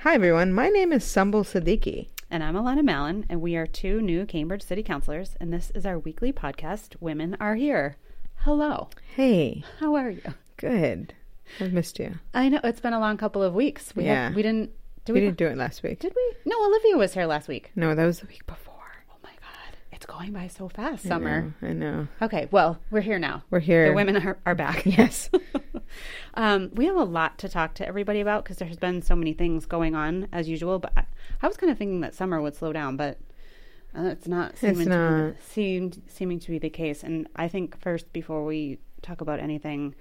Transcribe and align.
Hi, 0.00 0.14
everyone. 0.14 0.52
My 0.52 0.68
name 0.68 0.92
is 0.92 1.04
Sumbul 1.04 1.44
Siddiqui. 1.44 2.08
And 2.30 2.42
I'm 2.42 2.54
Alanna 2.54 2.82
Mallon, 2.84 3.26
and 3.28 3.40
we 3.40 3.56
are 3.56 3.66
two 3.66 4.00
new 4.00 4.24
Cambridge 4.24 4.62
City 4.62 4.82
Councilors, 4.82 5.36
and 5.40 5.52
this 5.52 5.70
is 5.74 5.84
our 5.84 5.98
weekly 5.98 6.32
podcast, 6.32 6.96
Women 7.00 7.36
Are 7.40 7.56
Here. 7.56 7.96
Hello. 8.36 8.88
Hey, 9.16 9.62
How 9.80 9.94
are 9.96 10.10
you? 10.10 10.22
good. 10.56 11.14
I've 11.60 11.72
missed 11.72 11.98
you. 11.98 12.14
I 12.32 12.48
know 12.48 12.60
it's 12.62 12.80
been 12.80 12.92
a 12.92 13.00
long 13.00 13.16
couple 13.16 13.42
of 13.42 13.54
weeks. 13.54 13.94
We 13.96 14.04
Yeah. 14.04 14.26
had, 14.28 14.34
we 14.36 14.42
didn't 14.42 14.70
did 15.04 15.12
We 15.14 15.20
we, 15.20 15.26
didn't 15.26 15.38
do 15.38 15.46
it 15.46 15.56
last 15.56 15.82
week. 15.82 15.98
did 16.00 16.12
we? 16.14 16.34
No, 16.44 16.62
Olivia 16.64 16.96
was 16.96 17.14
here 17.14 17.26
last 17.26 17.48
week. 17.48 17.70
No, 17.74 17.94
that 17.94 18.04
was 18.06 18.20
the 18.20 18.26
week 18.26 18.46
before. 18.46 18.69
It's 20.00 20.06
going 20.06 20.32
by 20.32 20.46
so 20.46 20.66
fast, 20.66 21.04
I 21.04 21.08
summer. 21.10 21.52
know, 21.60 21.68
I 21.68 21.72
know. 21.74 22.08
Okay, 22.22 22.48
well, 22.50 22.78
we're 22.90 23.02
here 23.02 23.18
now. 23.18 23.42
We're 23.50 23.60
here. 23.60 23.88
The 23.88 23.94
women 23.94 24.16
are, 24.16 24.38
are 24.46 24.54
back. 24.54 24.86
Yes. 24.86 25.28
um, 26.34 26.70
we 26.72 26.86
have 26.86 26.96
a 26.96 27.04
lot 27.04 27.36
to 27.40 27.50
talk 27.50 27.74
to 27.74 27.86
everybody 27.86 28.18
about 28.22 28.42
because 28.42 28.56
there's 28.56 28.78
been 28.78 29.02
so 29.02 29.14
many 29.14 29.34
things 29.34 29.66
going 29.66 29.94
on 29.94 30.26
as 30.32 30.48
usual. 30.48 30.78
But 30.78 30.94
I, 30.96 31.04
I 31.42 31.48
was 31.48 31.58
kind 31.58 31.70
of 31.70 31.76
thinking 31.76 32.00
that 32.00 32.14
summer 32.14 32.40
would 32.40 32.56
slow 32.56 32.72
down, 32.72 32.96
but 32.96 33.18
uh, 33.94 34.04
it's 34.04 34.26
not 34.26 34.56
seeming, 34.56 34.86
To, 34.86 34.88
not. 34.88 35.34
be, 35.34 35.40
seemed, 35.42 36.02
seeming 36.08 36.38
to 36.40 36.50
be 36.50 36.58
the 36.58 36.70
case. 36.70 37.02
And 37.02 37.28
I 37.36 37.46
think 37.48 37.78
first, 37.78 38.10
before 38.14 38.46
we 38.46 38.78
talk 39.02 39.20
about 39.20 39.38
anything, 39.38 39.94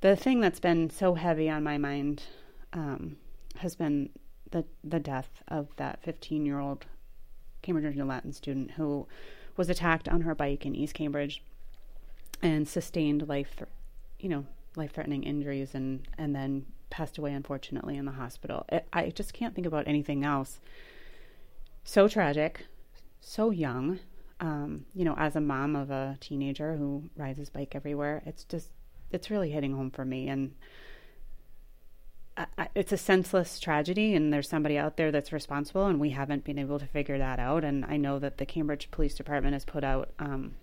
the 0.00 0.16
thing 0.16 0.40
that's 0.40 0.58
been 0.58 0.90
so 0.90 1.14
heavy 1.14 1.48
on 1.48 1.62
my 1.62 1.78
mind 1.78 2.24
um, 2.72 3.18
has 3.58 3.76
been 3.76 4.10
the 4.50 4.64
the 4.82 4.98
death 4.98 5.42
of 5.46 5.68
that 5.76 6.02
15 6.02 6.44
year 6.44 6.58
old 6.58 6.86
Cambridge 7.62 7.84
Rindge 7.84 8.00
and 8.00 8.08
Latin 8.08 8.32
student 8.32 8.72
who 8.72 9.06
was 9.56 9.68
attacked 9.68 10.08
on 10.08 10.22
her 10.22 10.34
bike 10.34 10.66
in 10.66 10.74
East 10.74 10.94
Cambridge 10.94 11.42
and 12.42 12.66
sustained 12.66 13.28
life, 13.28 13.62
you 14.18 14.28
know, 14.28 14.44
life 14.76 14.92
threatening 14.92 15.22
injuries 15.22 15.74
and 15.74 16.06
and 16.18 16.34
then 16.34 16.66
passed 16.90 17.18
away 17.18 17.32
unfortunately 17.32 17.96
in 17.96 18.04
the 18.04 18.12
hospital. 18.12 18.64
It, 18.68 18.86
I 18.92 19.10
just 19.10 19.32
can't 19.32 19.54
think 19.54 19.66
about 19.66 19.88
anything 19.88 20.24
else. 20.24 20.60
So 21.84 22.08
tragic, 22.08 22.66
so 23.20 23.50
young. 23.50 23.98
Um, 24.40 24.86
you 24.92 25.04
know, 25.04 25.14
as 25.16 25.36
a 25.36 25.40
mom 25.40 25.76
of 25.76 25.90
a 25.90 26.18
teenager 26.20 26.76
who 26.76 27.04
rides 27.16 27.38
his 27.38 27.48
bike 27.48 27.74
everywhere, 27.74 28.22
it's 28.26 28.44
just 28.44 28.70
it's 29.10 29.30
really 29.30 29.50
hitting 29.50 29.74
home 29.74 29.90
for 29.90 30.04
me 30.04 30.28
and. 30.28 30.54
It's 32.74 32.92
a 32.92 32.96
senseless 32.96 33.58
tragedy, 33.60 34.14
and 34.14 34.32
there's 34.32 34.48
somebody 34.48 34.78
out 34.78 34.96
there 34.96 35.10
that's 35.10 35.32
responsible, 35.32 35.86
and 35.86 36.00
we 36.00 36.10
haven't 36.10 36.44
been 36.44 36.58
able 36.58 36.78
to 36.78 36.86
figure 36.86 37.18
that 37.18 37.38
out. 37.38 37.64
And 37.64 37.84
I 37.84 37.96
know 37.96 38.18
that 38.18 38.38
the 38.38 38.46
Cambridge 38.46 38.90
Police 38.90 39.14
Department 39.14 39.54
has 39.54 39.64
put 39.64 39.84
out 39.84 40.10
um, 40.18 40.54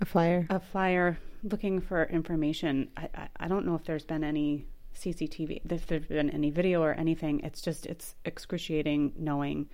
A 0.00 0.04
flyer. 0.04 0.46
a 0.50 0.60
flyer 0.60 1.18
looking 1.42 1.80
for 1.80 2.04
information. 2.04 2.88
I, 2.96 3.08
I, 3.14 3.28
I 3.40 3.48
don't 3.48 3.66
know 3.66 3.74
if 3.74 3.84
there's 3.84 4.04
been 4.04 4.24
any 4.24 4.66
CCTV, 4.96 5.60
if 5.70 5.86
there's 5.86 6.06
been 6.06 6.30
any 6.30 6.50
video 6.50 6.82
or 6.82 6.92
anything. 6.94 7.40
It's 7.40 7.60
just, 7.60 7.86
it's 7.86 8.14
excruciating 8.24 9.12
knowing 9.16 9.68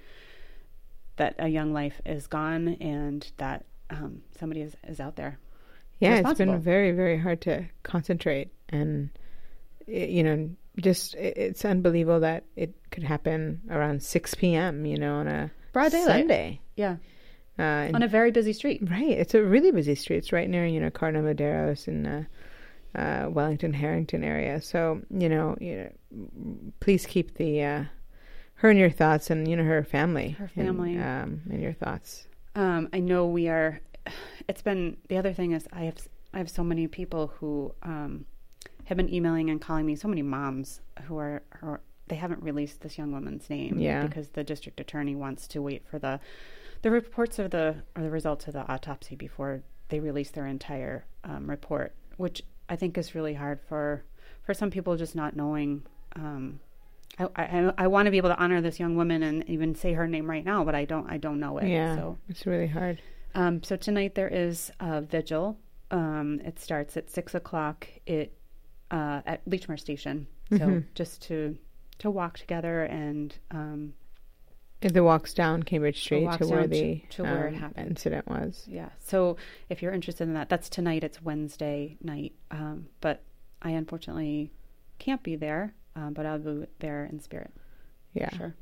that 1.17 1.35
a 1.39 1.49
young 1.49 1.73
life 1.73 2.01
is 2.07 2.27
gone 2.27 2.69
and 2.81 3.31
that 3.37 3.67
um, 3.91 4.23
somebody 4.39 4.63
is, 4.63 4.75
is 4.89 5.01
out 5.01 5.17
there. 5.17 5.39
Yeah, 5.99 6.23
it's 6.25 6.39
been 6.39 6.59
very, 6.61 6.93
very 6.93 7.19
hard 7.19 7.43
to 7.43 7.67
concentrate. 7.83 8.51
And, 8.71 9.11
you 9.87 10.23
know, 10.23 10.51
just 10.79 11.15
it's 11.15 11.65
unbelievable 11.65 12.21
that 12.21 12.45
it 12.57 12.75
could 12.91 13.03
happen 13.03 13.63
around 13.71 14.03
6 14.03 14.35
p.m., 14.37 14.87
you 14.87 14.99
know, 14.99 15.15
on 15.17 15.27
a 15.29 15.51
Broad 15.73 15.93
daylight. 15.93 16.21
Sunday. 16.21 16.61
Yeah. 16.77 16.97
Uh, 17.59 17.91
On 17.93 18.03
a 18.03 18.09
very 18.09 18.31
busy 18.31 18.53
street. 18.53 18.81
Right. 18.91 19.11
It's 19.11 19.35
a 19.35 19.43
really 19.43 19.71
busy 19.71 19.95
street. 19.95 20.19
It's 20.19 20.33
right 20.33 20.49
near, 20.49 20.67
you 20.67 20.81
know, 20.81 20.91
Cardinal 20.91 21.23
Medeiros 21.33 21.89
and 21.89 22.07
uh, 22.07 22.99
uh, 22.99 23.29
Wellington 23.29 23.73
Harrington 23.75 24.25
area. 24.25 24.61
So, 24.63 25.03
you 25.11 25.29
know, 25.29 25.57
you 25.61 25.77
know, 25.77 26.73
please 26.81 27.07
keep 27.07 27.37
the 27.37 27.63
uh, 27.63 27.85
her 28.55 28.71
in 28.71 28.77
your 28.77 28.91
thoughts 28.91 29.31
and 29.31 29.49
you 29.49 29.57
know 29.57 29.65
her 29.65 29.85
family. 29.85 30.31
Her 30.31 30.51
in, 30.55 30.67
family. 30.67 30.99
um, 30.99 31.43
in 31.51 31.61
your 31.61 31.73
thoughts. 31.73 32.27
Um, 32.55 32.89
I 32.93 33.01
know 33.01 33.27
we 33.27 33.49
are. 33.49 33.81
It's 34.49 34.63
been 34.63 34.97
the 35.09 35.17
other 35.17 35.33
thing 35.33 35.53
is 35.53 35.69
I 35.73 35.83
have 35.83 35.99
I 36.35 36.39
have 36.39 36.51
so 36.51 36.65
many 36.65 36.89
people 36.89 37.29
who 37.39 37.73
um, 37.83 38.25
have 38.91 38.97
been 38.97 39.13
emailing 39.15 39.49
and 39.51 39.61
calling 39.61 39.87
me. 39.87 39.95
So 39.97 40.09
many 40.09 40.21
moms 40.23 40.81
who 41.05 41.17
are, 41.17 41.43
who 41.61 41.67
are 41.69 41.81
they 42.09 42.17
haven't 42.17 42.43
released 42.43 42.81
this 42.81 42.99
young 42.99 43.13
woman's 43.13 43.49
name 43.49 43.79
Yeah. 43.79 44.03
because 44.05 44.31
the 44.31 44.43
district 44.43 44.81
attorney 44.81 45.15
wants 45.15 45.47
to 45.49 45.63
wait 45.63 45.87
for 45.89 45.99
the 46.01 46.19
the 46.83 46.91
reports 46.91 47.39
of 47.39 47.51
the 47.53 47.77
or 47.97 48.03
the 48.03 48.11
results 48.11 48.47
of 48.49 48.53
the 48.55 48.67
autopsy 48.71 49.15
before 49.15 49.63
they 49.91 50.01
release 50.01 50.31
their 50.31 50.47
entire 50.47 51.05
um, 51.25 51.49
report, 51.49 51.95
which 52.17 52.43
I 52.69 52.75
think 52.77 52.99
is 52.99 53.15
really 53.15 53.35
hard 53.35 53.61
for 53.69 54.03
for 54.43 54.55
some 54.55 54.71
people 54.71 54.97
just 54.97 55.15
not 55.15 55.37
knowing. 55.37 55.83
Um, 56.17 56.59
I, 57.19 57.29
I, 57.37 57.73
I 57.79 57.87
want 57.87 58.07
to 58.07 58.11
be 58.11 58.17
able 58.17 58.31
to 58.31 58.39
honor 58.43 58.61
this 58.61 58.81
young 58.81 58.97
woman 58.97 59.23
and 59.23 59.49
even 59.49 59.75
say 59.75 59.93
her 59.93 60.09
name 60.09 60.29
right 60.29 60.45
now, 60.45 60.65
but 60.65 60.75
I 60.75 60.85
don't 60.85 61.09
I 61.09 61.17
don't 61.19 61.39
know 61.39 61.59
it. 61.59 61.69
yeah, 61.69 61.95
So 61.97 62.19
it's 62.29 62.45
really 62.47 62.67
hard. 62.69 63.01
um, 63.37 63.63
so 63.63 63.77
tonight 63.77 64.15
there 64.17 64.29
is 64.29 64.73
a 64.81 65.01
vigil. 65.01 65.59
Um, 65.93 66.41
it 66.45 66.59
starts 66.59 66.97
at 66.97 67.09
six 67.11 67.35
o'clock. 67.35 67.87
It 68.07 68.33
uh, 68.91 69.23
at 69.27 69.45
Lechmere 69.49 69.79
Station. 69.79 70.27
So 70.51 70.59
Mhm. 70.59 70.85
just 70.95 71.23
to 71.23 71.57
to 71.99 72.11
walk 72.11 72.39
together 72.39 72.83
and 72.85 73.37
um, 73.51 73.93
It 74.83 74.99
walks 74.99 75.35
down 75.35 75.63
Cambridge 75.63 76.01
Street 76.01 76.31
to 76.39 76.47
where 76.47 76.61
down 76.61 76.71
to- 76.71 76.75
the 76.81 77.03
to 77.11 77.23
where 77.23 77.47
it 77.49 77.55
um, 77.55 77.61
happened. 77.61 77.89
incident 77.91 78.27
was. 78.27 78.65
yeah. 78.69 78.89
So 79.01 79.37
if 79.69 79.83
you're 79.83 79.93
interested 79.93 80.25
in 80.25 80.33
that, 80.35 80.49
that's 80.49 80.69
tonight. 80.71 81.05
It's 81.05 81.21
Wednesday 81.23 81.99
night. 82.03 82.33
Um, 82.51 82.87
but 83.03 83.23
I 83.63 83.71
unfortunately 83.73 84.51
can't 84.99 85.23
be 85.23 85.37
there. 85.37 85.75
Um, 85.95 86.15
but 86.15 86.25
I'll 86.25 86.39
be 86.39 86.65
there 86.79 87.05
in 87.05 87.21
spirit. 87.21 87.51
Yeah. 88.15 88.31
Sure. 88.31 88.55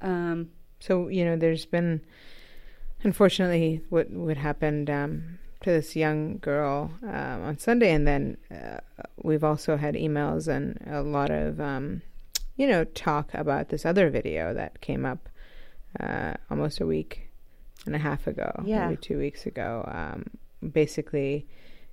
Um, 0.00 0.50
So 0.80 1.06
you 1.08 1.24
know, 1.24 1.36
there's 1.36 1.64
been, 1.66 2.00
unfortunately, 3.04 3.82
what 3.88 4.10
what 4.10 4.36
happened 4.36 4.90
um, 4.90 5.38
to 5.62 5.70
this 5.70 5.94
young 5.96 6.38
girl 6.38 6.90
um, 7.02 7.42
on 7.44 7.58
Sunday, 7.58 7.92
and 7.92 8.06
then 8.06 8.36
uh, 8.50 8.78
we've 9.22 9.44
also 9.44 9.76
had 9.76 9.94
emails 9.94 10.48
and 10.48 10.78
a 10.86 11.02
lot 11.02 11.30
of, 11.30 11.60
um, 11.60 12.02
you 12.56 12.66
know, 12.66 12.84
talk 12.84 13.32
about 13.34 13.68
this 13.68 13.84
other 13.86 14.10
video 14.10 14.54
that 14.54 14.80
came 14.80 15.04
up 15.04 15.28
uh, 16.00 16.34
almost 16.50 16.80
a 16.80 16.86
week 16.86 17.28
and 17.86 17.94
a 17.94 17.98
half 17.98 18.26
ago, 18.26 18.50
Yeah. 18.64 18.88
maybe 18.88 18.96
two 19.00 19.18
weeks 19.18 19.46
ago. 19.46 19.84
Um, 19.90 20.26
basically, 20.72 21.46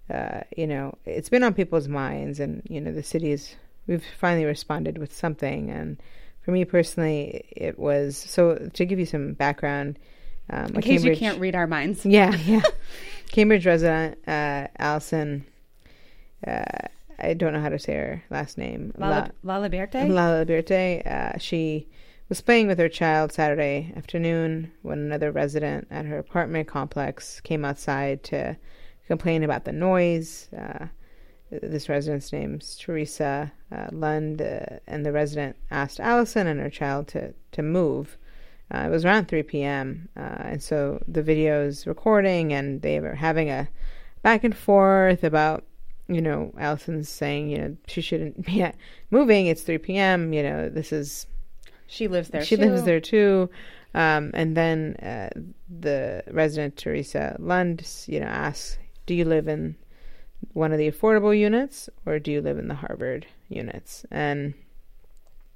uh, 0.10 0.42
you 0.56 0.68
know, 0.68 0.98
it's 1.06 1.30
been 1.30 1.44
on 1.44 1.54
people's 1.54 1.88
minds, 1.88 2.40
and 2.40 2.62
you 2.70 2.82
know, 2.82 2.92
the 2.92 3.04
city's 3.04 3.56
we've 3.88 4.06
finally 4.20 4.46
responded 4.46 4.98
with 4.98 5.14
something, 5.14 5.70
and 5.70 5.98
for 6.42 6.52
me 6.52 6.66
personally, 6.66 7.46
it 7.52 7.78
was 7.78 8.18
so. 8.18 8.70
To 8.74 8.86
give 8.86 9.00
you 9.00 9.06
some 9.06 9.34
background, 9.34 10.00
um, 10.50 10.76
in 10.76 10.82
case 10.82 11.04
you 11.04 11.16
can't 11.16 11.40
read 11.40 11.56
our 11.56 11.68
minds. 11.68 12.06
yeah, 12.06 12.36
yeah. 12.46 12.62
Cambridge 13.32 13.66
resident 13.66 14.18
uh, 14.28 14.68
Allison. 14.78 15.46
Uh, 16.46 16.64
I 17.22 17.34
don't 17.34 17.54
know 17.54 17.62
how 17.62 17.70
to 17.70 17.80
say 17.80 17.94
her 17.94 18.24
last 18.30 18.58
name. 18.58 18.94
La, 18.98 19.28
La 19.44 19.60
Liberte. 19.60 20.10
La 20.10 20.30
Liberte. 20.30 21.06
Uh, 21.06 21.38
she 21.38 21.88
was 22.30 22.42
playing 22.42 22.68
with 22.68 22.78
her 22.78 22.90
child 22.90 23.32
Saturday 23.32 23.92
afternoon 23.96 24.72
when 24.84 25.00
another 25.00 25.32
resident 25.32 25.88
at 25.92 26.06
her 26.06 26.18
apartment 26.18 26.68
complex 26.68 27.42
came 27.42 27.66
outside 27.66 28.24
to 28.24 28.56
complain 29.08 29.44
about 29.44 29.66
the 29.66 29.72
noise. 29.72 30.48
Uh, 30.58 30.88
this 31.52 31.90
resident's 31.90 32.32
name's 32.32 32.76
Teresa 32.78 33.52
uh, 33.72 33.88
Lund, 33.92 34.42
uh, 34.42 34.78
and 34.88 35.04
the 35.04 35.12
resident 35.12 35.56
asked 35.72 36.00
Allison 36.00 36.46
and 36.46 36.60
her 36.60 36.70
child 36.70 37.08
to, 37.10 37.34
to 37.52 37.64
move. 37.64 38.18
Uh, 38.74 38.80
it 38.80 38.90
was 38.90 39.04
around 39.06 39.28
3 39.28 39.44
p.m., 39.44 40.10
uh, 40.16 40.20
and 40.52 40.62
so 40.64 41.02
the 41.08 41.24
video 41.24 41.64
is 41.66 41.88
recording, 41.88 42.54
and 42.54 42.82
they 42.82 43.00
were 43.00 43.16
having 43.16 43.50
a 43.50 43.68
back 44.22 44.44
and 44.44 44.56
forth 44.56 45.24
about, 45.24 45.64
you 46.08 46.22
know, 46.22 46.54
Allison's 46.58 47.10
saying, 47.10 47.50
you 47.50 47.58
know, 47.58 47.78
she 47.88 48.02
shouldn't 48.02 48.46
be 48.46 48.64
moving. 49.10 49.48
It's 49.48 49.64
3 49.64 49.78
p.m., 49.80 50.34
you 50.34 50.44
know, 50.44 50.70
this 50.70 50.92
is 50.92 51.26
She 51.88 52.08
lives 52.08 52.30
there. 52.30 52.44
she 52.44 52.58
too. 52.58 52.62
lives 52.64 52.84
there 52.84 53.00
too. 53.00 53.50
Um, 53.96 54.30
and 54.36 54.56
then 54.56 54.96
uh, 55.02 55.30
the 55.80 56.24
resident 56.30 56.78
Teresa 56.78 57.36
Lund, 57.40 57.88
you 58.06 58.20
know, 58.20 58.28
asks, 58.28 58.78
"Do 59.08 59.16
you 59.16 59.26
live 59.26 59.48
in 59.48 59.76
one 60.54 60.72
of 60.72 60.78
the 60.78 60.92
affordable 60.92 61.36
units, 61.36 61.90
or 62.06 62.20
do 62.20 62.32
you 62.32 62.40
live 62.40 62.60
in 62.60 62.68
the 62.68 62.76
Harvard 62.76 63.26
units?" 63.48 64.06
And 64.12 64.54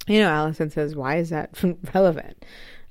you 0.08 0.20
know, 0.20 0.30
Allison 0.30 0.72
says, 0.72 0.96
"Why 0.96 1.18
is 1.18 1.30
that 1.30 1.52
relevant?" 1.94 2.44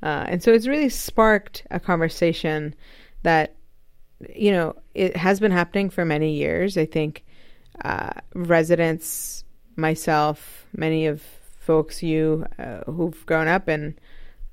Uh, 0.02 0.24
and 0.28 0.42
so 0.42 0.52
it's 0.52 0.66
really 0.66 0.88
sparked 0.88 1.64
a 1.70 1.78
conversation 1.78 2.74
that 3.22 3.54
you 4.34 4.50
know 4.52 4.74
it 4.94 5.16
has 5.16 5.40
been 5.40 5.52
happening 5.52 5.90
for 5.90 6.04
many 6.04 6.34
years. 6.34 6.76
I 6.76 6.86
think 6.86 7.24
uh, 7.84 8.10
residents, 8.34 9.44
myself, 9.76 10.66
many 10.76 11.06
of 11.06 11.22
folks 11.58 12.02
you 12.02 12.46
uh, 12.58 12.80
who've 12.90 13.24
grown 13.26 13.48
up 13.48 13.68
in 13.68 13.96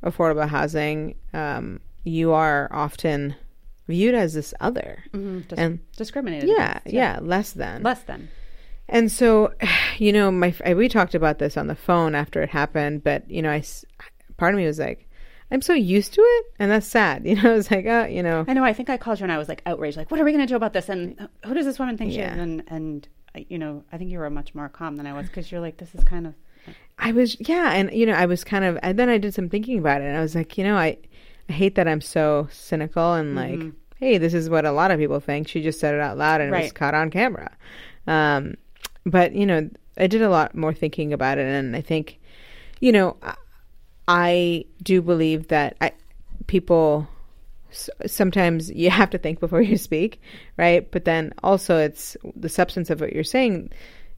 affordable 0.03 0.47
housing, 0.47 1.15
um, 1.33 1.79
you 2.03 2.31
are 2.31 2.69
often 2.71 3.35
viewed 3.87 4.13
as 4.15 4.33
this 4.35 4.53
other 4.59 5.03
Mhm, 5.13 5.47
dis- 5.47 5.59
and 5.59 5.79
discriminated. 5.97 6.49
yeah, 6.49 6.77
against, 6.77 6.93
yeah, 6.93 7.19
less 7.21 7.51
than. 7.53 7.81
less 7.83 8.01
than. 8.03 8.29
And 8.87 9.11
so, 9.11 9.53
you 9.97 10.13
know, 10.13 10.31
my 10.31 10.53
we 10.75 10.87
talked 10.89 11.15
about 11.15 11.39
this 11.39 11.57
on 11.57 11.67
the 11.67 11.75
phone 11.75 12.13
after 12.15 12.41
it 12.43 12.49
happened, 12.49 13.03
but 13.03 13.29
you 13.29 13.41
know, 13.41 13.51
I 13.51 13.63
part 14.37 14.53
of 14.53 14.59
me 14.59 14.65
was 14.67 14.79
like, 14.79 15.08
I'm 15.51 15.61
so 15.61 15.73
used 15.73 16.13
to 16.13 16.21
it, 16.21 16.45
and 16.59 16.71
that's 16.71 16.87
sad. 16.87 17.25
You 17.29 17.41
know, 17.41 17.55
it's 17.55 17.71
like, 17.71 17.85
oh, 17.85 18.05
you 18.05 18.23
know. 18.23 18.45
I 18.47 18.53
know. 18.53 18.63
I 18.63 18.73
think 18.73 18.89
I 18.89 18.97
called 18.97 19.19
you 19.19 19.23
and 19.23 19.31
I 19.31 19.37
was 19.37 19.49
like 19.49 19.61
outraged, 19.65 19.97
like, 19.97 20.11
what 20.11 20.19
are 20.19 20.23
we 20.23 20.31
going 20.31 20.45
to 20.45 20.51
do 20.51 20.55
about 20.55 20.73
this? 20.73 20.89
And 20.89 21.29
who 21.45 21.53
does 21.53 21.65
this 21.65 21.79
woman 21.79 21.97
think 21.97 22.13
yeah. 22.13 22.27
she 22.27 22.33
is? 22.33 22.39
And 22.39 22.63
and 22.67 23.07
you 23.35 23.57
know, 23.57 23.83
I 23.91 23.97
think 23.97 24.11
you 24.11 24.19
were 24.19 24.29
much 24.29 24.55
more 24.55 24.69
calm 24.69 24.95
than 24.95 25.07
I 25.07 25.13
was 25.13 25.27
because 25.27 25.51
you're 25.51 25.61
like, 25.61 25.77
this 25.77 25.93
is 25.95 26.03
kind 26.03 26.27
of. 26.27 26.33
I 26.97 27.11
was, 27.11 27.37
yeah, 27.39 27.71
and 27.73 27.91
you 27.93 28.05
know, 28.05 28.13
I 28.13 28.25
was 28.25 28.43
kind 28.43 28.65
of, 28.65 28.77
and 28.83 28.99
then 28.99 29.09
I 29.09 29.17
did 29.17 29.33
some 29.33 29.49
thinking 29.49 29.79
about 29.79 30.01
it, 30.01 30.05
and 30.05 30.17
I 30.17 30.21
was 30.21 30.35
like, 30.35 30.57
you 30.57 30.63
know, 30.63 30.75
I, 30.75 30.97
I 31.47 31.53
hate 31.53 31.75
that 31.75 31.87
I'm 31.87 32.01
so 32.01 32.47
cynical 32.51 33.13
and 33.13 33.37
mm-hmm. 33.37 33.63
like, 33.63 33.73
hey, 33.97 34.17
this 34.17 34.33
is 34.33 34.49
what 34.49 34.65
a 34.65 34.71
lot 34.71 34.91
of 34.91 34.99
people 34.99 35.19
think. 35.19 35.47
She 35.47 35.61
just 35.61 35.79
said 35.79 35.95
it 35.95 36.01
out 36.01 36.17
loud 36.17 36.41
and 36.41 36.51
right. 36.51 36.59
it 36.59 36.63
was 36.65 36.71
caught 36.71 36.93
on 36.93 37.09
camera. 37.09 37.55
Um, 38.07 38.55
but 39.05 39.33
you 39.33 39.45
know, 39.45 39.69
I 39.97 40.07
did 40.07 40.21
a 40.21 40.29
lot 40.29 40.55
more 40.55 40.73
thinking 40.73 41.13
about 41.13 41.37
it, 41.37 41.47
and 41.47 41.75
I 41.75 41.81
think, 41.81 42.19
you 42.81 42.91
know, 42.91 43.17
I 44.09 44.65
do 44.81 45.03
believe 45.03 45.49
that 45.49 45.77
I, 45.81 45.91
people 46.47 47.07
sometimes 48.07 48.71
you 48.71 48.89
have 49.01 49.11
to 49.11 49.19
think 49.19 49.39
before 49.39 49.61
you 49.61 49.77
speak, 49.77 50.19
right? 50.57 50.89
But 50.89 51.05
then 51.05 51.31
also 51.43 51.77
it's 51.77 52.17
the 52.35 52.49
substance 52.49 52.89
of 52.89 52.99
what 52.99 53.13
you're 53.13 53.23
saying. 53.23 53.69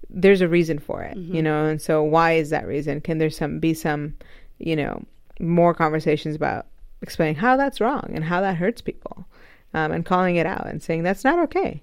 There's 0.09 0.39
a 0.39 0.47
reason 0.47 0.79
for 0.79 1.03
it, 1.03 1.17
mm-hmm. 1.17 1.35
you 1.35 1.43
know, 1.43 1.65
and 1.65 1.81
so 1.81 2.01
why 2.03 2.33
is 2.33 2.49
that 2.51 2.67
reason? 2.67 3.01
Can 3.01 3.17
there 3.17 3.29
some 3.29 3.59
be 3.59 3.73
some, 3.73 4.15
you 4.59 4.77
know, 4.77 5.03
more 5.41 5.73
conversations 5.73 6.35
about 6.35 6.67
explaining 7.01 7.35
how 7.35 7.57
that's 7.57 7.81
wrong 7.81 8.11
and 8.13 8.23
how 8.23 8.39
that 8.41 8.55
hurts 8.55 8.81
people, 8.81 9.25
um, 9.73 9.91
and 9.91 10.05
calling 10.05 10.38
it 10.38 10.45
out 10.45 10.67
and 10.67 10.81
saying 10.81 11.03
that's 11.03 11.23
not 11.25 11.39
okay. 11.39 11.81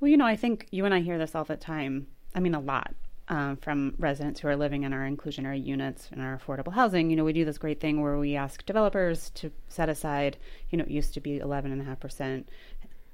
Well, 0.00 0.10
you 0.10 0.16
know, 0.18 0.26
I 0.26 0.36
think 0.36 0.66
you 0.70 0.84
and 0.84 0.92
I 0.92 1.00
hear 1.00 1.16
this 1.16 1.34
all 1.34 1.44
the 1.44 1.56
time. 1.56 2.06
I 2.34 2.40
mean, 2.40 2.54
a 2.54 2.60
lot 2.60 2.94
um, 3.28 3.56
from 3.56 3.94
residents 3.98 4.40
who 4.40 4.48
are 4.48 4.56
living 4.56 4.84
in 4.84 4.92
our 4.92 5.08
inclusionary 5.08 5.64
units 5.64 6.08
in 6.12 6.20
our 6.20 6.38
affordable 6.38 6.72
housing. 6.72 7.10
You 7.10 7.16
know, 7.16 7.24
we 7.24 7.32
do 7.32 7.44
this 7.44 7.58
great 7.58 7.80
thing 7.80 8.00
where 8.00 8.18
we 8.18 8.36
ask 8.36 8.64
developers 8.66 9.30
to 9.30 9.50
set 9.68 9.88
aside, 9.88 10.36
you 10.70 10.78
know, 10.78 10.84
it 10.84 10.90
used 10.90 11.14
to 11.14 11.20
be 11.20 11.40
11.5%. 11.40 12.44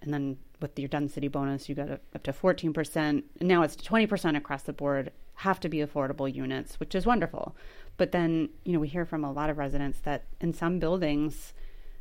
And 0.03 0.13
then 0.13 0.37
with 0.61 0.79
your 0.79 0.89
density 0.89 1.29
bonus, 1.29 1.69
you 1.69 1.75
got 1.75 1.91
up 1.91 2.23
to 2.25 2.33
14%. 2.33 3.23
Now 3.41 3.63
it's 3.63 3.77
20% 3.77 4.37
across 4.37 4.65
the 4.65 4.73
board, 4.73 5.13
have 5.37 5.61
to 5.61 5.69
be 5.69 5.79
affordable 5.79 6.33
units, 6.33 6.79
which 6.79 6.95
is 6.95 7.07
wonderful. 7.07 7.57
But 7.97 8.13
then, 8.13 8.51
you 8.65 8.73
know, 8.73 8.81
we 8.81 8.89
hear 8.89 9.07
from 9.07 9.25
a 9.25 9.33
lot 9.33 9.49
of 9.49 9.59
residents 9.59 10.01
that 10.01 10.25
in 10.41 10.53
some 10.53 10.79
buildings, 10.79 11.55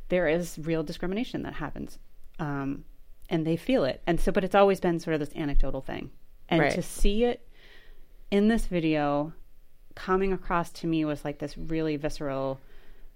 there 0.08 0.28
is 0.28 0.58
real 0.58 0.82
discrimination 0.82 1.42
that 1.44 1.54
happens. 1.54 1.98
Um, 2.38 2.84
and 3.30 3.46
they 3.46 3.56
feel 3.56 3.84
it. 3.84 4.02
And 4.06 4.20
so, 4.20 4.32
but 4.32 4.44
it's 4.44 4.54
always 4.54 4.80
been 4.80 4.98
sort 4.98 5.14
of 5.14 5.20
this 5.20 5.34
anecdotal 5.34 5.80
thing. 5.80 6.10
And 6.48 6.60
right. 6.60 6.72
to 6.72 6.82
see 6.82 7.24
it 7.24 7.48
in 8.32 8.48
this 8.48 8.66
video 8.66 9.32
coming 9.94 10.32
across 10.32 10.72
to 10.72 10.86
me 10.86 11.04
was 11.04 11.24
like 11.24 11.38
this 11.38 11.56
really 11.56 11.96
visceral 11.96 12.58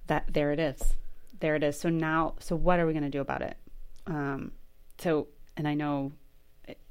that 0.06 0.24
there 0.32 0.52
it 0.52 0.60
is. 0.60 0.80
There 1.40 1.56
it 1.56 1.64
is. 1.64 1.80
So 1.80 1.88
now 1.88 2.34
so 2.38 2.54
what 2.54 2.78
are 2.78 2.86
we 2.86 2.92
going 2.92 3.02
to 3.02 3.10
do 3.10 3.22
about 3.22 3.42
it? 3.42 3.56
Um 4.06 4.52
so 4.98 5.26
and 5.56 5.66
i 5.66 5.74
know 5.74 6.12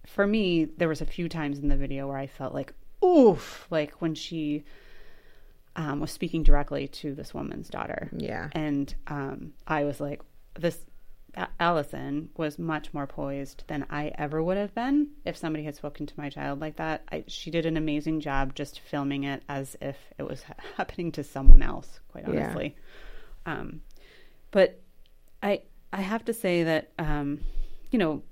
for 0.05 0.27
me 0.27 0.65
there 0.65 0.87
was 0.87 1.01
a 1.01 1.05
few 1.05 1.27
times 1.27 1.57
in 1.57 1.69
the 1.69 1.75
video 1.75 2.07
where 2.07 2.17
i 2.17 2.27
felt 2.27 2.53
like 2.53 2.73
oof 3.03 3.67
like 3.71 3.99
when 4.01 4.13
she 4.13 4.63
um, 5.75 5.99
was 5.99 6.11
speaking 6.11 6.43
directly 6.43 6.87
to 6.87 7.13
this 7.13 7.33
woman's 7.33 7.67
daughter. 7.69 8.09
Yeah. 8.15 8.49
And 8.53 8.93
um 9.07 9.53
i 9.67 9.83
was 9.83 9.99
like 10.01 10.21
this 10.59 10.77
Allison 11.59 12.29
was 12.37 12.57
much 12.57 12.93
more 12.93 13.07
poised 13.07 13.63
than 13.67 13.85
I 13.89 14.11
ever 14.17 14.41
would 14.41 14.57
have 14.57 14.73
been 14.73 15.09
if 15.25 15.35
somebody 15.35 15.63
had 15.65 15.75
spoken 15.75 16.05
to 16.05 16.13
my 16.17 16.29
child 16.29 16.61
like 16.61 16.77
that. 16.77 17.03
I, 17.11 17.25
she 17.27 17.51
did 17.51 17.65
an 17.65 17.77
amazing 17.77 18.21
job 18.21 18.55
just 18.55 18.79
filming 18.79 19.23
it 19.23 19.43
as 19.49 19.75
if 19.81 19.97
it 20.17 20.23
was 20.23 20.43
happening 20.77 21.11
to 21.13 21.23
someone 21.23 21.61
else, 21.61 21.99
quite 22.09 22.25
honestly. 22.25 22.75
Yeah. 23.45 23.53
Um, 23.53 23.81
but 24.51 24.79
I 25.43 25.61
I 25.91 26.01
have 26.01 26.25
to 26.25 26.33
say 26.33 26.63
that 26.63 26.91
um, 26.97 27.41
you 27.91 27.99
know 27.99 28.23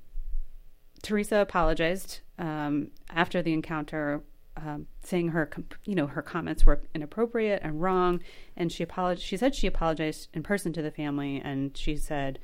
Teresa 1.01 1.37
apologized 1.37 2.21
um, 2.39 2.91
after 3.09 3.41
the 3.41 3.53
encounter, 3.53 4.23
um, 4.57 4.87
saying 5.03 5.29
her 5.29 5.49
you 5.85 5.95
know 5.95 6.07
her 6.07 6.21
comments 6.21 6.65
were 6.65 6.81
inappropriate 6.95 7.61
and 7.63 7.81
wrong, 7.81 8.21
and 8.55 8.71
she 8.71 8.83
apologized. 8.83 9.27
She 9.27 9.37
said 9.37 9.55
she 9.55 9.67
apologized 9.67 10.29
in 10.33 10.43
person 10.43 10.73
to 10.73 10.81
the 10.81 10.91
family, 10.91 11.41
and 11.43 11.75
she 11.77 11.97
said 11.97 12.39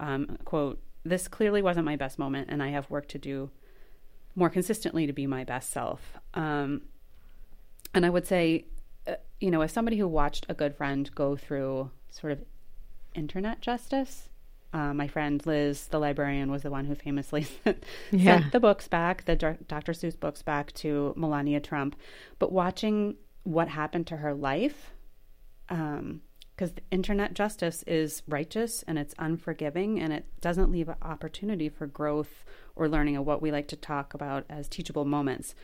um, 0.00 0.38
quote, 0.44 0.80
this 1.04 1.28
clearly 1.28 1.62
wasn't 1.62 1.86
my 1.86 1.96
best 1.96 2.18
moment, 2.18 2.48
and 2.50 2.62
I 2.62 2.70
have 2.70 2.90
work 2.90 3.06
to 3.08 3.18
do 3.18 3.50
more 4.34 4.50
consistently 4.50 5.06
to 5.06 5.12
be 5.12 5.26
my 5.26 5.44
best 5.44 5.70
self. 5.70 6.18
Um, 6.34 6.82
and 7.94 8.04
I 8.04 8.10
would 8.10 8.26
say, 8.26 8.66
uh, 9.06 9.14
you 9.40 9.50
know, 9.50 9.60
as 9.60 9.72
somebody 9.72 9.98
who 9.98 10.08
watched 10.08 10.46
a 10.48 10.54
good 10.54 10.74
friend 10.74 11.10
go 11.14 11.36
through 11.36 11.90
sort 12.10 12.32
of 12.32 12.42
internet 13.14 13.60
justice, 13.60 14.28
uh, 14.72 14.94
my 14.94 15.08
friend 15.08 15.44
Liz, 15.46 15.88
the 15.88 15.98
librarian, 15.98 16.50
was 16.50 16.62
the 16.62 16.70
one 16.70 16.84
who 16.84 16.94
famously 16.94 17.42
sent, 17.64 17.84
yeah. 18.10 18.40
sent 18.40 18.52
the 18.52 18.60
books 18.60 18.88
back, 18.88 19.24
the 19.24 19.36
Dr. 19.36 19.92
Seuss 19.92 20.18
books 20.18 20.42
back 20.42 20.72
to 20.74 21.12
Melania 21.16 21.60
Trump. 21.60 21.96
But 22.38 22.52
watching 22.52 23.16
what 23.42 23.68
happened 23.68 24.06
to 24.08 24.18
her 24.18 24.34
life, 24.34 24.92
um, 25.68 26.20
because 26.60 26.74
internet 26.90 27.32
justice 27.32 27.82
is 27.86 28.22
righteous 28.28 28.84
and 28.86 28.98
it's 28.98 29.14
unforgiving 29.18 29.98
and 29.98 30.12
it 30.12 30.26
doesn't 30.42 30.70
leave 30.70 30.90
an 30.90 30.96
opportunity 31.00 31.70
for 31.70 31.86
growth 31.86 32.44
or 32.76 32.86
learning 32.86 33.16
of 33.16 33.24
what 33.24 33.40
we 33.40 33.50
like 33.50 33.66
to 33.66 33.76
talk 33.76 34.12
about 34.12 34.44
as 34.50 34.68
teachable 34.68 35.06
moments. 35.06 35.54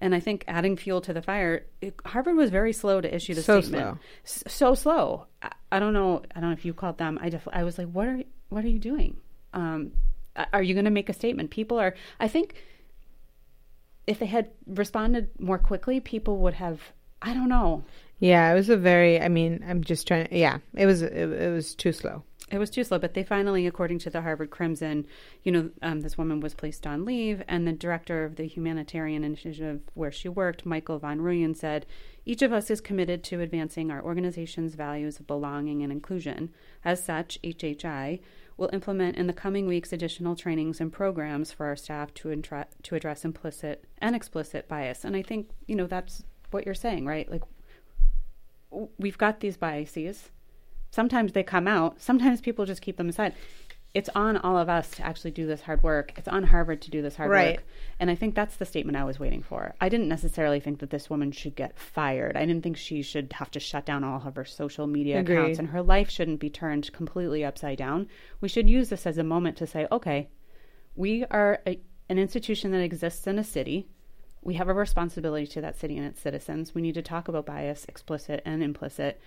And 0.00 0.12
I 0.12 0.18
think 0.18 0.44
adding 0.48 0.76
fuel 0.76 1.00
to 1.02 1.12
the 1.12 1.22
fire, 1.22 1.66
it, 1.80 1.94
Harvard 2.04 2.34
was 2.34 2.50
very 2.50 2.72
slow 2.72 3.00
to 3.00 3.14
issue 3.14 3.32
the 3.32 3.44
so 3.44 3.60
statement. 3.60 3.98
Slow. 4.24 4.42
S- 4.48 4.52
so 4.52 4.74
slow. 4.74 5.26
I, 5.40 5.52
I, 5.70 5.78
don't 5.78 5.92
know. 5.92 6.22
I 6.34 6.40
don't 6.40 6.50
know 6.50 6.56
if 6.56 6.64
you 6.64 6.74
called 6.74 6.98
them. 6.98 7.20
I 7.22 7.28
def- 7.28 7.46
I 7.52 7.62
was 7.62 7.78
like, 7.78 7.88
what 7.92 8.08
are 8.08 8.20
what 8.48 8.64
are 8.64 8.68
you 8.68 8.80
doing? 8.80 9.18
Um, 9.54 9.92
are 10.52 10.64
you 10.64 10.74
going 10.74 10.86
to 10.86 10.90
make 10.90 11.08
a 11.08 11.12
statement? 11.12 11.50
People 11.50 11.78
are. 11.78 11.94
I 12.18 12.26
think 12.26 12.56
if 14.04 14.18
they 14.18 14.26
had 14.26 14.50
responded 14.66 15.28
more 15.38 15.58
quickly, 15.58 16.00
people 16.00 16.38
would 16.38 16.54
have. 16.54 16.80
I 17.22 17.34
don't 17.34 17.48
know. 17.48 17.84
Yeah, 18.20 18.52
it 18.52 18.54
was 18.54 18.68
a 18.68 18.76
very. 18.76 19.20
I 19.20 19.28
mean, 19.28 19.64
I'm 19.66 19.82
just 19.82 20.06
trying. 20.06 20.28
Yeah, 20.30 20.58
it 20.74 20.86
was. 20.86 21.00
It, 21.02 21.12
it 21.12 21.52
was 21.52 21.74
too 21.74 21.92
slow. 21.92 22.22
It 22.50 22.58
was 22.58 22.68
too 22.68 22.84
slow, 22.84 22.98
but 22.98 23.14
they 23.14 23.22
finally, 23.22 23.66
according 23.66 24.00
to 24.00 24.10
the 24.10 24.20
Harvard 24.22 24.50
Crimson, 24.50 25.06
you 25.44 25.52
know, 25.52 25.70
um, 25.82 26.00
this 26.00 26.18
woman 26.18 26.40
was 26.40 26.52
placed 26.52 26.84
on 26.86 27.04
leave, 27.04 27.42
and 27.48 27.66
the 27.66 27.72
director 27.72 28.24
of 28.24 28.36
the 28.36 28.44
humanitarian 28.44 29.22
initiative 29.24 29.80
where 29.94 30.10
she 30.10 30.28
worked, 30.28 30.66
Michael 30.66 31.00
VanRooyen, 31.00 31.56
said, 31.56 31.86
"Each 32.26 32.42
of 32.42 32.52
us 32.52 32.70
is 32.70 32.82
committed 32.82 33.24
to 33.24 33.40
advancing 33.40 33.90
our 33.90 34.02
organization's 34.02 34.74
values 34.74 35.18
of 35.18 35.26
belonging 35.26 35.82
and 35.82 35.90
inclusion. 35.90 36.50
As 36.84 37.02
such, 37.02 37.38
HHI 37.42 38.20
will 38.58 38.70
implement 38.74 39.16
in 39.16 39.28
the 39.28 39.32
coming 39.32 39.66
weeks 39.66 39.94
additional 39.94 40.36
trainings 40.36 40.78
and 40.78 40.92
programs 40.92 41.52
for 41.52 41.64
our 41.66 41.76
staff 41.76 42.12
to 42.14 42.30
intra- 42.30 42.66
to 42.82 42.94
address 42.94 43.24
implicit 43.24 43.86
and 43.98 44.14
explicit 44.14 44.68
bias." 44.68 45.06
And 45.06 45.16
I 45.16 45.22
think 45.22 45.48
you 45.66 45.74
know 45.76 45.86
that's 45.86 46.22
what 46.50 46.66
you're 46.66 46.74
saying, 46.74 47.06
right? 47.06 47.30
Like 47.30 47.42
we've 48.98 49.18
got 49.18 49.40
these 49.40 49.56
biases. 49.56 50.30
Sometimes 50.90 51.32
they 51.32 51.42
come 51.42 51.68
out. 51.68 52.00
Sometimes 52.00 52.40
people 52.40 52.64
just 52.66 52.82
keep 52.82 52.96
them 52.96 53.08
aside. 53.08 53.34
It's 53.92 54.08
on 54.14 54.36
all 54.36 54.56
of 54.56 54.68
us 54.68 54.90
to 54.92 55.02
actually 55.04 55.32
do 55.32 55.48
this 55.48 55.62
hard 55.62 55.82
work. 55.82 56.12
It's 56.16 56.28
on 56.28 56.44
Harvard 56.44 56.80
to 56.82 56.90
do 56.90 57.02
this 57.02 57.16
hard 57.16 57.30
right. 57.30 57.56
work. 57.56 57.64
And 57.98 58.08
I 58.08 58.14
think 58.14 58.36
that's 58.36 58.56
the 58.56 58.64
statement 58.64 58.96
I 58.96 59.02
was 59.02 59.18
waiting 59.18 59.42
for. 59.42 59.74
I 59.80 59.88
didn't 59.88 60.08
necessarily 60.08 60.60
think 60.60 60.78
that 60.78 60.90
this 60.90 61.10
woman 61.10 61.32
should 61.32 61.56
get 61.56 61.76
fired. 61.76 62.36
I 62.36 62.46
didn't 62.46 62.62
think 62.62 62.76
she 62.76 63.02
should 63.02 63.32
have 63.32 63.50
to 63.50 63.60
shut 63.60 63.84
down 63.84 64.04
all 64.04 64.22
of 64.24 64.36
her 64.36 64.44
social 64.44 64.86
media 64.86 65.18
Agreed. 65.18 65.38
accounts 65.38 65.58
and 65.58 65.68
her 65.68 65.82
life 65.82 66.08
shouldn't 66.08 66.38
be 66.38 66.50
turned 66.50 66.92
completely 66.92 67.44
upside 67.44 67.78
down. 67.78 68.06
We 68.40 68.48
should 68.48 68.70
use 68.70 68.90
this 68.90 69.06
as 69.06 69.18
a 69.18 69.24
moment 69.24 69.56
to 69.56 69.66
say, 69.66 69.88
okay, 69.90 70.28
we 70.94 71.24
are 71.24 71.60
a, 71.66 71.80
an 72.08 72.18
institution 72.18 72.70
that 72.70 72.82
exists 72.82 73.26
in 73.26 73.40
a 73.40 73.44
city 73.44 73.88
we 74.42 74.54
have 74.54 74.68
a 74.68 74.74
responsibility 74.74 75.46
to 75.46 75.60
that 75.60 75.78
city 75.78 75.96
and 75.96 76.06
its 76.06 76.20
citizens. 76.20 76.74
We 76.74 76.82
need 76.82 76.94
to 76.94 77.02
talk 77.02 77.28
about 77.28 77.46
bias, 77.46 77.84
explicit 77.88 78.42
and 78.44 78.62
implicit. 78.62 79.20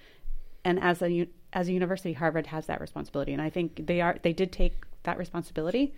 And 0.66 0.80
as 0.80 1.02
a 1.02 1.28
as 1.52 1.68
a 1.68 1.74
university, 1.74 2.14
Harvard 2.14 2.48
has 2.48 2.66
that 2.68 2.82
responsibility, 2.82 3.34
and 3.34 3.42
I 3.42 3.50
think 3.50 3.86
they 3.86 4.02
are 4.02 4.18
they 4.22 4.34
did 4.34 4.52
take 4.52 4.84
that 5.04 5.18
responsibility, 5.18 5.94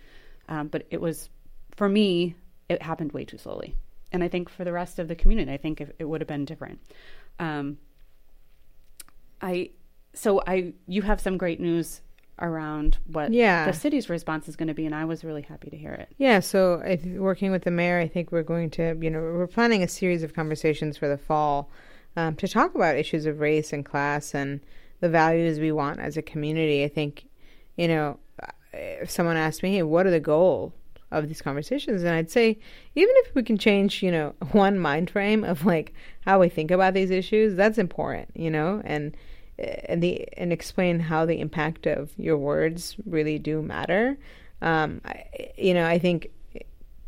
um, 0.49 0.67
but 0.67 0.85
it 0.89 0.99
was 0.99 1.29
for 1.75 1.87
me 1.87 2.35
it 2.67 2.81
happened 2.81 3.11
way 3.11 3.25
too 3.25 3.37
slowly, 3.37 3.75
and 4.11 4.23
I 4.23 4.27
think 4.27 4.49
for 4.49 4.63
the 4.63 4.73
rest 4.73 4.97
of 4.97 5.07
the 5.07 5.15
community, 5.15 5.51
I 5.51 5.57
think 5.57 5.81
it, 5.81 6.03
would 6.03 6.19
have 6.19 6.27
been 6.27 6.45
different. 6.45 6.79
Um, 7.39 7.77
I 9.39 9.69
so 10.13 10.41
I 10.47 10.73
you 10.87 11.03
have 11.03 11.21
some 11.21 11.37
great 11.37 11.59
news 11.59 12.01
around 12.39 12.97
what 13.07 13.31
yeah. 13.31 13.65
the 13.65 13.73
city's 13.73 14.09
response 14.09 14.47
is 14.47 14.55
going 14.55 14.67
to 14.67 14.73
be, 14.73 14.85
and 14.85 14.93
I 14.93 15.05
was 15.05 15.23
really 15.23 15.41
happy 15.41 15.69
to 15.69 15.77
hear 15.77 15.93
it. 15.93 16.09
Yeah, 16.17 16.39
so 16.39 16.81
I 16.83 16.97
th- 16.97 17.17
working 17.17 17.51
with 17.51 17.63
the 17.63 17.71
mayor, 17.71 17.99
I 17.99 18.07
think 18.07 18.31
we're 18.31 18.43
going 18.43 18.69
to, 18.71 18.97
you 18.99 19.09
know, 19.09 19.19
we're 19.19 19.47
planning 19.47 19.83
a 19.83 19.87
series 19.87 20.23
of 20.23 20.33
conversations 20.33 20.97
for 20.97 21.07
the 21.07 21.17
fall 21.17 21.69
um, 22.17 22.35
to 22.37 22.47
talk 22.47 22.75
about 22.75 22.97
issues 22.97 23.25
of 23.25 23.39
race 23.39 23.71
and 23.73 23.85
class 23.85 24.33
and 24.33 24.59
the 24.99 25.09
values 25.09 25.59
we 25.59 25.71
want 25.71 25.99
as 25.99 26.17
a 26.17 26.21
community. 26.21 26.83
I 26.83 26.87
think, 26.89 27.25
you 27.77 27.87
know, 27.87 28.19
if 28.73 29.09
someone 29.09 29.37
asked 29.37 29.63
me, 29.63 29.75
hey, 29.75 29.83
what 29.83 30.05
are 30.05 30.11
the 30.11 30.19
goals 30.19 30.73
of 31.11 31.27
these 31.27 31.41
conversations. 31.41 32.03
And 32.03 32.13
I'd 32.13 32.31
say, 32.31 32.59
even 32.95 33.13
if 33.19 33.35
we 33.35 33.43
can 33.43 33.57
change, 33.57 34.03
you 34.03 34.11
know, 34.11 34.33
one 34.51 34.79
mind 34.79 35.09
frame 35.09 35.43
of 35.43 35.65
like 35.65 35.93
how 36.21 36.39
we 36.39 36.49
think 36.49 36.71
about 36.71 36.93
these 36.93 37.11
issues, 37.11 37.55
that's 37.55 37.77
important, 37.77 38.29
you 38.35 38.51
know, 38.51 38.81
and 38.85 39.15
and 39.57 40.01
the 40.01 40.27
and 40.37 40.51
explain 40.51 40.99
how 40.99 41.25
the 41.25 41.39
impact 41.39 41.85
of 41.85 42.11
your 42.17 42.37
words 42.37 42.95
really 43.05 43.39
do 43.39 43.61
matter. 43.61 44.17
Um, 44.61 45.01
I, 45.05 45.25
you 45.57 45.73
know, 45.73 45.85
I 45.85 45.99
think 45.99 46.31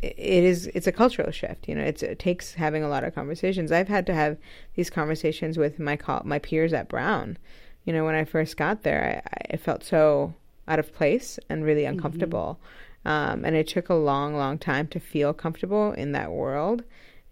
it 0.02 0.44
is 0.44 0.68
it's 0.76 0.86
a 0.86 0.92
cultural 0.92 1.32
shift 1.32 1.68
you 1.68 1.74
know 1.74 1.82
it 1.82 2.20
takes 2.20 2.54
having 2.54 2.84
a 2.84 2.88
lot 2.88 3.04
of 3.04 3.16
conversations 3.16 3.72
i've 3.72 3.88
had 3.88 4.06
to 4.06 4.14
have 4.14 4.38
these 4.76 4.90
conversations 4.90 5.58
with 5.58 5.80
my 5.80 5.96
co- 5.96 6.22
my 6.24 6.38
peers 6.38 6.72
at 6.72 6.88
brown 6.88 7.36
you 7.84 7.92
know 7.92 8.06
when 8.06 8.14
i 8.14 8.24
first 8.24 8.58
got 8.58 8.84
there 8.84 9.24
i, 9.26 9.54
I 9.54 9.58
felt 9.58 9.84
so 9.84 10.36
out 10.68 10.78
of 10.78 10.94
place 10.94 11.40
and 11.50 11.64
really 11.64 11.82
mm-hmm. 11.82 11.96
uncomfortable 11.96 12.60
mm-hmm. 13.06 13.10
um, 13.10 13.46
and 13.46 13.56
it 13.56 13.68
took 13.68 13.90
a 13.90 13.96
long 13.96 14.36
long 14.36 14.60
time 14.60 14.88
to 14.90 15.00
feel 15.00 15.34
comfortable 15.34 15.94
in 15.94 16.12
that 16.12 16.32
world 16.32 16.84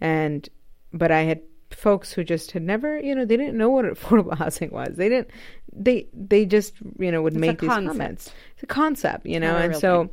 and 0.02 0.50
but 0.92 1.12
i 1.12 1.22
had 1.22 1.42
folks 1.76 2.12
who 2.12 2.24
just 2.24 2.52
had 2.52 2.64
never 2.64 3.00
you 3.00 3.14
know 3.14 3.26
they 3.26 3.38
didn't 3.38 3.58
know 3.58 3.70
what 3.70 3.86
affordable 3.94 4.38
housing 4.38 4.72
was 4.72 4.96
they 4.96 5.10
didn't 5.10 5.30
they 5.74 6.08
they 6.14 6.46
just 6.46 6.74
you 7.00 7.12
know 7.12 7.22
would 7.22 7.34
it's 7.34 7.40
make 7.40 7.60
these 7.60 7.70
concept. 7.70 7.88
comments 7.88 8.34
it's 8.54 8.64
a 8.64 8.68
concept 8.68 9.26
you 9.26 9.40
know 9.40 9.56
and 9.56 9.76
so 9.76 10.06
thing 10.06 10.10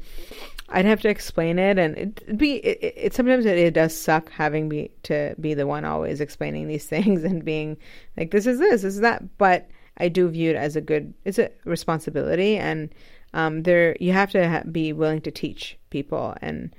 I'd 0.72 0.86
have 0.86 1.00
to 1.02 1.08
explain 1.08 1.58
it, 1.58 1.78
and 1.78 1.96
it 1.96 2.38
be 2.38 2.54
it, 2.56 2.94
it 2.96 3.14
sometimes 3.14 3.44
it, 3.44 3.58
it, 3.58 3.74
does 3.74 3.96
suck 3.96 4.30
having 4.30 4.68
be 4.68 4.90
to 5.04 5.34
be 5.38 5.54
the 5.54 5.66
one 5.66 5.84
always 5.84 6.20
explaining 6.20 6.66
these 6.66 6.86
things 6.94 7.24
and 7.24 7.44
being 7.44 7.76
like 8.16 8.30
this 8.30 8.46
is 8.46 8.58
this, 8.58 8.82
this 8.82 8.94
is 8.94 9.00
that. 9.00 9.38
But 9.38 9.68
I 9.98 10.08
do 10.08 10.28
view 10.28 10.50
it 10.50 10.56
as 10.56 10.74
a 10.74 10.80
good 10.80 11.12
it's 11.24 11.38
a 11.38 11.50
responsibility, 11.64 12.56
and 12.56 12.94
um, 13.34 13.64
there 13.64 13.96
you 14.00 14.12
have 14.12 14.30
to 14.32 14.48
ha- 14.48 14.62
be 14.70 14.92
willing 14.92 15.20
to 15.22 15.30
teach 15.30 15.78
people, 15.90 16.34
and 16.40 16.74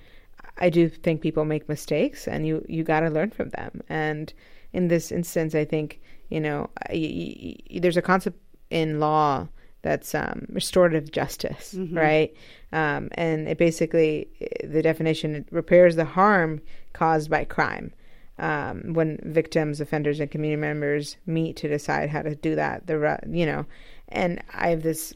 I 0.57 0.69
do 0.69 0.89
think 0.89 1.21
people 1.21 1.45
make 1.45 1.69
mistakes, 1.69 2.27
and 2.27 2.47
you 2.47 2.65
you 2.67 2.83
got 2.83 3.01
to 3.01 3.09
learn 3.09 3.29
from 3.29 3.49
them. 3.49 3.81
And 3.89 4.33
in 4.73 4.87
this 4.87 5.11
instance, 5.11 5.55
I 5.55 5.65
think 5.65 6.01
you 6.29 6.39
know 6.39 6.69
there's 6.89 7.97
a 7.97 8.01
concept 8.01 8.39
in 8.69 8.99
law 8.99 9.47
that's 9.83 10.15
um, 10.15 10.47
restorative 10.49 11.11
justice, 11.11 11.75
mm-hmm. 11.77 11.95
right? 11.95 12.33
Um, 12.71 13.09
and 13.13 13.47
it 13.47 13.57
basically, 13.57 14.27
the 14.63 14.81
definition 14.81 15.35
it 15.35 15.47
repairs 15.51 15.95
the 15.95 16.05
harm 16.05 16.61
caused 16.93 17.29
by 17.29 17.45
crime. 17.45 17.93
Um, 18.39 18.93
when 18.93 19.19
victims, 19.23 19.79
offenders, 19.79 20.19
and 20.19 20.31
community 20.31 20.59
members 20.59 21.17
meet 21.27 21.55
to 21.57 21.67
decide 21.67 22.09
how 22.09 22.23
to 22.23 22.33
do 22.33 22.55
that, 22.55 22.87
the 22.87 23.19
you 23.29 23.45
know, 23.45 23.67
and 24.09 24.41
I 24.51 24.69
have 24.69 24.81
this. 24.81 25.13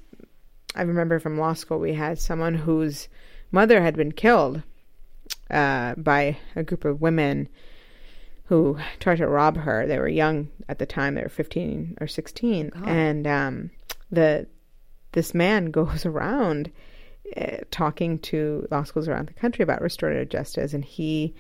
I 0.75 0.83
remember 0.83 1.19
from 1.19 1.39
law 1.39 1.53
school 1.53 1.79
we 1.79 1.93
had 1.93 2.19
someone 2.19 2.53
whose 2.53 3.07
mother 3.51 3.81
had 3.81 3.95
been 3.95 4.11
killed 4.11 4.61
uh, 5.49 5.95
by 5.95 6.37
a 6.55 6.61
group 6.61 6.85
of 6.85 7.01
women 7.01 7.49
who 8.48 8.77
tried 9.00 9.18
to 9.18 9.27
rob 9.27 9.58
her. 9.58 9.86
They 9.86 10.00
were 10.00 10.08
young 10.08 10.50
at 10.68 10.80
the 10.80 10.86
time; 10.86 11.16
they 11.16 11.24
were 11.24 11.30
fifteen 11.30 11.98
or 12.01 12.08
sixteen, 12.08 12.70
God. 12.70 12.88
and 12.88 13.27
um, 13.27 13.72
the 14.12 14.48
this 15.12 15.34
man 15.34 15.66
goes 15.72 16.06
around 16.06 16.72
uh, 17.36 17.58
talking 17.72 18.20
to 18.20 18.68
law 18.72 18.84
schools 18.84 19.08
around 19.08 19.27
the 19.27 19.34
country 19.34 19.63
about 19.63 19.82
restorative 19.82 20.30
justice, 20.30 20.74
and 20.74 20.86
he, 20.86 21.36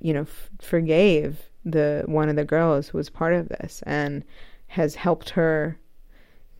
you 0.00 0.12
know, 0.12 0.22
f- 0.22 0.50
forgave 0.60 1.42
the 1.64 2.04
one 2.06 2.28
of 2.28 2.36
the 2.36 2.44
girls 2.44 2.88
who 2.88 2.98
was 2.98 3.10
part 3.10 3.34
of 3.34 3.48
this 3.48 3.82
and 3.86 4.24
has 4.68 4.94
helped 4.94 5.30
her 5.30 5.78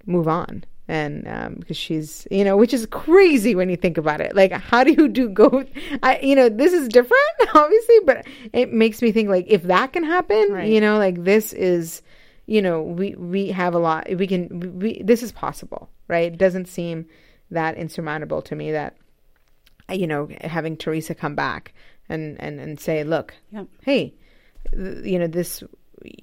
move 0.05 0.29
on 0.29 0.65
and 0.89 1.27
um, 1.27 1.55
because 1.55 1.77
she's 1.77 2.27
you 2.31 2.45
know 2.45 2.57
which 2.57 2.73
is 2.73 2.87
crazy 2.87 3.55
when 3.55 3.69
you 3.69 3.77
think 3.77 3.99
about 3.99 4.21
it 4.21 4.35
like 4.37 4.53
how 4.53 4.85
do 4.85 4.93
you 4.93 5.09
do 5.09 5.29
go 5.29 5.65
i 6.03 6.19
you 6.21 6.37
know 6.37 6.49
this 6.49 6.73
is 6.73 6.89
different 6.89 7.21
obviously 7.55 7.99
but 8.05 8.27
it 8.53 8.73
makes 8.73 9.03
me 9.03 9.13
think 9.13 9.29
like 9.29 9.47
if 9.49 9.65
that 9.65 9.93
can 9.93 10.05
happen 10.05 10.53
right. 10.53 10.69
you 10.69 10.81
know 10.81 10.99
like 10.99 11.23
this 11.25 11.53
is 11.53 12.03
you 12.47 12.63
know 12.63 12.83
we 12.83 13.15
we 13.17 13.49
have 13.49 13.75
a 13.75 13.79
lot 13.79 14.07
we 14.17 14.27
can 14.27 14.79
we 14.79 15.03
this 15.03 15.23
is 15.23 15.33
possible 15.33 15.91
right 16.09 16.33
it 16.33 16.39
doesn't 16.39 16.67
seem 16.67 17.07
that 17.51 17.77
insurmountable 17.77 18.43
to 18.43 18.55
me 18.55 18.73
that 18.73 18.97
you 19.91 20.07
know 20.07 20.29
having 20.43 20.77
teresa 20.77 21.15
come 21.15 21.35
back 21.35 21.75
and 22.09 22.41
and 22.41 22.61
and 22.61 22.79
say 22.79 23.03
look 23.03 23.35
yep. 23.51 23.67
hey 23.83 24.15
you 24.73 25.19
know 25.19 25.27
this 25.27 25.63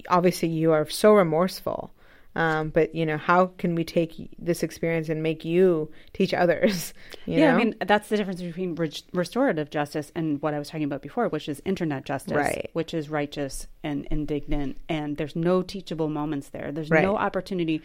obviously 0.08 0.48
you 0.48 0.72
are 0.72 0.88
so 0.88 1.12
remorseful 1.12 1.93
um, 2.36 2.70
but 2.70 2.94
you 2.94 3.06
know, 3.06 3.16
how 3.16 3.46
can 3.46 3.74
we 3.74 3.84
take 3.84 4.34
this 4.38 4.62
experience 4.62 5.08
and 5.08 5.22
make 5.22 5.44
you 5.44 5.90
teach 6.12 6.34
others? 6.34 6.92
You 7.26 7.38
yeah, 7.38 7.52
know? 7.52 7.54
I 7.54 7.64
mean 7.64 7.74
that's 7.80 8.10
the 8.10 8.18
difference 8.18 8.42
between 8.42 8.74
re- 8.74 8.92
restorative 9.14 9.70
justice 9.70 10.12
and 10.14 10.42
what 10.42 10.52
I 10.52 10.58
was 10.58 10.68
talking 10.68 10.84
about 10.84 11.00
before, 11.00 11.28
which 11.28 11.48
is 11.48 11.62
internet 11.64 12.04
justice, 12.04 12.36
right. 12.36 12.68
which 12.74 12.92
is 12.92 13.08
righteous 13.08 13.66
and 13.82 14.06
indignant, 14.10 14.76
and 14.90 15.16
there's 15.16 15.34
no 15.34 15.62
teachable 15.62 16.10
moments 16.10 16.50
there. 16.50 16.70
There's 16.70 16.90
right. 16.90 17.02
no 17.02 17.16
opportunity. 17.16 17.80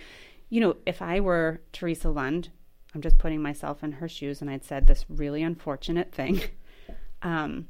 You 0.50 0.60
know, 0.60 0.76
if 0.86 1.02
I 1.02 1.22
were 1.22 1.62
Teresa 1.72 2.10
Lund, 2.10 2.50
I'm 2.94 3.02
just 3.02 3.18
putting 3.18 3.42
myself 3.42 3.82
in 3.82 3.94
her 3.94 4.10
shoes, 4.10 4.42
and 4.42 4.50
I'd 4.50 4.66
said 4.66 4.88
this 4.88 5.06
really 5.08 5.42
unfortunate 5.42 6.12
thing. 6.14 6.42
Um, 7.22 7.68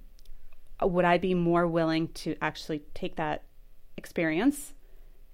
would 0.80 1.06
I 1.06 1.18
be 1.18 1.34
more 1.34 1.66
willing 1.66 2.10
to 2.10 2.36
actually 2.40 2.84
take 2.94 3.16
that 3.16 3.46
experience 3.98 4.74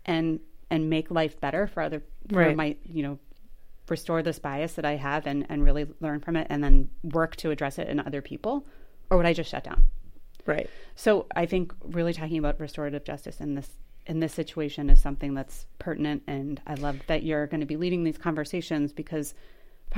and 0.05 0.39
and 0.69 0.89
make 0.89 1.11
life 1.11 1.39
better 1.39 1.67
for 1.67 1.83
other 1.83 2.03
for 2.29 2.39
right. 2.39 2.55
my 2.55 2.75
you 2.83 3.03
know 3.03 3.19
restore 3.89 4.23
this 4.23 4.39
bias 4.39 4.73
that 4.73 4.85
I 4.85 4.95
have 4.95 5.27
and 5.27 5.45
and 5.49 5.63
really 5.63 5.85
learn 5.99 6.19
from 6.19 6.35
it 6.35 6.47
and 6.49 6.63
then 6.63 6.89
work 7.03 7.35
to 7.37 7.51
address 7.51 7.77
it 7.77 7.87
in 7.87 7.99
other 7.99 8.21
people 8.21 8.65
or 9.09 9.17
would 9.17 9.25
I 9.25 9.33
just 9.33 9.49
shut 9.49 9.63
down? 9.63 9.85
Right. 10.45 10.69
So 10.95 11.25
I 11.35 11.45
think 11.45 11.73
really 11.83 12.13
talking 12.13 12.37
about 12.37 12.59
restorative 12.59 13.03
justice 13.03 13.39
in 13.39 13.55
this 13.55 13.69
in 14.07 14.19
this 14.19 14.33
situation 14.33 14.89
is 14.89 15.01
something 15.01 15.33
that's 15.33 15.65
pertinent 15.79 16.23
and 16.27 16.61
I 16.67 16.75
love 16.75 16.99
that 17.07 17.23
you're 17.23 17.47
going 17.47 17.61
to 17.61 17.65
be 17.65 17.75
leading 17.77 18.03
these 18.03 18.17
conversations 18.17 18.93
because 18.93 19.33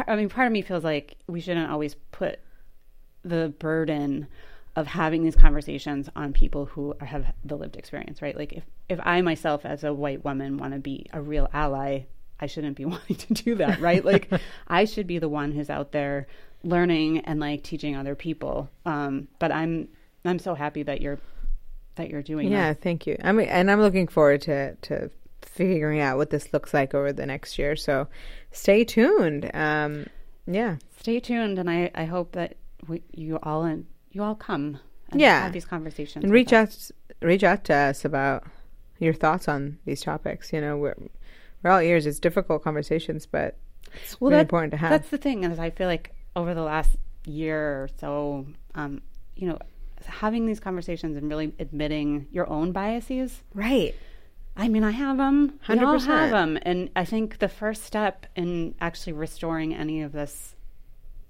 I 0.07 0.15
mean 0.15 0.29
part 0.29 0.47
of 0.47 0.53
me 0.53 0.62
feels 0.62 0.83
like 0.83 1.17
we 1.27 1.41
shouldn't 1.41 1.69
always 1.69 1.95
put 2.12 2.39
the 3.24 3.53
burden 3.59 4.27
of 4.77 4.86
having 4.86 5.24
these 5.24 5.36
conversations 5.36 6.07
on 6.15 6.31
people 6.31 6.65
who 6.67 6.96
have 7.01 7.34
the 7.43 7.57
lived 7.57 7.75
experience, 7.75 8.22
right? 8.22 8.38
Like 8.38 8.53
if 8.53 8.63
if 8.88 9.00
I 9.01 9.22
myself 9.22 9.65
as 9.65 9.84
a 9.84 9.91
white 9.91 10.24
woman 10.24 10.57
want 10.57 10.74
to 10.74 10.79
be 10.79 11.07
a 11.12 11.19
real 11.19 11.50
ally, 11.51 12.01
I 12.39 12.46
shouldn't 12.46 12.77
be 12.77 12.86
wanting 12.93 13.15
to 13.15 13.34
do 13.34 13.55
that, 13.55 13.81
right? 13.81 14.05
like 14.05 14.29
I 14.67 14.86
should 14.86 15.07
be 15.07 15.17
the 15.17 15.27
one 15.27 15.51
who's 15.51 15.72
out 15.72 15.91
there 15.91 16.27
learning 16.63 17.22
and 17.22 17.39
like 17.39 17.63
teaching 17.63 17.96
other 17.96 18.13
people. 18.13 18.69
Um, 18.86 19.27
but 19.39 19.51
I'm 19.51 19.89
I'm 20.24 20.38
so 20.38 20.53
happy 20.53 20.84
that 20.84 21.01
you're 21.01 21.17
that 21.96 22.12
you're 22.12 22.22
doing 22.22 22.51
yeah, 22.51 22.74
that. 22.74 22.81
thank 22.84 23.07
you. 23.07 23.17
I 23.24 23.31
mean, 23.31 23.48
and 23.48 23.72
I'm 23.72 23.81
looking 23.81 24.07
forward 24.07 24.43
to 24.43 24.75
to 24.75 25.10
figuring 25.41 26.01
out 26.01 26.17
what 26.17 26.29
this 26.29 26.53
looks 26.53 26.72
like 26.72 26.93
over 26.93 27.12
the 27.12 27.25
next 27.25 27.57
year. 27.57 27.75
So 27.75 28.07
stay 28.51 28.84
tuned. 28.84 29.50
Um, 29.55 30.05
yeah, 30.46 30.75
stay 31.00 31.19
tuned, 31.19 31.57
and 31.57 31.67
I 31.67 31.89
I 31.96 32.05
hope 32.05 32.34
that 32.34 32.57
we, 32.88 33.01
you 33.12 33.39
all 33.41 33.65
in, 33.65 33.88
you 34.17 34.24
all 34.24 34.36
come 34.36 34.79
and 35.12 35.21
yeah. 35.21 35.43
have 35.43 35.53
these 35.53 35.65
conversations 35.65 36.24
and 36.24 36.33
reach 36.33 36.51
us. 36.51 36.91
out 37.21 37.27
reach 37.27 37.43
out 37.43 37.63
to 37.65 37.74
us 37.74 38.03
about 38.03 38.43
your 39.00 39.13
thoughts 39.13 39.47
on 39.47 39.77
these 39.86 40.01
topics. 40.01 40.51
You 40.51 40.59
know, 40.59 40.75
we're 40.75 40.95
we're 41.62 41.69
all 41.69 41.79
ears. 41.79 42.07
It's 42.07 42.19
difficult 42.19 42.63
conversations, 42.63 43.27
but 43.27 43.57
it's 43.93 44.19
well, 44.19 44.31
really 44.31 44.39
that, 44.39 44.47
important 44.47 44.71
to 44.71 44.77
have. 44.77 44.89
That's 44.89 45.09
the 45.09 45.19
thing, 45.19 45.43
is 45.43 45.59
I 45.59 45.69
feel 45.69 45.88
like 45.88 46.15
over 46.36 46.55
the 46.55 46.63
last 46.63 46.97
year 47.25 47.83
or 47.83 47.89
so, 48.00 48.47
um, 48.74 49.01
you 49.36 49.47
know, 49.47 49.59
having 50.05 50.47
these 50.47 50.59
conversations 50.59 51.15
and 51.15 51.29
really 51.29 51.53
admitting 51.59 52.27
your 52.31 52.50
own 52.50 52.71
biases. 52.71 53.43
Right. 53.53 53.93
I 54.59 54.69
mean, 54.69 54.83
I 54.83 54.89
have 54.89 55.17
them. 55.17 55.59
100%. 55.67 55.77
We 55.77 55.86
all 55.86 56.00
have 56.00 56.31
them, 56.31 56.57
and 56.63 56.89
I 56.95 57.05
think 57.05 57.38
the 57.38 57.47
first 57.47 57.83
step 57.83 58.25
in 58.36 58.74
actually 58.81 59.13
restoring 59.13 59.75
any 59.75 60.01
of 60.01 60.12
this 60.13 60.55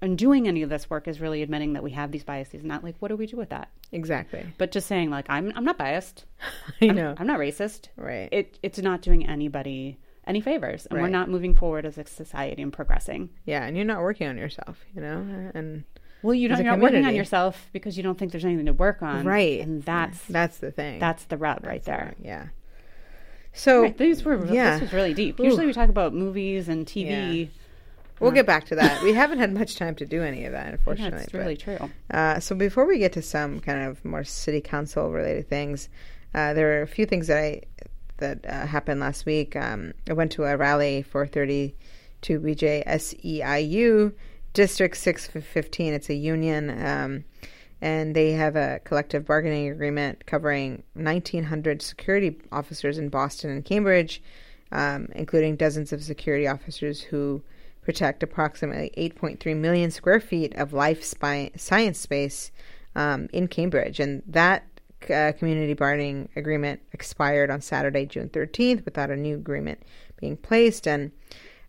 and 0.00 0.16
doing 0.16 0.46
any 0.46 0.62
of 0.62 0.70
this 0.70 0.88
work 0.88 1.08
is 1.08 1.20
really 1.20 1.42
admitting 1.42 1.72
that 1.72 1.82
we 1.82 1.90
have 1.92 2.12
these 2.12 2.24
biases, 2.24 2.62
not 2.62 2.84
like 2.84 2.96
what 3.00 3.08
do 3.08 3.16
we 3.16 3.26
do 3.26 3.36
with 3.36 3.50
that? 3.50 3.68
Exactly. 3.92 4.46
But 4.56 4.70
just 4.70 4.86
saying 4.86 5.10
like 5.10 5.26
I'm 5.28 5.52
I'm 5.56 5.64
not 5.64 5.78
biased. 5.78 6.24
I 6.80 6.86
know. 6.86 7.14
I'm 7.18 7.26
not 7.26 7.38
racist. 7.38 7.88
Right. 7.96 8.28
It 8.30 8.58
it's 8.62 8.78
not 8.78 9.02
doing 9.02 9.26
anybody 9.26 9.98
any 10.26 10.40
favors, 10.40 10.86
and 10.86 10.98
right. 10.98 11.04
we're 11.04 11.08
not 11.08 11.30
moving 11.30 11.54
forward 11.54 11.86
as 11.86 11.96
a 11.96 12.04
society 12.04 12.60
and 12.62 12.72
progressing. 12.72 13.30
Yeah, 13.46 13.64
and 13.64 13.76
you're 13.76 13.86
not 13.86 14.02
working 14.02 14.28
on 14.28 14.36
yourself, 14.36 14.84
you 14.94 15.00
know, 15.00 15.50
and 15.54 15.84
well, 16.22 16.34
you 16.34 16.48
don't, 16.48 16.58
you're 16.58 16.66
not 16.66 16.80
working 16.80 17.06
on 17.06 17.14
yourself 17.14 17.70
because 17.72 17.96
you 17.96 18.02
don't 18.02 18.18
think 18.18 18.32
there's 18.32 18.44
anything 18.44 18.66
to 18.66 18.74
work 18.74 19.02
on, 19.02 19.24
right? 19.24 19.60
And 19.60 19.82
that's 19.82 20.22
that's 20.26 20.58
the 20.58 20.70
thing. 20.70 20.98
That's 20.98 21.24
the 21.24 21.38
rub 21.38 21.62
that's 21.62 21.66
right 21.66 21.82
there. 21.84 22.14
The, 22.18 22.26
yeah. 22.26 22.46
So 23.54 23.82
right, 23.82 23.96
these 23.96 24.22
were 24.24 24.44
yeah. 24.46 24.72
this 24.72 24.82
was 24.82 24.92
really 24.92 25.14
deep. 25.14 25.40
Ooh. 25.40 25.44
Usually 25.44 25.66
we 25.66 25.72
talk 25.72 25.88
about 25.88 26.14
movies 26.14 26.68
and 26.68 26.86
TV. 26.86 27.46
Yeah 27.46 27.50
We'll 28.20 28.32
get 28.32 28.46
back 28.46 28.66
to 28.66 28.74
that. 28.76 29.02
we 29.02 29.12
haven't 29.14 29.38
had 29.38 29.52
much 29.52 29.76
time 29.76 29.94
to 29.96 30.06
do 30.06 30.22
any 30.22 30.44
of 30.44 30.52
that, 30.52 30.72
unfortunately. 30.72 31.20
That's 31.20 31.34
really 31.34 31.56
true. 31.56 31.90
Uh, 32.10 32.40
so 32.40 32.54
before 32.54 32.84
we 32.86 32.98
get 32.98 33.12
to 33.12 33.22
some 33.22 33.60
kind 33.60 33.86
of 33.86 34.04
more 34.04 34.24
city 34.24 34.60
council 34.60 35.10
related 35.10 35.48
things, 35.48 35.88
uh, 36.34 36.54
there 36.54 36.78
are 36.78 36.82
a 36.82 36.86
few 36.86 37.06
things 37.06 37.26
that 37.28 37.38
I 37.38 37.62
that 38.18 38.44
uh, 38.46 38.66
happened 38.66 39.00
last 39.00 39.26
week. 39.26 39.54
Um, 39.54 39.94
I 40.08 40.12
went 40.12 40.32
to 40.32 40.44
a 40.44 40.56
rally 40.56 41.02
for 41.02 41.26
32 41.26 42.40
BJ 42.40 42.84
SEIU 42.86 44.12
District 44.52 44.96
615. 44.96 45.94
It's 45.94 46.10
a 46.10 46.14
union. 46.14 46.84
Um, 46.84 47.24
and 47.80 48.14
they 48.14 48.32
have 48.32 48.56
a 48.56 48.80
collective 48.84 49.24
bargaining 49.24 49.68
agreement 49.68 50.26
covering 50.26 50.82
1,900 50.94 51.80
security 51.80 52.36
officers 52.50 52.98
in 52.98 53.08
Boston 53.08 53.50
and 53.50 53.64
Cambridge, 53.64 54.20
um, 54.72 55.08
including 55.14 55.56
dozens 55.56 55.92
of 55.92 56.02
security 56.02 56.48
officers 56.48 57.00
who 57.00 57.42
protect 57.88 58.22
approximately 58.22 58.92
8.3 58.98 59.56
million 59.56 59.90
square 59.90 60.20
feet 60.20 60.54
of 60.56 60.74
life 60.74 61.02
spy- 61.02 61.50
science 61.56 61.98
space 61.98 62.52
um, 62.94 63.30
in 63.32 63.48
Cambridge. 63.48 63.98
And 63.98 64.22
that 64.26 64.66
uh, 65.08 65.32
community 65.38 65.72
bargaining 65.72 66.28
agreement 66.36 66.82
expired 66.92 67.50
on 67.50 67.62
Saturday, 67.62 68.04
June 68.04 68.28
13th, 68.28 68.84
without 68.84 69.10
a 69.10 69.16
new 69.16 69.36
agreement 69.36 69.84
being 70.20 70.36
placed. 70.36 70.86
And, 70.86 71.12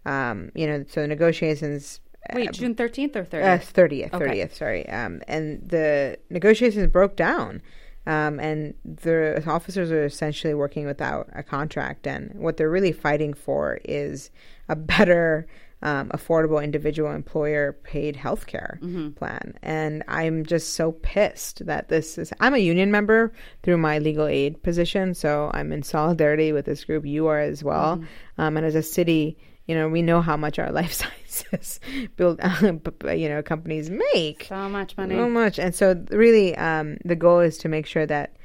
um, 0.06 0.52
you 0.54 0.68
know, 0.68 0.84
so 0.90 1.06
negotiations. 1.06 2.02
Wait, 2.34 2.52
June 2.52 2.76
13th 2.76 3.16
or 3.16 3.24
30th? 3.24 3.42
Uh, 3.42 3.58
30th, 3.60 4.12
30th, 4.12 4.22
Okay. 4.22 4.48
sorry. 4.50 4.90
Um, 4.90 5.22
and 5.26 5.70
the 5.70 6.20
negotiations 6.30 6.86
broke 6.88 7.16
down. 7.16 7.62
Um, 8.06 8.42
and 8.42 8.74
the 8.84 9.42
officers 9.48 9.90
are 9.90 10.04
essentially 10.04 10.54
working 10.54 10.86
without 10.86 11.30
a 11.32 11.44
contract. 11.44 12.06
And 12.06 12.34
what 12.36 12.58
they're 12.58 12.70
really 12.70 12.92
fighting 12.92 13.34
for 13.34 13.80
is 13.86 14.32
a 14.68 14.76
better, 14.76 15.48
um, 15.82 16.10
affordable 16.10 16.62
individual 16.64 17.12
employer 17.12 17.74
paid 17.84 18.16
health 18.16 18.48
care 18.48 18.80
plan. 19.16 19.54
And 19.62 20.04
I'm 20.08 20.46
just 20.46 20.74
so 20.74 20.92
pissed 20.92 21.66
that 21.66 21.88
this 21.90 22.18
is. 22.18 22.34
I'm 22.40 22.54
a 22.54 22.58
union 22.58 22.92
member 22.92 23.32
through 23.64 23.78
my 23.78 24.00
legal 24.00 24.26
aid 24.28 24.62
position. 24.62 25.14
So 25.14 25.50
I'm 25.54 25.72
in 25.72 25.84
solidarity 25.84 26.52
with 26.52 26.66
this 26.66 26.84
group. 26.84 27.06
You 27.06 27.28
are 27.28 27.40
as 27.40 27.64
well. 27.64 28.04
Um, 28.38 28.58
and 28.58 28.66
as 28.66 28.76
a 28.76 28.84
city, 28.84 29.38
you 29.68 29.76
know, 29.76 29.88
we 29.88 30.02
know 30.02 30.20
how 30.22 30.36
much 30.36 30.60
our 30.60 30.72
life 30.80 30.92
sciences 30.92 31.80
build, 32.18 32.42
you 32.62 33.30
know, 33.30 33.42
companies 33.42 33.90
make 33.90 34.46
So 34.50 34.68
much 34.68 34.98
money. 34.98 35.16
so 35.16 35.30
much. 35.30 35.60
And 35.60 35.74
so, 35.74 36.04
really, 36.10 36.56
um, 36.58 36.98
the 37.06 37.16
goal 37.16 37.40
is 37.40 37.58
to 37.60 37.70
make 37.70 37.86
sure 37.86 38.06
that 38.06 38.36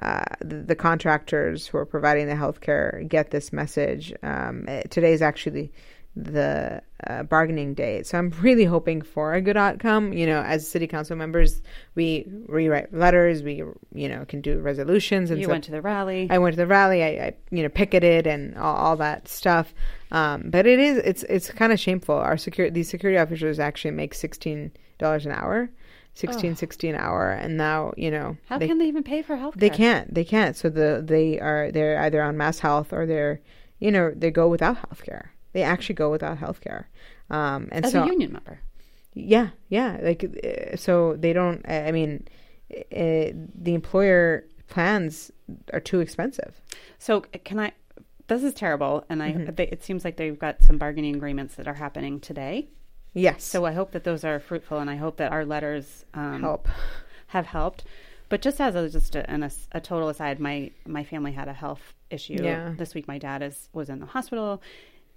uh, 0.00 0.24
the, 0.40 0.56
the 0.56 0.74
contractors 0.74 1.66
who 1.66 1.78
are 1.78 1.86
providing 1.86 2.26
the 2.26 2.34
healthcare 2.34 3.06
get 3.08 3.30
this 3.30 3.52
message. 3.52 4.12
Um, 4.22 4.64
eh, 4.66 4.82
today 4.90 5.12
is 5.12 5.22
actually 5.22 5.70
the 6.14 6.82
uh, 7.06 7.22
bargaining 7.22 7.72
day, 7.74 8.02
so 8.02 8.18
I'm 8.18 8.30
really 8.40 8.64
hoping 8.64 9.00
for 9.00 9.32
a 9.34 9.40
good 9.40 9.56
outcome. 9.56 10.12
You 10.12 10.26
know, 10.26 10.42
as 10.42 10.68
city 10.68 10.86
council 10.86 11.16
members, 11.16 11.62
we 11.94 12.26
rewrite 12.46 12.92
letters, 12.92 13.42
we 13.42 13.62
you 13.94 14.08
know 14.08 14.24
can 14.26 14.40
do 14.40 14.58
resolutions, 14.58 15.30
and 15.30 15.40
you 15.40 15.46
so 15.46 15.52
went 15.52 15.64
to 15.64 15.70
the 15.70 15.80
rally. 15.80 16.28
I 16.30 16.38
went 16.38 16.52
to 16.54 16.58
the 16.58 16.66
rally. 16.66 17.02
I, 17.02 17.08
I 17.08 17.34
you 17.50 17.62
know 17.62 17.68
picketed 17.70 18.26
and 18.26 18.56
all, 18.58 18.76
all 18.76 18.96
that 18.96 19.26
stuff. 19.28 19.72
Um, 20.10 20.50
but 20.50 20.66
it 20.66 20.78
is 20.78 20.98
it's 20.98 21.22
it's 21.24 21.50
kind 21.50 21.72
of 21.72 21.80
shameful. 21.80 22.14
Our 22.16 22.36
security 22.36 22.74
these 22.74 22.90
security 22.90 23.18
officers 23.18 23.58
actually 23.58 23.92
make 23.92 24.12
sixteen 24.12 24.70
dollars 24.98 25.24
an 25.24 25.32
hour, 25.32 25.70
sixteen 26.12 26.52
Oh. 26.52 26.56
sixty 26.56 26.90
an 26.90 26.96
hour, 26.96 27.30
and 27.30 27.56
now 27.56 27.94
you 27.96 28.10
know 28.10 28.36
How 28.48 28.58
they, 28.58 28.68
can 28.68 28.76
they 28.76 28.86
even 28.86 29.02
pay 29.02 29.22
for 29.22 29.36
health 29.36 29.54
they 29.56 29.70
can't 29.70 30.12
they 30.12 30.24
can't. 30.24 30.54
So 30.56 30.68
the 30.68 31.02
they 31.02 31.40
are 31.40 31.72
they're 31.72 31.98
either 32.00 32.22
on 32.22 32.36
MassHealth 32.36 32.92
or 32.92 33.06
they're 33.06 33.40
you 33.78 33.90
know 33.90 34.12
they 34.14 34.30
go 34.30 34.48
without 34.48 34.76
health 34.76 35.02
care. 35.04 35.31
They 35.52 35.62
actually 35.62 35.94
go 35.96 36.10
without 36.10 36.38
health 36.38 36.60
care. 36.60 36.88
Um, 37.30 37.68
and 37.72 37.84
As 37.84 37.92
so 37.92 38.02
a 38.02 38.06
union 38.06 38.32
member. 38.32 38.60
yeah, 39.14 39.48
yeah. 39.68 39.98
Like, 40.02 40.24
uh, 40.24 40.76
so 40.76 41.16
they 41.18 41.32
don't. 41.32 41.64
I 41.68 41.92
mean, 41.92 42.26
uh, 42.72 43.32
the 43.54 43.74
employer 43.74 44.44
plans 44.68 45.30
are 45.72 45.80
too 45.80 46.00
expensive. 46.00 46.60
So 46.98 47.20
can 47.20 47.58
I? 47.58 47.72
This 48.28 48.42
is 48.44 48.54
terrible, 48.54 49.04
and 49.08 49.22
I. 49.22 49.32
Mm-hmm. 49.32 49.54
They, 49.54 49.66
it 49.68 49.82
seems 49.84 50.04
like 50.04 50.16
they've 50.16 50.38
got 50.38 50.62
some 50.62 50.78
bargaining 50.78 51.16
agreements 51.16 51.54
that 51.56 51.68
are 51.68 51.74
happening 51.74 52.20
today. 52.20 52.68
Yes. 53.14 53.44
So 53.44 53.66
I 53.66 53.72
hope 53.72 53.92
that 53.92 54.04
those 54.04 54.24
are 54.24 54.38
fruitful, 54.40 54.78
and 54.78 54.88
I 54.88 54.96
hope 54.96 55.18
that 55.18 55.32
our 55.32 55.44
letters 55.44 56.04
um, 56.14 56.40
help. 56.40 56.68
have 57.28 57.46
helped. 57.46 57.84
But 58.30 58.40
just 58.40 58.58
as 58.62 58.74
a, 58.74 58.88
just 58.88 59.14
a, 59.14 59.28
an, 59.30 59.42
a 59.72 59.80
total 59.80 60.08
aside, 60.08 60.40
my 60.40 60.70
my 60.86 61.04
family 61.04 61.32
had 61.32 61.48
a 61.48 61.52
health 61.52 61.92
issue 62.08 62.38
Yeah. 62.42 62.72
this 62.78 62.94
week. 62.94 63.06
My 63.06 63.18
dad 63.18 63.42
is 63.42 63.68
was 63.74 63.90
in 63.90 63.98
the 64.00 64.06
hospital, 64.06 64.62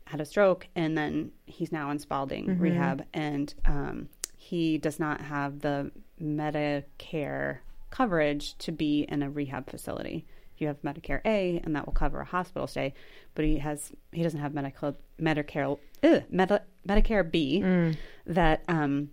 had 0.05 0.21
a 0.21 0.25
stroke, 0.25 0.67
and 0.75 0.97
then 0.97 1.31
he's 1.45 1.71
now 1.71 1.89
in 1.91 1.99
Spalding 1.99 2.45
Mm-hmm. 2.47 2.61
rehab, 2.61 3.05
and 3.13 3.53
um, 3.65 4.09
he 4.37 4.77
does 4.77 4.99
not 4.99 5.21
have 5.21 5.61
the 5.61 5.91
Medicare 6.21 7.59
coverage 7.89 8.57
to 8.59 8.71
be 8.71 9.01
in 9.09 9.23
a 9.23 9.29
rehab 9.29 9.69
facility. 9.69 10.25
You 10.57 10.67
have 10.67 10.81
Medicare 10.83 11.21
A, 11.25 11.59
and 11.63 11.75
that 11.75 11.85
will 11.85 11.93
cover 11.93 12.19
a 12.21 12.25
hospital 12.25 12.67
stay, 12.67 12.93
but 13.33 13.43
he 13.45 13.57
has 13.59 13.91
he 14.11 14.23
doesn't 14.23 14.39
have 14.39 14.53
medical 14.53 14.95
Medicare 15.19 15.77
ugh, 16.03 16.23
Medi- 16.29 16.59
Medicare 16.87 17.29
B 17.29 17.61
Mm. 17.61 17.97
that 18.27 18.63
um, 18.69 19.09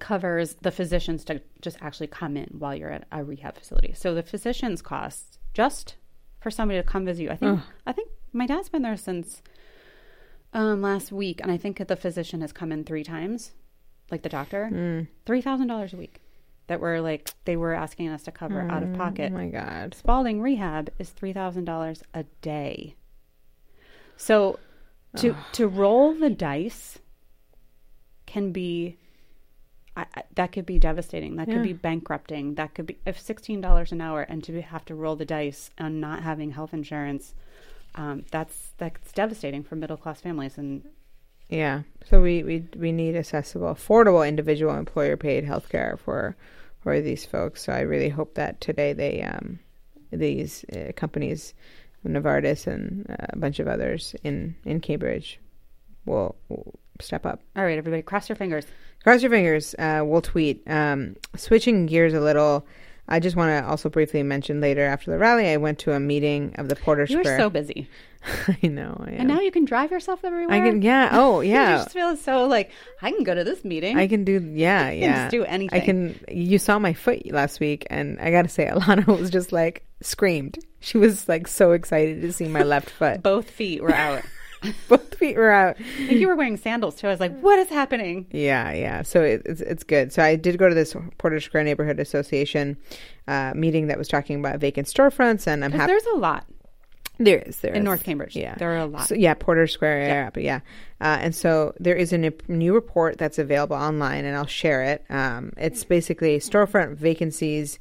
covers 0.00 0.54
the 0.62 0.70
physicians 0.70 1.24
to 1.24 1.40
just 1.60 1.76
actually 1.80 2.06
come 2.06 2.36
in 2.36 2.48
while 2.58 2.74
you're 2.74 2.90
at 2.90 3.06
a 3.12 3.24
rehab 3.24 3.56
facility. 3.58 3.92
So 3.94 4.14
the 4.14 4.22
physicians 4.22 4.80
cost 4.82 5.38
just 5.54 5.96
for 6.40 6.50
somebody 6.50 6.78
to 6.80 6.86
come 6.86 7.04
visit 7.04 7.22
you. 7.24 7.30
I 7.30 7.36
think 7.36 7.58
Ugh. 7.60 7.64
I 7.86 7.92
think 7.92 8.10
my 8.32 8.46
dad's 8.46 8.68
been 8.68 8.82
there 8.82 8.96
since 8.96 9.42
um, 10.52 10.82
last 10.82 11.12
week, 11.12 11.40
and 11.40 11.50
I 11.50 11.56
think 11.56 11.84
the 11.86 11.96
physician 11.96 12.40
has 12.40 12.52
come 12.52 12.72
in 12.72 12.84
three 12.84 13.04
times, 13.04 13.52
like 14.10 14.22
the 14.22 14.28
doctor, 14.28 14.68
Mm. 14.72 15.08
three 15.24 15.40
thousand 15.42 15.66
dollars 15.68 15.92
a 15.92 15.96
week. 15.96 16.20
That 16.68 16.80
were 16.80 17.00
like 17.00 17.30
they 17.44 17.56
were 17.56 17.74
asking 17.74 18.08
us 18.08 18.24
to 18.24 18.32
cover 18.32 18.60
out 18.62 18.82
of 18.82 18.92
pocket. 18.94 19.30
Oh 19.32 19.36
my 19.36 19.48
god. 19.48 19.94
Spalding 19.94 20.40
rehab 20.40 20.90
is 20.98 21.10
three 21.10 21.32
thousand 21.32 21.64
dollars 21.64 22.02
a 22.12 22.24
day. 22.42 22.96
So 24.16 24.58
to 25.16 25.36
to 25.52 25.68
roll 25.68 26.12
the 26.12 26.28
dice 26.30 26.98
can 28.26 28.50
be 28.50 28.96
I, 29.96 30.06
I, 30.14 30.22
that 30.34 30.52
could 30.52 30.66
be 30.66 30.78
devastating. 30.78 31.36
That 31.36 31.46
Yeah. 31.48 31.54
could 31.54 31.62
be 31.62 31.72
bankrupting. 31.72 32.56
That 32.56 32.74
could 32.74 32.86
be 32.86 32.98
if 33.06 33.20
sixteen 33.20 33.60
dollars 33.60 33.92
an 33.92 34.00
hour 34.00 34.22
and 34.22 34.42
to 34.44 34.60
have 34.60 34.84
to 34.86 34.94
roll 34.96 35.14
the 35.16 35.24
dice 35.24 35.70
on 35.78 36.00
not 36.00 36.22
having 36.24 36.50
health 36.50 36.74
insurance. 36.74 37.34
Um, 37.96 38.24
that's 38.30 38.72
that's 38.78 39.12
devastating 39.12 39.62
for 39.62 39.76
middle 39.76 39.96
class 39.96 40.20
families. 40.20 40.58
And 40.58 40.84
Yeah. 41.48 41.82
So 42.08 42.20
we, 42.20 42.42
we 42.42 42.68
we 42.76 42.92
need 42.92 43.16
accessible, 43.16 43.68
affordable 43.68 44.26
individual 44.26 44.74
employer 44.74 45.16
paid 45.16 45.44
health 45.44 45.68
care 45.68 45.98
for 46.04 46.36
for 46.80 47.00
these 47.00 47.24
folks. 47.24 47.64
So 47.64 47.72
I 47.72 47.80
really 47.80 48.10
hope 48.10 48.34
that 48.34 48.60
today 48.60 48.92
they 48.92 49.22
um 49.22 49.58
these 50.10 50.64
uh, 50.72 50.92
companies, 50.94 51.54
Novartis 52.06 52.66
and 52.66 53.06
uh, 53.10 53.26
a 53.30 53.36
bunch 53.36 53.58
of 53.58 53.66
others 53.66 54.14
in 54.22 54.54
in 54.64 54.80
Cambridge, 54.80 55.40
will, 56.04 56.36
will 56.48 56.78
step 57.00 57.26
up. 57.26 57.40
all 57.56 57.64
right, 57.64 57.78
everybody, 57.78 58.02
cross 58.02 58.28
your 58.28 58.36
fingers. 58.36 58.64
Cross 59.02 59.22
your 59.22 59.30
fingers. 59.30 59.74
Uh, 59.78 60.02
we'll 60.04 60.22
tweet. 60.22 60.62
Um, 60.66 61.16
switching 61.34 61.86
gears 61.86 62.14
a 62.14 62.20
little. 62.20 62.66
I 63.08 63.20
just 63.20 63.36
want 63.36 63.50
to 63.50 63.68
also 63.70 63.88
briefly 63.88 64.22
mention 64.22 64.60
later 64.60 64.84
after 64.84 65.10
the 65.10 65.18
rally, 65.18 65.48
I 65.48 65.56
went 65.58 65.78
to 65.80 65.92
a 65.92 66.00
meeting 66.00 66.54
of 66.56 66.68
the 66.68 66.76
Porter 66.76 67.04
You 67.08 67.18
were 67.18 67.24
so 67.24 67.48
busy, 67.48 67.88
I 68.62 68.66
know. 68.66 69.00
I 69.06 69.10
and 69.12 69.28
now 69.28 69.40
you 69.40 69.52
can 69.52 69.64
drive 69.64 69.90
yourself 69.92 70.24
everywhere. 70.24 70.52
I 70.56 70.60
can. 70.68 70.82
Yeah. 70.82 71.10
Oh, 71.12 71.40
You 71.42 71.52
yeah. 71.52 71.76
just 71.76 71.92
feel 71.92 72.16
so 72.16 72.46
like 72.46 72.70
I 73.02 73.12
can 73.12 73.22
go 73.22 73.34
to 73.34 73.44
this 73.44 73.64
meeting. 73.64 73.96
I 73.96 74.08
can 74.08 74.24
do. 74.24 74.40
Yeah. 74.52 74.90
can 74.90 74.98
Yeah. 74.98 75.16
just 75.22 75.30
do 75.30 75.44
anything. 75.44 75.80
I 75.80 75.84
can. 75.84 76.18
You 76.28 76.58
saw 76.58 76.78
my 76.78 76.92
foot 76.94 77.30
last 77.30 77.60
week, 77.60 77.86
and 77.90 78.18
I 78.20 78.30
got 78.30 78.42
to 78.42 78.48
say, 78.48 78.66
Alanna 78.72 79.06
was 79.06 79.30
just 79.30 79.52
like 79.52 79.84
screamed. 80.02 80.58
She 80.80 80.98
was 80.98 81.28
like 81.28 81.46
so 81.48 81.72
excited 81.72 82.20
to 82.22 82.32
see 82.32 82.48
my 82.48 82.62
left 82.62 82.90
foot. 82.90 83.22
Both 83.22 83.50
feet 83.50 83.82
were 83.82 83.94
out. 83.94 84.22
Both 84.88 85.14
feet 85.16 85.36
were 85.36 85.50
out. 85.50 85.76
I 85.78 85.82
think 86.06 86.20
you 86.20 86.28
were 86.28 86.36
wearing 86.36 86.56
sandals 86.56 86.94
too. 86.96 87.06
I 87.06 87.10
was 87.10 87.20
like, 87.20 87.38
what 87.40 87.58
is 87.58 87.68
happening? 87.68 88.26
Yeah, 88.30 88.72
yeah. 88.72 89.02
So 89.02 89.22
it, 89.22 89.42
it's 89.44 89.60
it's 89.60 89.82
good. 89.84 90.12
So 90.12 90.22
I 90.22 90.36
did 90.36 90.58
go 90.58 90.68
to 90.68 90.74
this 90.74 90.94
Porter 91.18 91.40
Square 91.40 91.64
Neighborhood 91.64 91.98
Association 92.00 92.76
uh, 93.28 93.52
meeting 93.54 93.86
that 93.88 93.98
was 93.98 94.08
talking 94.08 94.38
about 94.40 94.58
vacant 94.60 94.86
storefronts, 94.88 95.46
and 95.46 95.64
I'm 95.64 95.72
happy. 95.72 95.92
there's 95.92 96.06
a 96.14 96.16
lot 96.18 96.44
There 97.18 97.38
is 97.38 97.58
there 97.60 97.72
in 97.72 97.82
is. 97.82 97.84
North 97.84 98.04
Cambridge. 98.04 98.36
Yeah. 98.36 98.54
There 98.56 98.72
are 98.72 98.78
a 98.78 98.86
lot. 98.86 99.08
So, 99.08 99.14
yeah, 99.14 99.34
Porter 99.34 99.66
Square 99.66 99.98
area, 100.02 100.30
but 100.32 100.42
yeah. 100.42 100.60
Uh, 101.00 101.18
and 101.20 101.34
so 101.34 101.72
there 101.80 101.96
is 101.96 102.12
a 102.12 102.16
n- 102.16 102.32
new 102.48 102.74
report 102.74 103.16
that's 103.18 103.38
available 103.38 103.76
online, 103.76 104.24
and 104.24 104.36
I'll 104.36 104.46
share 104.46 104.82
it. 104.82 105.04
Um, 105.10 105.52
it's 105.56 105.82
basically 105.84 106.38
storefront 106.38 106.96
vacancies, 106.96 107.78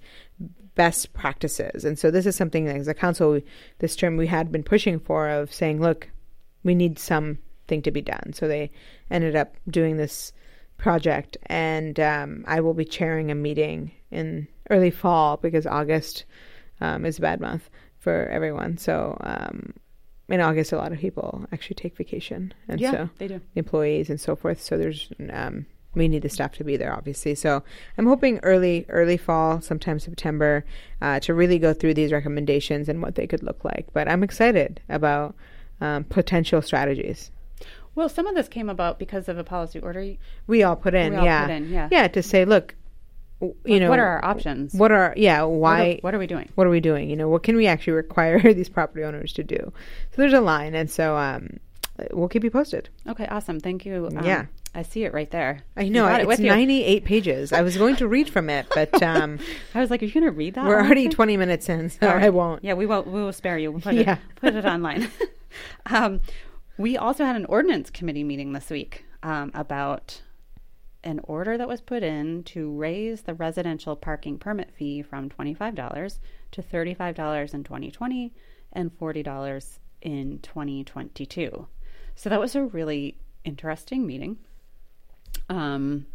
best 0.76 1.14
practices. 1.14 1.86
And 1.86 1.98
so 1.98 2.12
this 2.12 2.26
is 2.26 2.36
something 2.36 2.66
that 2.66 2.76
as 2.76 2.88
a 2.90 2.94
council, 2.94 3.40
this 3.80 3.96
term 3.96 4.18
we 4.18 4.28
had 4.28 4.52
been 4.52 4.64
pushing 4.64 5.00
for 5.00 5.30
of 5.30 5.54
saying, 5.54 5.80
look, 5.82 6.10
we 6.66 6.76
need 6.76 7.00
something 7.00 7.82
to 7.84 7.92
be 7.92 8.02
done. 8.02 8.34
So 8.34 8.50
they 8.50 8.72
ended 9.10 9.38
up 9.38 9.56
doing 9.70 9.96
this 9.96 10.34
project, 10.78 11.38
and 11.46 11.98
um, 12.00 12.44
I 12.48 12.60
will 12.60 12.74
be 12.74 12.84
chairing 12.84 13.32
a 13.32 13.36
meeting 13.36 13.92
in 14.12 14.48
early 14.70 14.92
fall 14.92 15.38
because 15.38 15.66
August 15.66 16.26
um, 16.82 17.06
is 17.06 17.20
a 17.20 17.22
bad 17.22 17.40
month 17.40 17.70
for 18.00 18.28
everyone. 18.28 18.78
So 18.78 19.16
um, 19.22 19.74
in 20.28 20.42
August, 20.42 20.74
a 20.74 20.78
lot 20.78 20.92
of 20.92 21.00
people 21.00 21.46
actually 21.54 21.76
take 21.76 21.96
vacation, 21.96 22.54
and 22.68 22.82
yeah, 22.82 22.92
so 22.92 23.10
they 23.20 23.28
do. 23.28 23.40
employees 23.56 24.10
and 24.10 24.20
so 24.20 24.36
forth. 24.36 24.62
So 24.62 24.78
there's 24.78 25.10
um, 25.32 25.68
we 25.94 26.08
need 26.08 26.24
the 26.24 26.30
staff 26.30 26.54
to 26.54 26.64
be 26.64 26.78
there, 26.78 26.94
obviously. 26.94 27.36
So 27.36 27.64
I'm 27.98 28.08
hoping 28.08 28.40
early 28.40 28.86
early 28.90 29.18
fall, 29.18 29.62
sometime 29.62 30.00
September, 30.00 30.66
uh, 31.02 31.20
to 31.22 31.34
really 31.36 31.60
go 31.60 31.74
through 31.74 31.94
these 31.94 32.12
recommendations 32.12 32.90
and 32.90 33.02
what 33.02 33.16
they 33.16 33.28
could 33.28 33.44
look 33.44 33.64
like. 33.64 33.88
But 33.94 34.10
I'm 34.10 34.24
excited 34.24 34.82
about 34.90 35.36
um, 35.82 36.04
potential 36.06 36.62
strategies. 36.62 37.32
Well, 37.96 38.10
some 38.10 38.28
of 38.28 38.36
this 38.36 38.50
came 38.50 38.70
about 38.70 39.00
because 39.00 39.30
of 39.30 39.38
a 39.38 39.44
policy 39.44 39.80
order. 39.80 40.16
We 40.48 40.64
all 40.64 40.76
put 40.76 40.94
in, 40.94 41.12
We 41.14 41.18
all 41.20 41.26
yeah, 41.26 41.46
put 41.46 41.52
in, 41.54 41.70
yeah. 41.72 41.88
yeah, 41.92 42.08
to 42.10 42.22
say, 42.22 42.44
look, 42.46 42.76
you 43.66 43.80
know 43.80 43.90
what 43.90 44.00
are 44.00 44.06
our 44.06 44.26
options? 44.26 44.74
what 44.74 44.92
are 44.94 45.14
yeah 45.18 45.44
What 45.44 45.60
why 45.60 45.90
are, 45.92 45.98
what 46.02 46.16
are 46.16 46.20
we 46.20 46.26
doing? 46.28 46.50
what 46.56 46.66
are 46.66 46.70
we 46.70 46.80
doing? 46.80 47.10
You 47.10 47.16
know, 47.18 47.28
what 47.30 47.44
can 47.44 47.56
we 47.58 47.68
actually 47.68 47.94
require 48.04 48.42
these 48.54 48.70
property 48.70 49.04
owners 49.04 49.34
to 49.34 49.44
do? 49.44 49.58
So 50.12 50.22
there's 50.22 50.34
a 50.34 50.42
line, 50.42 50.74
and 50.76 50.90
so 50.90 51.16
um, 51.18 51.60
we'll 52.12 52.30
keep 52.30 52.44
you 52.44 52.52
posted. 52.52 52.90
Okay, 53.08 53.28
awesome. 53.28 53.60
Thank 53.60 53.86
you. 53.86 54.08
Um, 54.08 54.26
Yeah. 54.26 54.46
I 54.78 54.82
see 54.82 55.06
it 55.06 55.14
right 55.14 55.32
there. 55.32 55.62
I 55.78 55.88
know 55.88 56.06
it 56.14 56.28
it's 56.30 56.40
98 56.42 57.06
pages. 57.06 57.54
I 57.54 57.62
was 57.62 57.78
going 57.78 57.96
to 57.96 58.10
read 58.10 58.30
from 58.30 58.50
it, 58.50 58.66
but 58.76 59.02
um, 59.04 59.40
I 59.74 59.80
was 59.80 59.90
like, 59.90 60.02
"Are 60.02 60.06
you 60.06 60.12
going 60.12 60.26
to 60.26 60.32
read 60.32 60.56
that?" 60.56 60.66
we're 60.66 60.82
already 60.82 61.08
20 61.08 61.38
minutes 61.38 61.70
in, 61.70 61.90
so 61.90 62.08
right. 62.08 62.24
I 62.24 62.30
won't. 62.30 62.62
Yeah, 62.62 62.74
we 62.74 62.86
won't. 62.86 63.08
We 63.08 63.22
will 63.24 63.32
spare 63.32 63.58
you. 63.58 63.72
We'll 63.72 63.80
put 63.80 63.94
Yeah. 63.94 64.14
it 64.16 64.20
put 64.36 64.54
it 64.54 64.66
online. 64.66 65.10
Um, 65.88 66.22
we 66.78 66.98
also 66.98 67.26
had 67.26 67.36
an 67.36 67.46
ordinance 67.46 67.90
committee 67.90 68.24
meeting 68.24 68.54
this 68.54 68.70
week 68.70 69.06
um, 69.24 69.52
about 69.54 70.22
an 71.04 71.20
order 71.24 71.58
that 71.58 71.68
was 71.68 71.82
put 71.82 72.02
in 72.04 72.44
to 72.44 72.72
raise 72.72 73.22
the 73.22 73.34
residential 73.34 73.96
parking 73.96 74.38
permit 74.40 74.72
fee 74.72 75.02
from 75.02 75.30
twenty 75.30 75.54
five 75.54 75.76
dollars 75.76 76.20
to 76.52 76.62
thirty 76.62 76.94
five 76.94 77.16
dollars 77.16 77.54
in 77.54 77.64
twenty 77.64 77.92
twenty 77.92 78.34
and 78.74 78.92
forty 78.98 79.22
dollars 79.24 79.80
in 80.02 80.40
twenty 80.40 80.84
twenty 80.84 81.26
two. 81.26 81.68
So 82.16 82.30
that 82.30 82.40
was 82.40 82.56
a 82.56 82.64
really 82.64 83.18
interesting 83.44 84.06
meeting. 84.08 84.38
Um, 85.50 86.08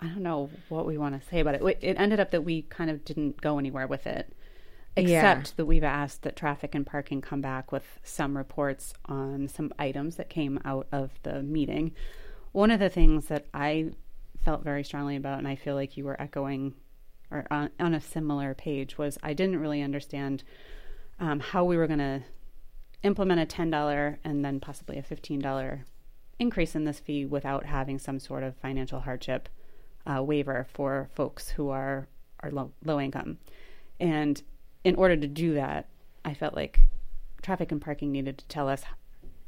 I 0.00 0.06
don't 0.06 0.22
know 0.22 0.50
what 0.68 0.86
we 0.86 0.98
want 0.98 1.20
to 1.20 1.28
say 1.28 1.40
about. 1.40 1.54
It- 1.54 1.78
It 1.80 1.96
ended 1.98 2.18
up 2.18 2.30
that 2.32 2.42
we 2.44 2.62
kind 2.62 2.90
of 2.90 3.04
didn't 3.04 3.40
go 3.40 3.58
anywhere 3.58 3.86
with 3.86 4.06
it 4.06 4.32
Yeah. 4.96 5.02
except 5.02 5.56
that 5.56 5.66
we've 5.66 5.84
asked 5.84 6.22
that 6.22 6.36
traffic 6.36 6.74
and 6.74 6.86
parking 6.86 7.20
come 7.20 7.40
back 7.40 7.72
with 7.72 7.98
some 8.02 8.36
reports 8.36 8.92
on 9.06 9.48
some 9.48 9.72
items 9.78 10.16
that 10.16 10.28
came 10.28 10.60
out 10.64 10.86
of 10.92 11.10
the 11.22 11.42
meeting. 11.42 11.92
One 12.52 12.70
of 12.70 12.80
the 12.80 12.90
things 12.90 13.26
that 13.26 13.46
I 13.54 13.92
felt 14.44 14.62
very 14.62 14.84
strongly 14.84 15.16
about, 15.16 15.38
and 15.38 15.48
I 15.48 15.56
feel 15.56 15.74
like 15.74 15.96
you 15.96 16.04
were 16.04 16.20
echoing 16.20 16.74
or 17.30 17.46
on, 17.50 17.70
on 17.80 17.94
a 17.94 18.00
similar 18.00 18.52
page, 18.52 18.98
was 18.98 19.18
I 19.22 19.32
didn't 19.32 19.60
really 19.60 19.80
understand 19.80 20.42
um, 21.18 21.40
how 21.40 21.64
we 21.64 21.78
were 21.78 21.86
going 21.86 21.98
to 21.98 22.22
implement 23.02 23.40
a 23.40 23.46
$10 23.46 24.16
and 24.22 24.44
then 24.44 24.60
possibly 24.60 24.98
a 24.98 25.02
$15 25.02 25.80
increase 26.38 26.74
in 26.74 26.84
this 26.84 26.98
fee 26.98 27.24
without 27.24 27.64
having 27.64 27.98
some 27.98 28.18
sort 28.18 28.42
of 28.42 28.56
financial 28.56 29.00
hardship 29.00 29.48
uh, 30.06 30.22
waiver 30.22 30.66
for 30.72 31.08
folks 31.14 31.50
who 31.50 31.70
are, 31.70 32.08
are 32.40 32.50
low, 32.50 32.72
low 32.84 33.00
income. 33.00 33.38
And 33.98 34.42
in 34.84 34.94
order 34.96 35.16
to 35.16 35.26
do 35.26 35.54
that, 35.54 35.88
I 36.24 36.34
felt 36.34 36.54
like 36.54 36.80
traffic 37.42 37.72
and 37.72 37.80
parking 37.80 38.12
needed 38.12 38.38
to 38.38 38.46
tell 38.46 38.68
us 38.68 38.82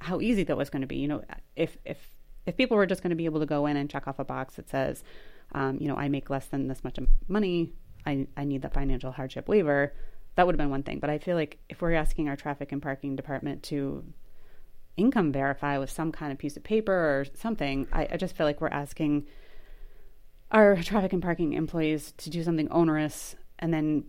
how 0.00 0.20
easy 0.20 0.44
that 0.44 0.56
was 0.56 0.70
going 0.70 0.82
to 0.82 0.86
be. 0.86 0.96
You 0.96 1.08
know, 1.08 1.24
if 1.56 1.76
if 1.84 1.98
if 2.46 2.56
people 2.56 2.76
were 2.76 2.86
just 2.86 3.02
going 3.02 3.10
to 3.10 3.16
be 3.16 3.24
able 3.24 3.40
to 3.40 3.46
go 3.46 3.66
in 3.66 3.76
and 3.76 3.88
check 3.88 4.06
off 4.06 4.18
a 4.18 4.24
box 4.24 4.54
that 4.56 4.68
says, 4.68 5.02
um, 5.52 5.78
you 5.80 5.88
know, 5.88 5.96
I 5.96 6.08
make 6.08 6.30
less 6.30 6.46
than 6.46 6.68
this 6.68 6.84
much 6.84 6.98
money, 7.28 7.72
I 8.06 8.26
I 8.36 8.44
need 8.44 8.62
the 8.62 8.68
financial 8.68 9.12
hardship 9.12 9.48
waiver, 9.48 9.94
that 10.34 10.46
would 10.46 10.54
have 10.54 10.58
been 10.58 10.70
one 10.70 10.82
thing. 10.82 10.98
But 10.98 11.10
I 11.10 11.18
feel 11.18 11.36
like 11.36 11.58
if 11.68 11.80
we're 11.80 11.94
asking 11.94 12.28
our 12.28 12.36
traffic 12.36 12.72
and 12.72 12.82
parking 12.82 13.16
department 13.16 13.62
to 13.64 14.04
income 14.96 15.32
verify 15.32 15.78
with 15.78 15.90
some 15.90 16.12
kind 16.12 16.32
of 16.32 16.38
piece 16.38 16.56
of 16.56 16.62
paper 16.64 16.92
or 16.92 17.26
something, 17.34 17.86
I, 17.92 18.08
I 18.12 18.16
just 18.16 18.36
feel 18.36 18.46
like 18.46 18.60
we're 18.60 18.68
asking 18.68 19.26
our 20.50 20.76
traffic 20.82 21.12
and 21.12 21.22
parking 21.22 21.52
employees 21.52 22.12
to 22.18 22.30
do 22.30 22.42
something 22.42 22.68
onerous 22.70 23.36
and 23.58 23.72
then 23.72 24.04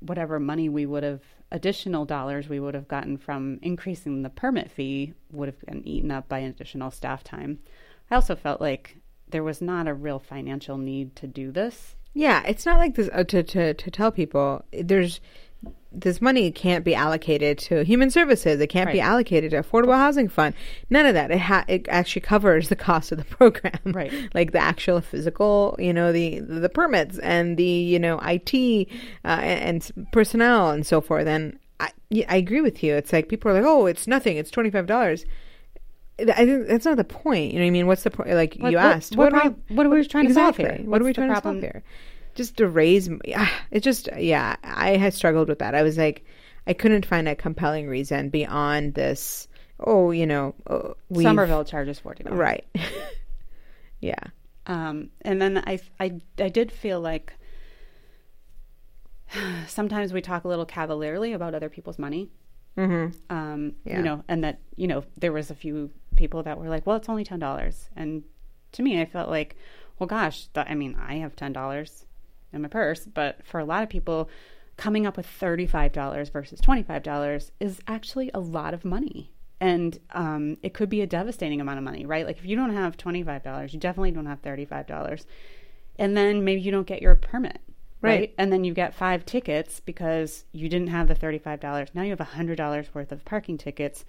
whatever 0.00 0.38
money 0.40 0.68
we 0.68 0.86
would 0.86 1.02
have 1.02 1.22
additional 1.52 2.04
dollars 2.04 2.48
we 2.48 2.60
would 2.60 2.74
have 2.74 2.88
gotten 2.88 3.16
from 3.16 3.58
increasing 3.62 4.22
the 4.22 4.30
permit 4.30 4.70
fee 4.70 5.14
would 5.30 5.48
have 5.48 5.60
been 5.60 5.86
eaten 5.86 6.10
up 6.10 6.28
by 6.28 6.40
additional 6.40 6.90
staff 6.90 7.22
time. 7.22 7.58
I 8.10 8.16
also 8.16 8.34
felt 8.34 8.60
like 8.60 8.96
there 9.28 9.44
was 9.44 9.60
not 9.60 9.88
a 9.88 9.94
real 9.94 10.18
financial 10.18 10.78
need 10.78 11.16
to 11.16 11.26
do 11.26 11.50
this. 11.50 11.96
Yeah, 12.14 12.42
it's 12.46 12.64
not 12.64 12.78
like 12.78 12.94
this 12.94 13.10
uh, 13.12 13.24
to, 13.24 13.42
to 13.42 13.74
to 13.74 13.90
tell 13.90 14.10
people 14.10 14.64
there's 14.72 15.20
this 15.92 16.20
money 16.20 16.50
can't 16.50 16.84
be 16.84 16.94
allocated 16.94 17.56
to 17.58 17.82
human 17.82 18.10
services. 18.10 18.60
It 18.60 18.66
can't 18.66 18.92
be 18.92 19.00
allocated 19.00 19.52
to 19.52 19.62
affordable 19.62 19.96
housing 19.96 20.28
fund. 20.28 20.54
None 20.90 21.06
of 21.06 21.14
that. 21.14 21.30
It 21.30 21.38
ha- 21.38 21.64
it 21.68 21.86
actually 21.88 22.20
covers 22.22 22.68
the 22.68 22.76
cost 22.76 23.12
of 23.12 23.18
the 23.18 23.24
program, 23.36 23.78
Right. 23.84 24.12
like 24.34 24.52
the 24.52 24.58
actual 24.58 25.00
physical, 25.00 25.74
you 25.78 25.92
know, 25.94 26.12
the 26.12 26.40
the 26.40 26.68
permits 26.68 27.18
and 27.20 27.56
the 27.56 27.64
you 27.64 27.98
know 27.98 28.18
IT 28.22 28.52
uh, 29.24 29.28
and, 29.40 29.90
and 29.96 30.08
personnel 30.12 30.70
and 30.70 30.86
so 30.86 31.00
forth. 31.00 31.26
And 31.26 31.58
I 31.80 31.90
I 32.28 32.36
agree 32.36 32.60
with 32.60 32.82
you. 32.82 32.94
It's 32.94 33.12
like 33.12 33.28
people 33.28 33.50
are 33.50 33.54
like, 33.54 33.64
oh, 33.64 33.86
it's 33.86 34.06
nothing. 34.06 34.36
It's 34.36 34.50
twenty 34.50 34.70
five 34.70 34.86
dollars. 34.86 35.24
I 36.18 36.46
think 36.46 36.66
that's 36.66 36.84
not 36.86 36.96
the 36.96 37.04
point. 37.04 37.52
You 37.52 37.58
know 37.58 37.64
what 37.64 37.68
I 37.68 37.70
mean? 37.70 37.86
What's 37.86 38.02
the 38.02 38.10
point? 38.10 38.30
Like 38.30 38.56
What- 38.56 38.70
you 38.72 38.78
what- 38.78 38.86
asked, 38.86 39.16
what 39.16 39.32
are 39.34 39.50
we- 39.68 39.74
what 39.76 39.86
are 39.86 39.90
we 39.90 40.06
trying 40.06 40.28
to 40.28 40.34
solve 40.34 40.56
here? 40.56 40.78
What 40.84 41.00
are 41.00 41.04
we 41.04 41.08
What's 41.10 41.16
trying 41.16 41.34
to 41.34 41.40
solve 41.42 41.60
here? 41.60 41.82
Just 42.36 42.56
to 42.58 42.68
raise, 42.68 43.08
it 43.70 43.80
just 43.80 44.08
yeah. 44.16 44.54
I 44.62 44.96
had 44.96 45.12
struggled 45.14 45.48
with 45.48 45.58
that. 45.58 45.74
I 45.74 45.82
was 45.82 45.98
like, 45.98 46.24
I 46.66 46.72
couldn't 46.74 47.04
find 47.06 47.26
a 47.28 47.34
compelling 47.34 47.88
reason 47.88 48.28
beyond 48.28 48.94
this. 48.94 49.48
Oh, 49.80 50.10
you 50.12 50.26
know, 50.26 50.54
we've- 51.08 51.24
Somerville 51.24 51.64
charges 51.64 51.98
forty 51.98 52.22
dollars. 52.24 52.38
right? 52.38 52.64
yeah, 54.00 54.20
Um, 54.66 55.10
and 55.22 55.40
then 55.42 55.58
I, 55.66 55.80
I, 55.98 56.20
I 56.38 56.48
did 56.48 56.70
feel 56.72 57.00
like 57.00 57.32
sometimes 59.66 60.12
we 60.12 60.20
talk 60.20 60.44
a 60.44 60.48
little 60.48 60.66
cavalierly 60.66 61.32
about 61.32 61.54
other 61.54 61.68
people's 61.68 61.98
money. 61.98 62.30
mm-hmm. 62.76 63.12
Um, 63.34 63.74
Yeah. 63.84 63.98
You 63.98 64.02
know, 64.02 64.24
and 64.28 64.44
that 64.44 64.60
you 64.76 64.86
know 64.86 65.04
there 65.18 65.32
was 65.32 65.50
a 65.50 65.54
few 65.54 65.90
people 66.16 66.42
that 66.44 66.58
were 66.58 66.68
like, 66.68 66.86
"Well, 66.86 66.96
it's 66.96 67.08
only 67.08 67.24
ten 67.24 67.38
dollars," 67.38 67.88
and 67.96 68.22
to 68.72 68.82
me, 68.82 69.00
I 69.00 69.04
felt 69.04 69.28
like, 69.28 69.56
"Well, 69.98 70.06
gosh, 70.06 70.46
th- 70.48 70.66
I 70.68 70.74
mean, 70.74 70.96
I 70.98 71.16
have 71.16 71.36
ten 71.36 71.52
dollars 71.52 72.04
in 72.56 72.62
my 72.62 72.68
purse, 72.68 73.06
but 73.06 73.46
for 73.46 73.60
a 73.60 73.64
lot 73.64 73.82
of 73.84 73.88
people, 73.88 74.28
coming 74.76 75.06
up 75.06 75.16
with 75.16 75.26
thirty-five 75.26 75.92
dollars 75.92 76.28
versus 76.30 76.60
twenty-five 76.60 77.02
dollars 77.02 77.52
is 77.60 77.80
actually 77.86 78.30
a 78.34 78.40
lot 78.40 78.74
of 78.74 78.84
money." 78.84 79.30
And 79.60 79.98
um, 80.10 80.58
it 80.62 80.74
could 80.74 80.90
be 80.90 81.00
a 81.00 81.06
devastating 81.06 81.60
amount 81.62 81.78
of 81.78 81.84
money, 81.84 82.04
right? 82.04 82.26
Like 82.26 82.36
if 82.38 82.44
you 82.44 82.56
don't 82.56 82.74
have 82.74 82.96
twenty-five 82.96 83.42
dollars, 83.42 83.72
you 83.72 83.80
definitely 83.80 84.10
don't 84.10 84.26
have 84.26 84.40
thirty-five 84.40 84.86
dollars, 84.86 85.26
and 85.98 86.16
then 86.16 86.44
maybe 86.44 86.60
you 86.60 86.70
don't 86.70 86.86
get 86.86 87.00
your 87.00 87.14
permit, 87.14 87.60
Right. 88.02 88.18
right? 88.20 88.34
And 88.36 88.52
then 88.52 88.64
you 88.64 88.74
get 88.74 88.94
five 88.94 89.24
tickets 89.24 89.80
because 89.80 90.44
you 90.52 90.68
didn't 90.68 90.88
have 90.88 91.08
the 91.08 91.14
thirty-five 91.14 91.60
dollars. 91.60 91.88
Now 91.94 92.02
you 92.02 92.10
have 92.10 92.20
hundred 92.20 92.56
dollars 92.56 92.92
worth 92.92 93.12
of 93.12 93.24
parking 93.24 93.56
tickets 93.56 94.04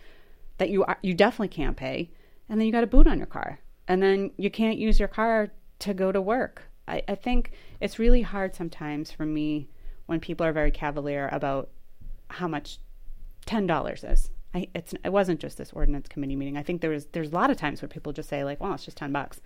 that 0.57 0.69
you 0.69 0.83
are, 0.83 0.97
you 1.01 1.13
definitely 1.13 1.47
can't 1.49 1.77
pay, 1.77 2.09
and 2.49 2.59
then 2.59 2.65
you 2.65 2.73
got 2.73 2.83
a 2.83 2.87
boot 2.87 3.07
on 3.07 3.17
your 3.17 3.27
car, 3.27 3.59
and 3.87 4.03
then 4.03 4.31
you 4.37 4.49
can't 4.51 4.77
use 4.77 4.99
your 4.99 5.07
car 5.07 5.49
to 5.79 5.93
go 5.93 6.11
to 6.11 6.19
work. 6.19 6.63
I, 6.87 7.01
I 7.07 7.15
think 7.15 7.51
it's 7.79 7.99
really 7.99 8.21
hard 8.21 8.55
sometimes 8.55 9.11
for 9.11 9.25
me 9.25 9.69
when 10.05 10.19
people 10.19 10.45
are 10.45 10.53
very 10.53 10.71
cavalier 10.71 11.29
about 11.31 11.69
how 12.29 12.47
much 12.47 12.79
ten 13.45 13.67
dollars 13.67 14.03
is. 14.03 14.31
I, 14.53 14.67
it's 14.73 14.93
it 15.03 15.11
wasn't 15.11 15.39
just 15.39 15.57
this 15.57 15.71
ordinance 15.73 16.07
committee 16.07 16.35
meeting. 16.35 16.57
I 16.57 16.63
think 16.63 16.81
there 16.81 16.91
was 16.91 17.07
there's 17.07 17.31
a 17.31 17.35
lot 17.35 17.49
of 17.49 17.57
times 17.57 17.81
where 17.81 17.89
people 17.89 18.13
just 18.13 18.29
say 18.29 18.43
like, 18.43 18.61
well, 18.61 18.73
it's 18.73 18.85
just 18.85 18.97
ten 18.97 19.11
bucks. 19.11 19.41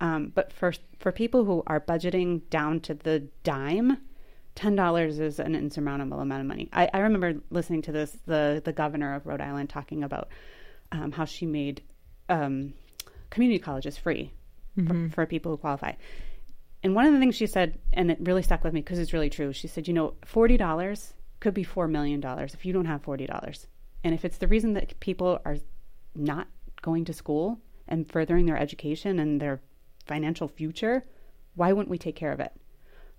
Um, 0.00 0.32
but 0.34 0.52
for 0.52 0.72
for 0.98 1.12
people 1.12 1.44
who 1.44 1.62
are 1.66 1.80
budgeting 1.80 2.42
down 2.50 2.80
to 2.80 2.94
the 2.94 3.20
dime, 3.44 3.98
ten 4.54 4.74
dollars 4.74 5.20
is 5.20 5.38
an 5.38 5.54
insurmountable 5.54 6.20
amount 6.20 6.40
of 6.40 6.46
money. 6.46 6.68
I, 6.72 6.90
I 6.92 6.98
remember 6.98 7.40
listening 7.50 7.82
to 7.82 7.92
this 7.92 8.18
the 8.26 8.60
the 8.64 8.72
governor 8.72 9.14
of 9.14 9.26
Rhode 9.26 9.40
Island 9.40 9.70
talking 9.70 10.02
about 10.02 10.28
um, 10.90 11.12
how 11.12 11.24
she 11.24 11.46
made 11.46 11.82
um, 12.28 12.74
community 13.30 13.58
colleges 13.58 13.96
free 13.96 14.32
for, 14.86 15.08
for 15.10 15.26
people 15.26 15.52
who 15.52 15.58
qualify. 15.58 15.92
And 16.82 16.94
one 16.94 17.06
of 17.06 17.12
the 17.12 17.18
things 17.20 17.36
she 17.36 17.46
said, 17.46 17.78
and 17.92 18.10
it 18.10 18.18
really 18.20 18.42
stuck 18.42 18.64
with 18.64 18.72
me 18.72 18.80
because 18.80 18.98
it's 18.98 19.12
really 19.12 19.30
true. 19.30 19.52
She 19.52 19.68
said, 19.68 19.86
you 19.86 19.94
know, 19.94 20.14
forty 20.24 20.56
dollars 20.56 21.14
could 21.40 21.54
be 21.54 21.64
four 21.64 21.88
million 21.88 22.20
dollars 22.20 22.54
if 22.54 22.64
you 22.66 22.72
don't 22.72 22.86
have 22.86 23.02
forty 23.02 23.26
dollars, 23.26 23.66
and 24.02 24.14
if 24.14 24.24
it's 24.24 24.38
the 24.38 24.48
reason 24.48 24.72
that 24.74 24.98
people 25.00 25.40
are 25.44 25.58
not 26.14 26.48
going 26.82 27.04
to 27.04 27.12
school 27.12 27.60
and 27.88 28.10
furthering 28.10 28.46
their 28.46 28.58
education 28.58 29.18
and 29.18 29.40
their 29.40 29.60
financial 30.06 30.48
future, 30.48 31.04
why 31.54 31.72
wouldn't 31.72 31.90
we 31.90 31.98
take 31.98 32.16
care 32.16 32.32
of 32.32 32.40
it? 32.40 32.52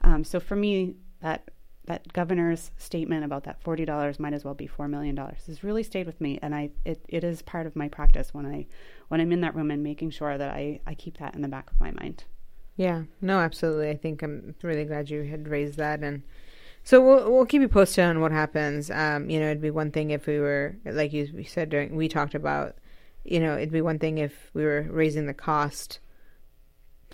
Um, 0.01 0.23
so 0.23 0.39
for 0.39 0.55
me, 0.55 0.95
that 1.21 1.49
that 1.85 2.11
governor's 2.13 2.71
statement 2.77 3.25
about 3.25 3.43
that 3.43 3.61
forty 3.61 3.85
dollars 3.85 4.19
might 4.19 4.33
as 4.33 4.43
well 4.43 4.53
be 4.53 4.67
four 4.67 4.87
million 4.87 5.15
dollars 5.15 5.45
has 5.47 5.63
really 5.63 5.83
stayed 5.83 6.05
with 6.05 6.19
me, 6.19 6.39
and 6.41 6.53
I 6.53 6.71
it, 6.83 7.03
it 7.07 7.23
is 7.23 7.41
part 7.41 7.65
of 7.65 7.75
my 7.75 7.87
practice 7.87 8.33
when 8.33 8.45
I 8.45 8.67
when 9.07 9.21
I'm 9.21 9.31
in 9.31 9.41
that 9.41 9.55
room 9.55 9.71
and 9.71 9.83
making 9.83 10.11
sure 10.11 10.37
that 10.37 10.49
I 10.53 10.81
I 10.85 10.95
keep 10.95 11.17
that 11.19 11.35
in 11.35 11.41
the 11.41 11.47
back 11.47 11.71
of 11.71 11.79
my 11.79 11.91
mind. 11.91 12.25
Yeah. 12.75 13.03
No, 13.21 13.39
absolutely. 13.39 13.89
I 13.89 13.95
think 13.97 14.21
I'm 14.21 14.55
really 14.61 14.85
glad 14.85 15.09
you 15.09 15.23
had 15.23 15.47
raised 15.47 15.77
that, 15.77 16.01
and 16.01 16.23
so 16.83 17.01
we'll 17.01 17.31
we'll 17.31 17.45
keep 17.45 17.61
you 17.61 17.67
posted 17.67 18.03
on 18.05 18.19
what 18.21 18.31
happens. 18.31 18.89
Um, 18.91 19.29
you 19.29 19.39
know, 19.39 19.45
it'd 19.47 19.61
be 19.61 19.71
one 19.71 19.91
thing 19.91 20.11
if 20.11 20.27
we 20.27 20.39
were 20.39 20.75
like 20.85 21.13
you 21.13 21.43
said 21.45 21.69
during 21.69 21.95
we 21.95 22.07
talked 22.07 22.35
about. 22.35 22.75
You 23.25 23.39
know, 23.39 23.55
it'd 23.55 23.71
be 23.71 23.81
one 23.81 23.99
thing 23.99 24.17
if 24.17 24.49
we 24.53 24.65
were 24.65 24.81
raising 24.89 25.27
the 25.27 25.33
cost 25.33 25.99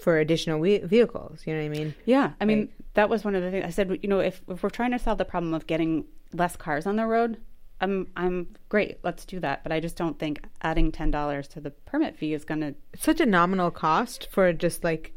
for 0.01 0.17
additional 0.17 0.59
we- 0.59 0.79
vehicles. 0.79 1.41
You 1.45 1.53
know 1.53 1.59
what 1.59 1.65
I 1.65 1.69
mean? 1.69 1.95
Yeah, 2.05 2.31
I 2.41 2.45
mean 2.45 2.59
Right. 2.61 2.71
that 2.95 3.09
was 3.09 3.23
one 3.23 3.35
of 3.35 3.43
the 3.43 3.51
things 3.51 3.65
I 3.65 3.69
said. 3.69 3.99
You 4.01 4.09
know, 4.09 4.19
if 4.19 4.41
if 4.47 4.63
we're 4.63 4.69
trying 4.69 4.91
to 4.91 4.99
solve 4.99 5.17
the 5.17 5.25
problem 5.25 5.53
of 5.53 5.67
getting 5.67 6.05
less 6.33 6.55
cars 6.55 6.85
on 6.87 6.95
the 6.95 7.05
road, 7.05 7.37
I'm 7.81 8.07
I'm 8.15 8.55
great. 8.69 8.99
Let's 9.03 9.25
do 9.25 9.39
that. 9.41 9.61
But 9.61 9.71
I 9.71 9.79
just 9.79 9.97
don't 9.97 10.17
think 10.17 10.41
adding 10.61 10.91
ten 10.91 11.11
dollars 11.11 11.47
to 11.49 11.61
the 11.61 11.71
permit 11.71 12.17
fee 12.17 12.33
is 12.33 12.45
going 12.45 12.61
to. 12.61 12.73
It's 12.93 13.03
such 13.03 13.19
a 13.19 13.25
nominal 13.25 13.69
cost 13.71 14.27
for 14.31 14.51
just 14.53 14.83
like 14.83 15.13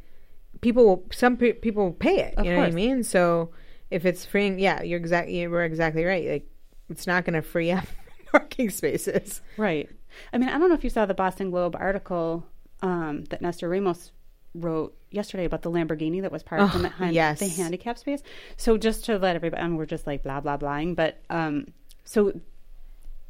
people 0.63 0.85
will 0.87 1.05
some 1.13 1.37
pe- 1.37 1.53
people 1.53 1.85
will 1.85 1.93
pay 1.93 2.21
it. 2.21 2.35
Of 2.39 2.47
you 2.47 2.53
know 2.53 2.59
what 2.61 2.69
I 2.69 2.73
mean? 2.73 3.03
So 3.05 3.51
if 3.91 4.07
it's 4.07 4.25
freeing, 4.25 4.59
yeah, 4.59 4.83
you're 4.83 4.99
exactly 4.99 5.39
you 5.39 5.51
were 5.51 5.65
exactly 5.65 6.05
right. 6.05 6.27
Like 6.27 6.49
it's 6.89 7.07
not 7.07 7.25
going 7.27 7.35
to 7.35 7.43
free 7.43 7.71
up 7.71 7.85
parking 8.33 8.71
spaces. 8.71 9.43
Right. 9.59 9.91
I 10.33 10.39
mean, 10.39 10.49
I 10.49 10.59
don't 10.59 10.69
know 10.71 10.75
if 10.75 10.85
you 10.85 10.91
saw 10.91 11.05
the 11.07 11.15
Boston 11.15 11.51
Globe 11.51 11.77
article 11.79 12.47
um, 12.83 13.25
that 13.31 13.41
Nestor 13.43 13.69
Ramos 13.69 14.13
wrote 14.55 14.95
yesterday 15.11 15.45
about 15.47 15.63
the 15.63 15.71
Lamborghini 15.71 16.21
that 16.23 16.31
was 16.33 16.43
parked 16.43 16.75
Oh, 16.75 16.77
in 16.77 16.83
the, 16.83 16.89
hand- 16.91 17.15
yes. 17.15 17.39
the 17.41 17.49
handicap 17.49 17.97
space. 17.99 18.23
So 18.57 18.77
just 18.77 19.05
to 19.07 19.19
let 19.19 19.37
everybody, 19.37 19.63
I 19.63 19.67
mean, 19.67 19.77
we're 19.77 19.87
just 19.87 20.07
like 20.07 20.23
blah 20.23 20.41
blah 20.41 20.57
blahing, 20.59 20.95
but 20.97 21.21
um, 21.31 21.69
so 22.05 22.33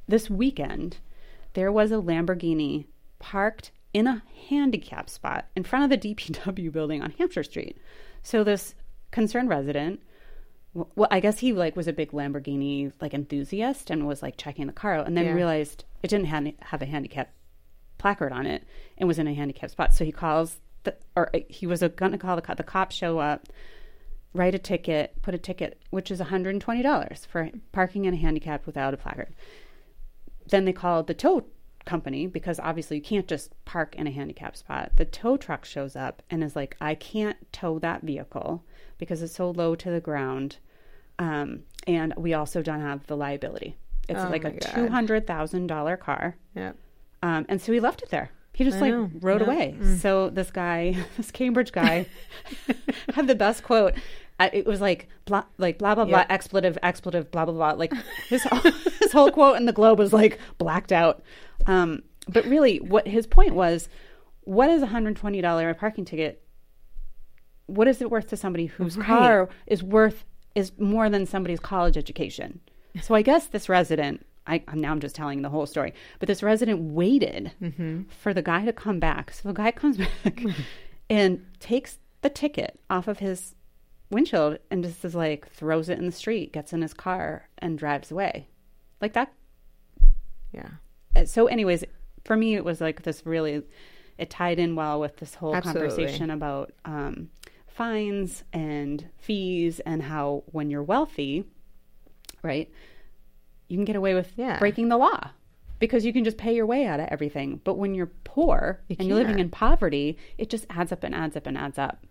this 0.08 0.28
weekend 0.28 0.98
there 1.54 1.70
was 1.70 1.92
a 1.92 1.96
Lamborghini 1.96 2.86
parked 3.20 3.70
in 3.92 4.06
a 4.06 4.22
handicap 4.48 5.08
spot 5.10 5.46
in 5.56 5.64
front 5.64 5.90
of 5.92 6.00
the 6.00 6.14
DPW 6.14 6.72
building 6.78 7.02
on 7.02 7.10
Hampshire 7.12 7.42
Street. 7.44 7.78
So 8.22 8.42
this 8.44 8.74
concerned 9.10 9.48
resident 9.48 10.00
well, 10.74 11.08
I 11.10 11.20
guess 11.20 11.40
he 11.40 11.52
like 11.52 11.76
was 11.76 11.86
a 11.86 11.92
big 11.92 12.12
Lamborghini 12.12 12.92
like 13.00 13.12
enthusiast 13.12 13.90
and 13.90 14.06
was 14.06 14.22
like 14.22 14.38
checking 14.38 14.66
the 14.66 14.72
car 14.72 14.94
out, 14.94 15.06
and 15.06 15.14
then 15.16 15.26
Yeah. 15.26 15.34
realized 15.34 15.84
it 16.02 16.08
didn't 16.08 16.26
have, 16.28 16.46
have 16.60 16.80
a 16.80 16.86
handicap 16.86 17.30
placard 17.98 18.32
on 18.32 18.46
it 18.46 18.64
and 18.96 19.06
was 19.06 19.18
in 19.18 19.26
a 19.28 19.34
handicap 19.34 19.70
spot. 19.70 19.94
So 19.94 20.04
he 20.04 20.12
calls 20.12 20.60
the 20.84 20.96
or 21.14 21.28
uh, 21.36 21.40
he 21.48 21.66
was 21.66 21.80
going 21.96 22.12
to 22.12 22.18
call 22.18 22.36
the 22.36 22.42
cop. 22.42 22.56
The 22.56 22.62
cops 22.62 22.96
show 22.96 23.18
up, 23.18 23.48
write 24.32 24.54
a 24.54 24.58
ticket, 24.58 25.20
put 25.20 25.34
a 25.34 25.38
ticket, 25.38 25.82
which 25.90 26.10
is 26.10 26.20
one 26.20 26.30
hundred 26.30 26.50
and 26.54 26.60
twenty 26.62 26.82
dollars 26.82 27.26
for 27.30 27.50
parking 27.72 28.06
in 28.06 28.14
a 28.14 28.16
handicap 28.16 28.64
without 28.64 28.94
a 28.94 28.96
placard. 28.96 29.34
Then 30.48 30.64
they 30.64 30.72
called 30.72 31.06
the 31.06 31.14
tow 31.14 31.44
company 31.84 32.26
because 32.26 32.60
obviously 32.60 32.96
you 32.98 33.02
can't 33.02 33.26
just 33.26 33.52
park 33.64 33.94
in 33.96 34.06
a 34.06 34.10
handicap 34.10 34.56
spot. 34.56 34.92
The 34.96 35.04
tow 35.04 35.36
truck 35.36 35.64
shows 35.64 35.96
up 35.96 36.22
and 36.30 36.42
is 36.44 36.54
like, 36.56 36.76
I 36.80 36.94
can't 36.94 37.36
tow 37.52 37.78
that 37.80 38.02
vehicle 38.02 38.64
because 38.98 39.22
it's 39.22 39.34
so 39.34 39.50
low 39.50 39.74
to 39.74 39.90
the 39.90 40.00
ground. 40.00 40.58
Um, 41.18 41.64
and 41.86 42.14
we 42.16 42.34
also 42.34 42.62
don't 42.62 42.80
have 42.80 43.06
the 43.06 43.16
liability. 43.16 43.76
It's 44.08 44.20
Oh 44.20 44.28
like 44.28 44.44
a 44.44 44.58
two 44.58 44.88
hundred 44.88 45.26
thousand 45.26 45.68
dollar 45.68 45.96
car. 45.96 46.36
Yeah. 46.54 46.72
Um, 47.22 47.46
and 47.48 47.60
so 47.60 47.72
he 47.72 47.78
left 47.80 48.02
it 48.02 48.10
there. 48.10 48.30
He 48.54 48.64
just 48.64 48.78
I 48.78 48.80
like 48.80 48.92
know. 48.92 49.10
rode 49.20 49.40
Yeah. 49.40 49.46
away. 49.46 49.76
Mm. 49.78 49.98
So 49.98 50.28
this 50.30 50.50
guy, 50.50 50.96
this 51.16 51.30
Cambridge 51.30 51.72
guy, 51.72 52.06
had 53.14 53.26
the 53.26 53.34
best 53.34 53.62
quote. 53.62 53.94
It 54.52 54.66
was 54.66 54.80
like 54.80 55.08
blah, 55.24 55.44
like 55.56 55.78
blah 55.78 55.94
blah 55.94 56.04
blah, 56.04 56.18
Yeah. 56.20 56.26
expletive, 56.28 56.76
expletive, 56.82 57.30
blah 57.30 57.44
blah 57.44 57.54
blah. 57.54 57.72
Like 57.72 57.92
his 58.28 58.42
his 59.00 59.12
whole 59.12 59.30
quote 59.30 59.56
in 59.56 59.66
the 59.66 59.72
Globe 59.72 60.00
was 60.00 60.12
like 60.12 60.40
blacked 60.58 60.90
out. 60.90 61.22
Um, 61.66 62.02
but 62.28 62.44
really, 62.46 62.78
what 62.78 63.06
his 63.08 63.26
point 63.26 63.54
was, 63.54 63.88
what 64.42 64.68
is 64.70 64.82
a 64.82 64.86
hundred 64.86 65.16
twenty 65.16 65.40
dollar 65.40 65.70
a 65.70 65.74
parking 65.74 66.04
ticket? 66.04 66.42
What 67.66 67.88
is 67.88 68.02
it 68.02 68.10
worth 68.10 68.28
to 68.28 68.36
somebody 68.36 68.66
whose 68.66 68.96
Right. 68.96 69.06
car 69.06 69.48
is 69.66 69.82
worth 69.82 70.24
is 70.54 70.72
more 70.78 71.08
than 71.08 71.26
somebody's 71.26 71.60
college 71.60 71.96
education? 71.96 72.60
So 73.00 73.14
I 73.14 73.22
guess 73.22 73.46
this 73.46 73.68
resident, 73.68 74.26
I 74.46 74.62
I'm- 74.68 74.80
now 74.80 74.90
I'm 74.90 75.00
just 75.00 75.14
telling 75.14 75.42
the 75.42 75.48
whole 75.48 75.66
story, 75.66 75.94
but 76.18 76.26
this 76.26 76.42
resident 76.42 76.80
waited 76.80 77.52
Mm-hmm. 77.62 78.02
for 78.20 78.34
the 78.34 78.42
guy 78.42 78.64
to 78.64 78.72
come 78.72 78.98
back. 79.00 79.32
So 79.32 79.48
the 79.48 79.54
guy 79.54 79.70
comes 79.70 79.96
back 80.24 80.42
and 81.08 81.46
takes 81.60 81.98
the 82.20 82.28
ticket 82.30 82.78
off 82.90 83.08
of 83.08 83.20
his 83.20 83.54
windshield 84.10 84.58
and 84.70 84.84
just 84.84 85.04
is 85.04 85.14
like 85.14 85.48
throws 85.48 85.88
it 85.88 85.98
in 85.98 86.04
the 86.06 86.12
street, 86.12 86.52
gets 86.52 86.72
in 86.72 86.82
his 86.82 86.92
car 86.92 87.48
and 87.58 87.78
drives 87.78 88.10
away. 88.10 88.48
Like 89.00 89.14
that. 89.14 89.32
Yeah. 90.52 90.68
So 91.28 91.46
anyways, 91.46 91.84
for 92.24 92.36
me 92.36 92.54
it 92.54 92.64
was 92.64 92.80
like 92.80 93.02
this 93.02 93.24
really 93.26 93.62
it 94.18 94.30
tied 94.30 94.58
in 94.58 94.74
well 94.76 95.00
with 95.00 95.16
this 95.16 95.34
whole 95.34 95.54
Absolutely. 95.56 95.88
conversation 95.88 96.30
about 96.30 96.72
um, 96.84 97.30
fines 97.66 98.44
and 98.52 99.06
fees 99.18 99.80
and 99.80 100.02
how 100.02 100.44
when 100.52 100.70
you're 100.70 100.82
wealthy, 100.82 101.44
right, 102.42 102.70
you 103.68 103.76
can 103.76 103.84
get 103.84 103.96
away 103.96 104.14
with 104.14 104.32
Yeah. 104.36 104.58
breaking 104.58 104.88
the 104.88 104.98
law 104.98 105.30
because 105.78 106.04
you 106.04 106.12
can 106.12 106.24
just 106.24 106.36
pay 106.36 106.54
your 106.54 106.66
way 106.66 106.86
out 106.86 107.00
of 107.00 107.08
everything. 107.10 107.60
But 107.64 107.74
when 107.78 107.94
you're 107.94 108.10
poor 108.24 108.80
You 108.88 108.96
and 108.98 109.08
you're 109.08 109.16
living 109.18 109.38
in 109.38 109.48
poverty, 109.48 110.18
it 110.38 110.50
just 110.50 110.66
adds 110.70 110.92
up 110.92 111.02
and 111.02 111.14
adds 111.14 111.36
up 111.36 111.46
and 111.46 111.56
adds 111.56 111.78
up. 111.78 112.04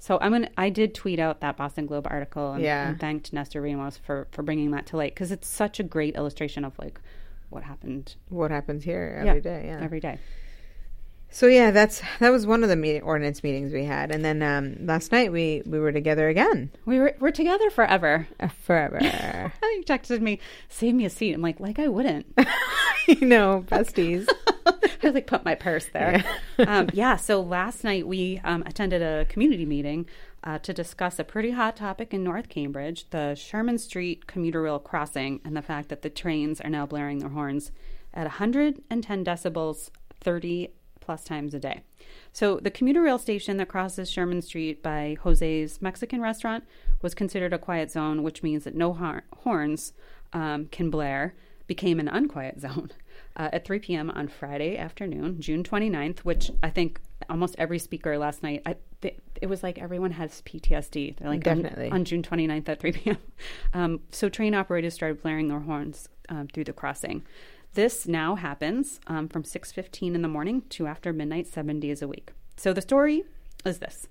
So 0.00 0.18
I'm 0.20 0.30
gonna. 0.30 0.50
I 0.56 0.68
did 0.70 0.94
tweet 0.94 1.18
out 1.18 1.40
that 1.40 1.56
Boston 1.56 1.86
Globe 1.86 2.06
article 2.08 2.52
and, 2.52 2.62
Yeah. 2.62 2.88
and 2.90 3.00
thanked 3.00 3.32
Nestor 3.32 3.60
Ramos 3.60 3.96
for 3.96 4.28
for 4.30 4.42
bringing 4.44 4.70
that 4.70 4.86
to 4.88 4.96
light 4.96 5.12
because 5.14 5.32
it's 5.32 5.48
such 5.48 5.80
a 5.80 5.82
great 5.82 6.14
illustration 6.14 6.64
of 6.64 6.78
like 6.78 7.00
what 7.50 7.62
happened 7.62 8.16
What 8.28 8.50
happens 8.50 8.84
here 8.84 9.20
Yeah. 9.24 9.30
every 9.30 9.40
day? 9.42 9.62
Yeah. 9.66 9.80
every 9.82 10.00
day. 10.00 10.18
So 11.30 11.46
yeah, 11.46 11.70
that's 11.72 12.00
that 12.20 12.30
was 12.30 12.46
one 12.46 12.62
of 12.62 12.70
the 12.70 12.76
meeting, 12.76 13.02
ordinance 13.02 13.42
meetings 13.42 13.70
we 13.70 13.84
had, 13.84 14.10
and 14.10 14.24
then 14.24 14.42
um, 14.42 14.86
last 14.86 15.12
night 15.12 15.30
we 15.30 15.62
we 15.66 15.78
were 15.78 15.92
together 15.92 16.28
again 16.28 16.70
We 16.86 16.98
were 16.98 17.14
we're 17.20 17.32
together 17.32 17.68
forever. 17.68 18.26
uh, 18.40 18.48
forever. 18.48 18.98
He 19.76 19.84
texted 19.84 20.22
me, 20.22 20.40
"Save 20.70 20.94
me 20.94 21.04
a 21.04 21.10
seat." 21.10 21.34
I'm 21.34 21.42
like, 21.42 21.60
like 21.60 21.78
I 21.78 21.86
wouldn't. 21.88 22.26
you 23.08 23.26
know, 23.26 23.62
besties. 23.68 24.26
I 25.02 25.10
like 25.10 25.26
put 25.26 25.44
my 25.44 25.54
purse 25.54 25.86
there. 25.92 26.24
Yeah. 26.58 26.78
Um, 26.78 26.88
yeah. 26.94 27.16
So 27.16 27.40
last 27.42 27.84
night 27.84 28.06
we 28.08 28.40
um, 28.42 28.62
attended 28.66 29.02
a 29.02 29.26
community 29.26 29.66
meeting 29.66 30.06
uh, 30.44 30.58
to 30.58 30.72
discuss 30.72 31.18
a 31.18 31.24
pretty 31.24 31.50
hot 31.52 31.76
topic 31.76 32.14
in 32.14 32.24
North 32.24 32.48
Cambridge: 32.48 33.10
the 33.10 33.34
Sherman 33.34 33.78
Street 33.78 34.26
commuter 34.26 34.62
rail 34.62 34.78
crossing, 34.78 35.40
and 35.44 35.56
the 35.56 35.62
fact 35.62 35.88
that 35.88 36.02
the 36.02 36.10
trains 36.10 36.60
are 36.60 36.70
now 36.70 36.86
blaring 36.86 37.18
their 37.18 37.30
horns 37.30 37.72
at 38.14 38.24
110 38.24 39.24
decibels, 39.24 39.90
30 40.20 40.70
plus 41.00 41.24
times 41.24 41.54
a 41.54 41.58
day. 41.58 41.80
So 42.32 42.60
the 42.60 42.70
commuter 42.70 43.00
rail 43.00 43.18
station 43.18 43.56
that 43.56 43.68
crosses 43.68 44.10
Sherman 44.10 44.42
Street 44.42 44.82
by 44.82 45.16
Jose's 45.22 45.80
Mexican 45.80 46.20
restaurant 46.20 46.64
was 47.00 47.14
considered 47.14 47.54
a 47.54 47.58
quiet 47.58 47.90
zone, 47.90 48.22
which 48.22 48.42
means 48.42 48.64
that 48.64 48.74
no 48.74 48.92
har- 48.92 49.24
horns 49.38 49.94
um, 50.34 50.66
can 50.66 50.90
blare. 50.90 51.34
Became 51.66 52.00
an 52.00 52.08
unquiet 52.08 52.60
zone 52.66 52.90
uh, 53.36 53.48
at 53.52 53.64
3 53.64 53.78
p.m. 53.78 54.10
on 54.10 54.28
Friday 54.28 54.76
afternoon, 54.76 55.40
June 55.40 55.62
29th, 55.62 56.20
which 56.20 56.50
I 56.62 56.70
think 56.70 57.00
almost 57.30 57.54
every 57.58 57.78
speaker 57.78 58.18
last 58.18 58.42
night, 58.42 58.62
I, 58.66 58.76
th- 59.00 59.18
it 59.40 59.46
was 59.46 59.62
like 59.62 59.78
everyone 59.78 60.12
has 60.12 60.42
PTSD. 60.42 61.16
They're 61.18 61.28
like, 61.28 61.46
on- 61.46 61.62
Definitely. 61.62 61.90
On, 61.90 62.04
June 62.04 62.22
29th 62.22 62.68
at 62.68 62.80
3 62.80 62.92
p.m. 62.98 63.18
Um, 63.74 64.00
so 64.10 64.28
train 64.28 64.54
operators 64.54 64.94
started 64.94 65.22
blaring 65.22 65.48
their 65.48 65.60
horns 65.60 66.08
um, 66.28 66.48
through 66.48 66.64
the 66.64 66.72
crossing. 66.72 67.24
This 67.74 68.08
now 68.08 68.34
happens 68.34 68.98
um, 69.06 69.28
from 69.28 69.42
6:15 69.42 70.14
in 70.14 70.22
the 70.22 70.28
morning 70.28 70.62
to 70.70 70.86
after 70.86 71.12
midnight, 71.12 71.46
seven 71.46 71.78
days 71.78 72.02
a 72.02 72.08
week. 72.08 72.32
So 72.56 72.72
the 72.72 72.80
story 72.80 73.24
is 73.64 73.78
this: 73.78 74.08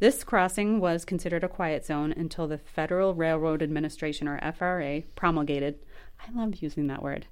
this 0.00 0.24
crossing 0.24 0.80
was 0.80 1.04
considered 1.04 1.44
a 1.44 1.48
quiet 1.48 1.86
zone 1.86 2.12
until 2.12 2.46
the 2.48 2.58
Federal 2.58 3.14
Railroad 3.14 3.62
Administration, 3.62 4.28
or 4.28 4.38
FRA, 4.52 5.02
promulgated. 5.14 5.78
I 6.20 6.30
love 6.38 6.56
using 6.56 6.88
that 6.88 7.02
word. 7.02 7.26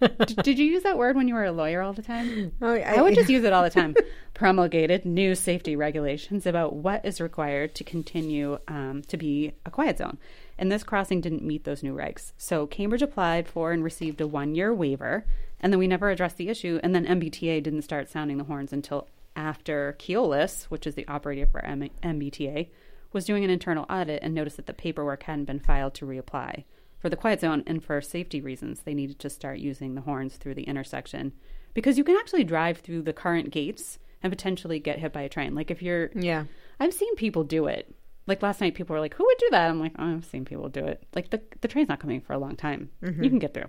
Did 0.42 0.58
you 0.58 0.66
use 0.66 0.82
that 0.82 0.98
word 0.98 1.16
when 1.16 1.28
you 1.28 1.34
were 1.34 1.44
a 1.44 1.52
lawyer 1.52 1.80
all 1.80 1.92
the 1.92 2.02
time? 2.02 2.52
Oh, 2.60 2.74
I 2.74 3.00
would 3.00 3.14
just 3.14 3.28
use 3.30 3.44
it 3.44 3.52
all 3.52 3.62
the 3.62 3.70
time. 3.70 3.94
Promulgated 4.34 5.04
new 5.04 5.34
safety 5.34 5.76
regulations 5.76 6.46
about 6.46 6.74
what 6.74 7.04
is 7.04 7.20
required 7.20 7.74
to 7.76 7.84
continue 7.84 8.58
um, 8.68 9.02
to 9.08 9.16
be 9.16 9.52
a 9.64 9.70
quiet 9.70 9.98
zone. 9.98 10.18
And 10.58 10.70
this 10.70 10.84
crossing 10.84 11.20
didn't 11.20 11.42
meet 11.42 11.64
those 11.64 11.82
new 11.82 11.94
regs. 11.94 12.32
So 12.36 12.66
Cambridge 12.66 13.02
applied 13.02 13.48
for 13.48 13.72
and 13.72 13.82
received 13.82 14.20
a 14.20 14.26
one 14.26 14.54
year 14.54 14.74
waiver. 14.74 15.24
And 15.60 15.72
then 15.72 15.78
we 15.78 15.86
never 15.86 16.10
addressed 16.10 16.36
the 16.36 16.48
issue. 16.48 16.80
And 16.82 16.94
then 16.94 17.06
MBTA 17.06 17.62
didn't 17.62 17.82
start 17.82 18.10
sounding 18.10 18.38
the 18.38 18.44
horns 18.44 18.72
until 18.72 19.08
after 19.36 19.96
Keolis, 19.98 20.64
which 20.64 20.86
is 20.86 20.94
the 20.94 21.08
operator 21.08 21.46
for 21.46 21.64
M- 21.64 21.90
MBTA, 22.02 22.68
was 23.12 23.24
doing 23.24 23.44
an 23.44 23.50
internal 23.50 23.86
audit 23.88 24.22
and 24.22 24.34
noticed 24.34 24.56
that 24.56 24.66
the 24.66 24.72
paperwork 24.72 25.22
hadn't 25.24 25.44
been 25.44 25.60
filed 25.60 25.94
to 25.94 26.06
reapply. 26.06 26.64
For 27.04 27.10
the 27.10 27.16
quiet 27.16 27.42
zone 27.42 27.62
and 27.66 27.84
for 27.84 28.00
safety 28.00 28.40
reasons, 28.40 28.80
they 28.80 28.94
needed 28.94 29.18
to 29.18 29.28
start 29.28 29.58
using 29.58 29.94
the 29.94 30.00
horns 30.00 30.36
through 30.36 30.54
the 30.54 30.62
intersection 30.62 31.34
because 31.74 31.98
you 31.98 32.02
can 32.02 32.16
actually 32.16 32.44
drive 32.44 32.78
through 32.78 33.02
the 33.02 33.12
current 33.12 33.50
gates 33.50 33.98
and 34.22 34.32
potentially 34.32 34.78
get 34.78 35.00
hit 35.00 35.12
by 35.12 35.20
a 35.20 35.28
train. 35.28 35.54
Like 35.54 35.70
if 35.70 35.82
you're, 35.82 36.08
yeah. 36.14 36.44
I've 36.80 36.94
seen 36.94 37.14
people 37.16 37.44
do 37.44 37.66
it. 37.66 37.94
Like 38.26 38.42
last 38.42 38.62
night, 38.62 38.74
people 38.74 38.94
were 38.94 39.00
like, 39.00 39.12
"Who 39.12 39.24
would 39.26 39.36
do 39.36 39.48
that?" 39.50 39.68
I'm 39.68 39.80
like, 39.80 39.92
oh, 39.98 40.14
"I've 40.14 40.24
seen 40.24 40.46
people 40.46 40.70
do 40.70 40.82
it." 40.86 41.06
Like 41.14 41.28
the 41.28 41.42
the 41.60 41.68
train's 41.68 41.90
not 41.90 42.00
coming 42.00 42.22
for 42.22 42.32
a 42.32 42.38
long 42.38 42.56
time. 42.56 42.88
You 43.22 43.28
can 43.28 43.38
get 43.38 43.52
through. 43.52 43.68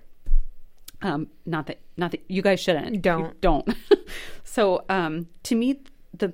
Um, 1.01 1.27
not 1.45 1.67
that 1.67 1.81
not 1.97 2.11
that 2.11 2.23
you 2.29 2.41
guys 2.41 2.61
shouldn't. 2.61 3.01
Don't. 3.01 3.25
You 3.25 3.33
don't. 3.41 3.75
so 4.45 4.85
um, 4.87 5.27
to 5.43 5.55
meet 5.55 5.89
the 6.13 6.31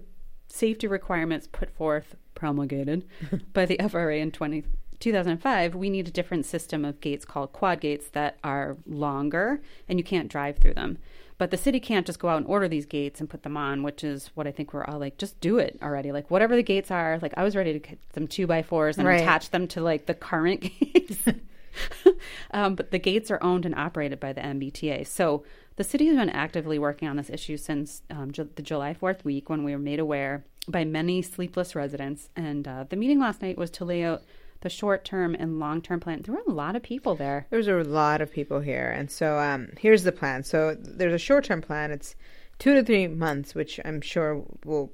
safety 0.49 0.85
requirements 0.85 1.47
put 1.51 1.71
forth 1.71 2.15
promulgated 2.35 3.07
by 3.53 3.65
the 3.65 3.79
FRA 3.89 4.17
in 4.17 4.31
20, 4.31 4.65
2005, 5.01 5.75
we 5.75 5.89
need 5.89 6.07
a 6.07 6.11
different 6.11 6.45
system 6.45 6.85
of 6.85 7.01
gates 7.01 7.25
called 7.25 7.51
quad 7.51 7.81
gates 7.81 8.07
that 8.09 8.37
are 8.43 8.77
longer 8.87 9.61
and 9.89 9.99
you 9.99 10.03
can't 10.03 10.29
drive 10.29 10.57
through 10.57 10.75
them. 10.75 10.97
But 11.37 11.49
the 11.49 11.57
city 11.57 11.79
can't 11.79 12.05
just 12.05 12.19
go 12.19 12.29
out 12.29 12.37
and 12.37 12.45
order 12.45 12.67
these 12.67 12.85
gates 12.85 13.19
and 13.19 13.27
put 13.29 13.41
them 13.41 13.57
on, 13.57 13.81
which 13.81 14.03
is 14.03 14.29
what 14.35 14.45
I 14.45 14.51
think 14.51 14.73
we're 14.73 14.85
all 14.85 14.99
like, 14.99 15.17
just 15.17 15.39
do 15.41 15.57
it 15.57 15.77
already. 15.81 16.11
Like 16.11 16.29
whatever 16.29 16.55
the 16.55 16.61
gates 16.63 16.91
are, 16.91 17.17
like 17.19 17.33
I 17.35 17.43
was 17.43 17.55
ready 17.55 17.73
to 17.73 17.79
get 17.79 17.97
some 18.13 18.27
two 18.27 18.45
by 18.45 18.61
fours 18.61 18.97
and 18.99 19.07
Right. 19.07 19.21
attach 19.21 19.49
them 19.49 19.67
to 19.69 19.81
like 19.81 20.05
the 20.05 20.13
current 20.13 20.61
gates. 20.79 21.25
um, 22.51 22.75
but 22.75 22.91
the 22.91 22.99
gates 22.99 23.31
are 23.31 23.41
owned 23.43 23.65
and 23.65 23.75
operated 23.75 24.19
by 24.19 24.33
the 24.33 24.41
MBTA. 24.41 25.07
So 25.07 25.43
the 25.77 25.83
city 25.83 26.07
has 26.07 26.15
been 26.17 26.29
actively 26.29 26.77
working 26.77 27.07
on 27.07 27.15
this 27.15 27.29
issue 27.29 27.57
since 27.57 28.03
um, 28.09 28.31
Ju- 28.31 28.49
the 28.55 28.61
July 28.61 28.93
4th 28.93 29.23
week 29.23 29.49
when 29.49 29.63
we 29.63 29.71
were 29.71 29.79
made 29.79 29.99
aware 29.99 30.43
by 30.67 30.83
many 30.85 31.21
sleepless 31.21 31.75
residents. 31.75 32.29
And 32.35 32.67
uh, 32.67 32.85
the 32.87 32.95
meeting 32.97 33.19
last 33.19 33.41
night 33.41 33.57
was 33.57 33.71
to 33.71 33.85
lay 33.85 34.03
out 34.03 34.21
the 34.61 34.69
short 34.69 35.03
term 35.03 35.35
and 35.37 35.59
long 35.59 35.81
term 35.81 35.99
plan. 35.99 36.21
There 36.21 36.33
were 36.33 36.43
a 36.47 36.51
lot 36.51 36.75
of 36.75 36.83
people 36.83 37.15
there. 37.15 37.47
There's 37.49 37.67
a 37.67 37.83
lot 37.83 38.21
of 38.21 38.31
people 38.31 38.59
here, 38.59 38.89
and 38.89 39.11
so 39.11 39.37
um, 39.37 39.69
here's 39.77 40.03
the 40.03 40.11
plan. 40.11 40.43
So 40.43 40.75
there's 40.79 41.13
a 41.13 41.19
short 41.19 41.43
term 41.43 41.61
plan. 41.61 41.91
It's 41.91 42.15
two 42.59 42.73
to 42.75 42.83
three 42.83 43.07
months, 43.07 43.55
which 43.55 43.79
I'm 43.83 44.01
sure 44.01 44.43
will 44.63 44.91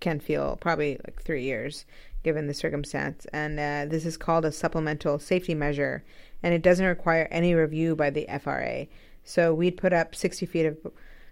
can 0.00 0.18
feel 0.18 0.56
probably 0.60 0.98
like 1.04 1.22
three 1.22 1.44
years 1.44 1.84
given 2.22 2.46
the 2.46 2.54
circumstance. 2.54 3.26
And 3.32 3.58
uh, 3.58 3.90
this 3.90 4.06
is 4.06 4.16
called 4.16 4.44
a 4.44 4.52
supplemental 4.52 5.18
safety 5.18 5.54
measure, 5.54 6.04
and 6.42 6.54
it 6.54 6.62
doesn't 6.62 6.86
require 6.86 7.28
any 7.30 7.54
review 7.54 7.94
by 7.96 8.10
the 8.10 8.26
FRA. 8.40 8.86
So 9.24 9.54
we'd 9.54 9.76
put 9.76 9.92
up 9.92 10.14
60 10.14 10.46
feet 10.46 10.66
of 10.66 10.78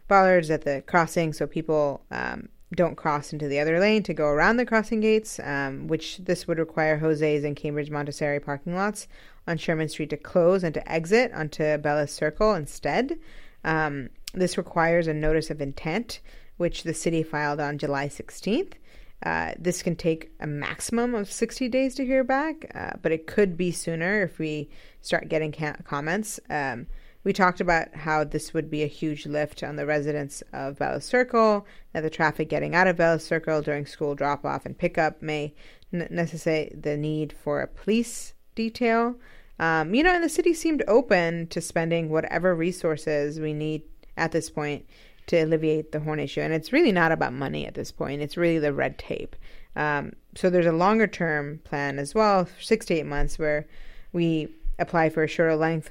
bollards 0.08 0.50
at 0.50 0.62
the 0.62 0.82
crossing 0.86 1.32
so 1.32 1.46
people 1.46 2.02
um, 2.10 2.48
don't 2.74 2.96
cross 2.96 3.33
into 3.33 3.48
the 3.48 3.59
other 3.59 3.80
lane 3.80 4.02
to 4.04 4.14
go 4.14 4.26
around 4.26 4.56
the 4.56 4.66
crossing 4.66 5.00
gates, 5.00 5.40
um, 5.42 5.88
which 5.88 6.18
this 6.18 6.46
would 6.46 6.59
require 6.59 6.98
Jose's 6.98 7.44
and 7.44 7.56
Cambridge 7.56 7.90
Montessori 7.90 8.40
parking 8.40 8.76
lots 8.76 9.09
on 9.46 9.59
Sherman 9.59 9.88
Street 9.88 10.11
to 10.11 10.16
close 10.16 10.62
and 10.62 10.74
to 10.74 10.92
exit 10.92 11.33
onto 11.33 11.76
Bellis 11.78 12.12
Circle 12.12 12.54
instead. 12.54 13.18
Um, 13.64 14.11
this 14.35 14.56
requires 14.56 15.09
a 15.09 15.14
notice 15.14 15.50
of 15.50 15.61
intent, 15.61 16.20
which 16.56 16.85
the 16.85 16.94
city 16.94 17.22
filed 17.22 17.61
on 17.61 17.78
July 17.78 18.09
16th. 18.09 18.74
Uh, 19.22 19.52
this 19.59 19.83
can 19.83 19.96
take 19.96 20.30
a 20.40 20.46
maximum 20.46 21.14
of 21.14 21.30
60 21.30 21.68
days 21.68 21.94
to 21.96 22.06
hear 22.06 22.24
back, 22.24 22.70
uh, 22.74 22.92
but 23.02 23.12
it 23.12 23.26
could 23.26 23.56
be 23.56 23.70
sooner 23.70 24.22
if 24.22 24.38
we 24.38 24.70
start 25.02 25.28
getting 25.28 25.52
ca- 25.52 25.76
comments. 25.85 26.40
Um, 26.48 26.87
we 27.22 27.33
talked 27.33 27.61
about 27.61 27.94
how 27.94 28.24
this 28.24 28.54
would 28.54 28.70
be 28.70 28.83
a 28.83 28.88
huge 28.88 29.26
lift 29.26 29.62
on 29.62 29.76
the 29.76 29.87
residents 29.87 30.42
of 30.52 30.78
Bellis 30.78 31.04
Circle, 31.04 31.66
that 31.92 32.00
the 32.00 32.11
traffic 32.11 32.48
getting 32.48 32.74
out 32.74 32.87
of 32.87 32.96
Bellis 32.96 33.26
Circle 33.26 33.62
during 33.62 33.87
school 33.87 34.14
drop 34.14 34.44
off 34.44 34.64
and 34.64 34.78
pickup 34.78 35.20
may 35.20 35.54
n- 35.92 36.09
necessitate 36.11 36.83
the 36.83 36.96
need 36.96 37.33
for 37.33 37.61
a 37.61 37.68
police 37.68 38.33
detail. 38.54 39.16
Um, 39.59 39.94
you 39.94 40.02
know, 40.02 40.14
and 40.14 40.24
the 40.24 40.30
city 40.30 40.54
seemed 40.54 40.83
open 40.88 41.46
to 41.48 41.61
spending 41.61 42.09
whatever 42.09 42.54
resources 42.54 43.38
we 43.38 43.52
need 43.52 43.83
at 44.16 44.33
this 44.33 44.48
point 44.48 44.87
to 45.26 45.37
alleviate 45.37 45.92
the 45.92 46.00
horn 46.00 46.18
issue. 46.18 46.40
And 46.40 46.54
it's 46.54 46.72
really 46.72 46.92
not 46.92 47.12
about 47.12 47.35
money 47.35 47.66
at 47.66 47.74
this 47.74 47.92
point, 47.92 48.22
it's 48.22 48.38
really 48.38 48.59
the 48.59 48.72
red 48.72 48.98
tape. 48.98 49.37
Um, 49.76 50.14
so 50.35 50.48
there's 50.48 50.66
a 50.66 50.72
longer 50.72 51.06
term 51.06 51.61
plan 51.64 51.98
as 51.98 52.14
well, 52.14 52.48
six 52.61 52.87
to 52.87 52.94
eight 52.94 53.06
months, 53.06 53.38
where 53.38 53.66
we 54.12 54.48
apply 54.78 55.11
for 55.11 55.22
a 55.22 55.28
shorter 55.28 55.54
length 55.54 55.90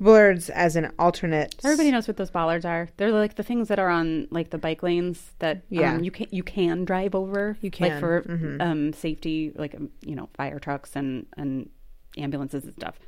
bollards 0.00 0.50
as 0.50 0.76
an 0.76 0.92
alternate. 0.98 1.54
Everybody 1.64 1.90
knows 1.90 2.06
what 2.06 2.16
those 2.16 2.30
bollards 2.30 2.64
are. 2.64 2.88
They're 2.96 3.12
like 3.12 3.36
the 3.36 3.42
things 3.42 3.68
that 3.68 3.78
are 3.78 3.88
on 3.88 4.28
like 4.30 4.50
the 4.50 4.58
bike 4.58 4.82
lanes 4.82 5.32
that 5.38 5.62
Yeah. 5.70 5.94
um, 5.94 6.04
you 6.04 6.10
can 6.10 6.26
you 6.30 6.42
can 6.42 6.84
drive 6.84 7.14
over. 7.14 7.56
You 7.60 7.70
like 7.80 7.92
can, 7.92 8.00
for 8.00 8.22
mhm. 8.22 8.60
um, 8.62 8.92
safety, 8.92 9.52
like 9.54 9.74
um, 9.74 9.90
you 10.02 10.14
know 10.14 10.28
fire 10.34 10.58
trucks 10.58 10.96
and 10.96 11.26
and 11.36 11.70
ambulances 12.16 12.64
and 12.64 12.74
stuff. 12.74 12.98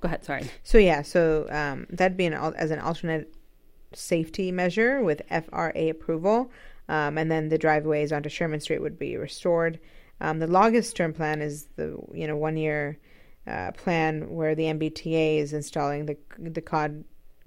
Go 0.00 0.06
ahead. 0.06 0.24
Sorry. 0.24 0.48
So 0.62 0.78
yeah, 0.78 1.02
so 1.02 1.46
um, 1.50 1.86
that'd 1.90 2.16
be 2.16 2.26
an 2.26 2.34
as 2.34 2.70
an 2.70 2.78
alternate 2.78 3.34
safety 3.92 4.52
measure 4.52 5.02
with 5.02 5.22
FRA 5.28 5.88
approval, 5.90 6.50
um, 6.88 7.18
and 7.18 7.30
then 7.30 7.48
the 7.48 7.58
driveways 7.58 8.12
onto 8.12 8.28
Sherman 8.28 8.60
Street 8.60 8.80
would 8.80 8.98
be 8.98 9.16
restored. 9.16 9.80
Um, 10.20 10.38
the 10.38 10.46
longest 10.46 10.96
term 10.96 11.12
plan 11.12 11.42
is 11.42 11.66
the 11.76 11.98
you 12.14 12.26
know 12.26 12.36
one 12.36 12.56
year 12.56 12.98
uh, 13.46 13.72
plan 13.72 14.30
where 14.30 14.54
the 14.54 14.64
MBTA 14.64 15.38
is 15.38 15.52
installing 15.52 16.06
the 16.06 16.16
the 16.38 16.60
quad 16.60 17.04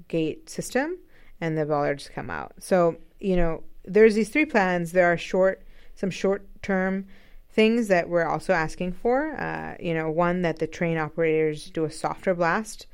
gate 0.08 0.50
system 0.50 0.98
and 1.40 1.58
the 1.58 1.66
bollards 1.66 2.10
come 2.14 2.30
out. 2.30 2.54
So 2.60 2.98
you 3.20 3.36
know 3.36 3.64
there's 3.86 4.16
these 4.16 4.30
three 4.30 4.46
plans. 4.46 4.92
There 4.92 5.12
are 5.12 5.18
short 5.18 5.66
some 5.96 6.10
short 6.10 6.46
term 6.62 7.06
things 7.54 7.88
that 7.88 8.10
we're 8.10 8.26
also 8.26 8.54
asking 8.54 8.94
for. 8.94 9.40
Uh, 9.40 9.76
you 9.80 9.94
know, 9.94 10.10
one 10.10 10.42
that 10.42 10.60
the 10.60 10.68
train 10.68 10.98
operators 10.98 11.70
do 11.70 11.86
a 11.86 11.92
softer 11.92 12.34
blast 12.34 12.88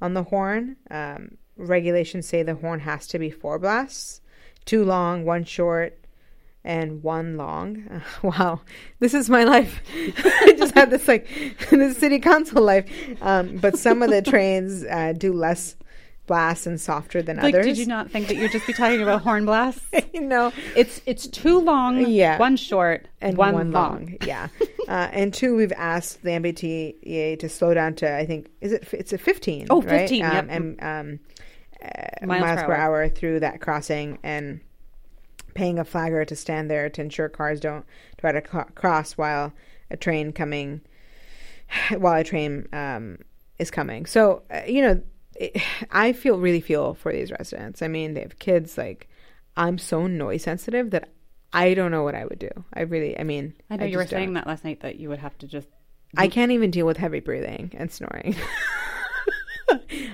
on 0.00 0.14
the 0.14 0.24
horn. 0.24 0.76
Um, 0.90 1.36
regulations 1.56 2.26
say 2.26 2.42
the 2.42 2.54
horn 2.54 2.80
has 2.80 3.06
to 3.08 3.18
be 3.18 3.30
four 3.30 3.58
blasts, 3.58 4.20
two 4.64 4.84
long, 4.84 5.24
one 5.24 5.44
short, 5.44 5.98
and 6.66 7.02
one 7.02 7.36
long. 7.36 8.02
wow, 8.22 8.60
this 8.98 9.14
is 9.14 9.30
my 9.30 9.44
life. 9.44 9.80
I 10.24 10.54
just 10.58 10.74
had 10.74 10.90
this 10.90 11.08
like 11.08 11.26
this 11.70 11.96
city 11.96 12.18
council 12.18 12.62
life. 12.62 12.86
Um, 13.22 13.56
but 13.56 13.78
some 13.78 14.02
of 14.02 14.10
the 14.10 14.20
trains 14.22 14.84
uh, 14.84 15.14
do 15.16 15.32
less 15.32 15.76
blasts 16.26 16.66
and 16.66 16.80
softer 16.80 17.22
than 17.22 17.36
Like, 17.36 17.54
others. 17.54 17.66
did 17.66 17.78
you 17.78 17.86
not 17.86 18.10
think 18.10 18.26
that 18.26 18.34
you'd 18.34 18.50
just 18.50 18.66
be 18.66 18.72
talking 18.72 19.00
about 19.00 19.22
horn 19.22 19.46
blasts? 19.46 19.86
no, 20.12 20.52
It's 20.74 21.00
it's 21.06 21.28
too 21.28 21.60
long. 21.60 22.04
Yeah. 22.04 22.36
One 22.38 22.56
short 22.56 23.06
and 23.20 23.36
one, 23.38 23.54
one, 23.54 23.70
long. 23.70 23.92
long. 23.92 24.16
yeah. 24.26 24.48
Uh, 24.88 25.08
and 25.12 25.32
two, 25.32 25.54
we've 25.54 25.72
asked 25.72 26.22
the 26.22 26.30
MBTA 26.30 27.38
to 27.38 27.48
slow 27.48 27.74
down 27.74 27.94
to 27.96 28.12
I 28.12 28.26
think 28.26 28.50
is 28.60 28.72
it 28.72 28.88
it's 28.92 29.12
a 29.12 29.18
fifteen. 29.18 29.68
Oh, 29.70 29.80
right? 29.82 30.00
15, 30.08 30.24
Um, 30.24 30.32
yep. 30.32 30.46
and 30.48 30.82
um, 30.82 31.20
uh, 31.80 32.26
Miles 32.26 32.40
miles, 32.40 32.60
per 32.62 32.66
per, 32.66 32.72
hour. 32.74 33.02
hour. 33.02 33.08
through 33.08 33.40
that 33.40 33.60
crossing 33.60 34.18
and 34.24 34.60
paying 35.56 35.78
a 35.78 35.84
flagger 35.84 36.24
to 36.24 36.36
stand 36.36 36.70
there 36.70 36.88
to 36.90 37.00
ensure 37.00 37.28
cars 37.28 37.58
don't 37.58 37.84
try 38.18 38.30
to 38.30 38.40
cro- 38.40 38.68
cross 38.74 39.12
while 39.12 39.52
a 39.90 39.96
train 39.96 40.32
coming 40.32 40.82
while 41.98 42.20
a 42.20 42.24
train 42.24 42.68
um, 42.72 43.18
is 43.58 43.70
coming. 43.70 44.06
So 44.06 44.42
uh, 44.50 44.62
you 44.66 44.82
know, 44.82 45.02
it, 45.34 45.60
I 45.90 46.12
feel 46.12 46.38
really 46.38 46.60
feel 46.60 46.94
for 46.94 47.12
these 47.12 47.30
residents. 47.30 47.82
I 47.82 47.88
mean, 47.88 48.14
they 48.14 48.20
have 48.20 48.38
kids. 48.38 48.78
Like, 48.78 49.08
I'm 49.56 49.78
so 49.78 50.06
noise 50.06 50.42
sensitive 50.42 50.90
that 50.90 51.08
I 51.52 51.74
don't 51.74 51.90
know 51.90 52.02
what 52.02 52.14
I 52.14 52.24
would 52.24 52.38
do. 52.38 52.50
I 52.74 52.82
really, 52.82 53.18
I 53.18 53.22
mean, 53.22 53.54
I 53.70 53.76
know 53.76 53.86
you 53.86 53.98
were 53.98 54.06
saying 54.06 54.28
don't. 54.28 54.34
that 54.34 54.46
last 54.46 54.64
night 54.64 54.80
that 54.80 54.96
you 54.96 55.08
would 55.08 55.18
have 55.18 55.36
to 55.38 55.46
just. 55.46 55.68
I 56.18 56.28
can't 56.28 56.52
even 56.52 56.70
deal 56.70 56.86
with 56.86 56.96
heavy 56.96 57.20
breathing 57.20 57.72
and 57.74 57.90
snoring. 57.90 58.36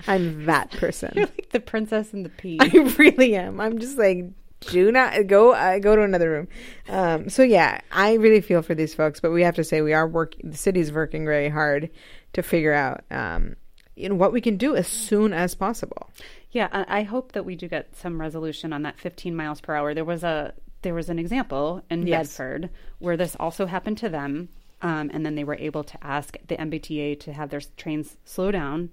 I'm 0.07 0.46
that 0.46 0.70
person. 0.72 1.12
You're 1.16 1.26
like 1.26 1.50
the 1.50 1.61
princess 1.61 2.12
and 2.12 2.24
the 2.24 2.31
pea. 2.31 2.59
I 2.61 2.94
really 2.98 3.37
am. 3.37 3.61
I'm 3.61 3.78
just 3.78 3.98
like, 3.98 4.24
do 4.68 4.90
not 4.92 5.27
go. 5.27 5.53
Uh, 5.53 5.79
go 5.79 5.96
to 5.96 6.03
another 6.03 6.31
room. 6.31 6.48
Um, 6.88 7.29
so 7.29 7.42
yeah, 7.42 7.81
I 7.90 8.14
really 8.14 8.40
feel 8.40 8.62
for 8.62 8.75
these 8.75 8.94
folks, 8.94 9.20
but 9.20 9.31
we 9.31 9.42
have 9.42 9.57
to 9.57 9.64
say 9.64 9.83
we 9.83 9.92
are 9.92 10.07
working. 10.09 10.51
The 10.51 10.57
city's 10.57 10.92
working 10.92 11.25
very 11.25 11.48
hard 11.48 11.90
to 12.33 12.42
figure 12.42 12.72
out, 12.72 13.05
um, 13.11 13.57
you 13.94 14.09
know, 14.09 14.14
what 14.14 14.33
we 14.33 14.40
can 14.40 14.57
do 14.57 14.75
as 14.75 14.88
soon 14.88 15.33
as 15.33 15.55
possible. 15.55 16.11
Yeah, 16.51 16.68
I 16.88 17.03
hope 17.03 17.33
that 17.33 17.46
we 17.46 17.57
do 17.57 17.66
get 17.66 17.96
some 17.96 18.20
resolution 18.20 18.72
on 18.75 18.83
that 18.83 18.98
15 18.98 19.35
miles 19.35 19.61
per 19.61 19.75
hour. 19.75 19.94
There 19.94 20.05
was 20.05 20.22
a 20.22 20.53
there 20.83 20.94
was 20.94 21.09
an 21.09 21.18
example 21.18 21.83
in 21.90 22.07
Yes. 22.07 22.29
Bedford 22.37 22.70
where 22.98 23.16
this 23.16 23.37
also 23.38 23.66
happened 23.66 23.98
to 23.98 24.09
them, 24.09 24.48
um, 24.83 25.11
and 25.14 25.25
then 25.25 25.35
they 25.35 25.44
were 25.44 25.55
able 25.57 25.85
to 25.85 25.98
ask 26.03 26.37
the 26.48 26.57
MBTA 26.57 27.20
to 27.20 27.33
have 27.33 27.51
their 27.51 27.62
trains 27.77 28.16
slow 28.25 28.51
down 28.51 28.90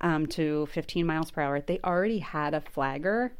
um, 0.00 0.26
to 0.28 0.66
15 0.66 1.04
miles 1.04 1.30
per 1.30 1.42
hour. 1.42 1.60
They 1.60 1.80
already 1.84 2.20
had 2.20 2.54
a 2.54 2.60
flagger, 2.60 3.32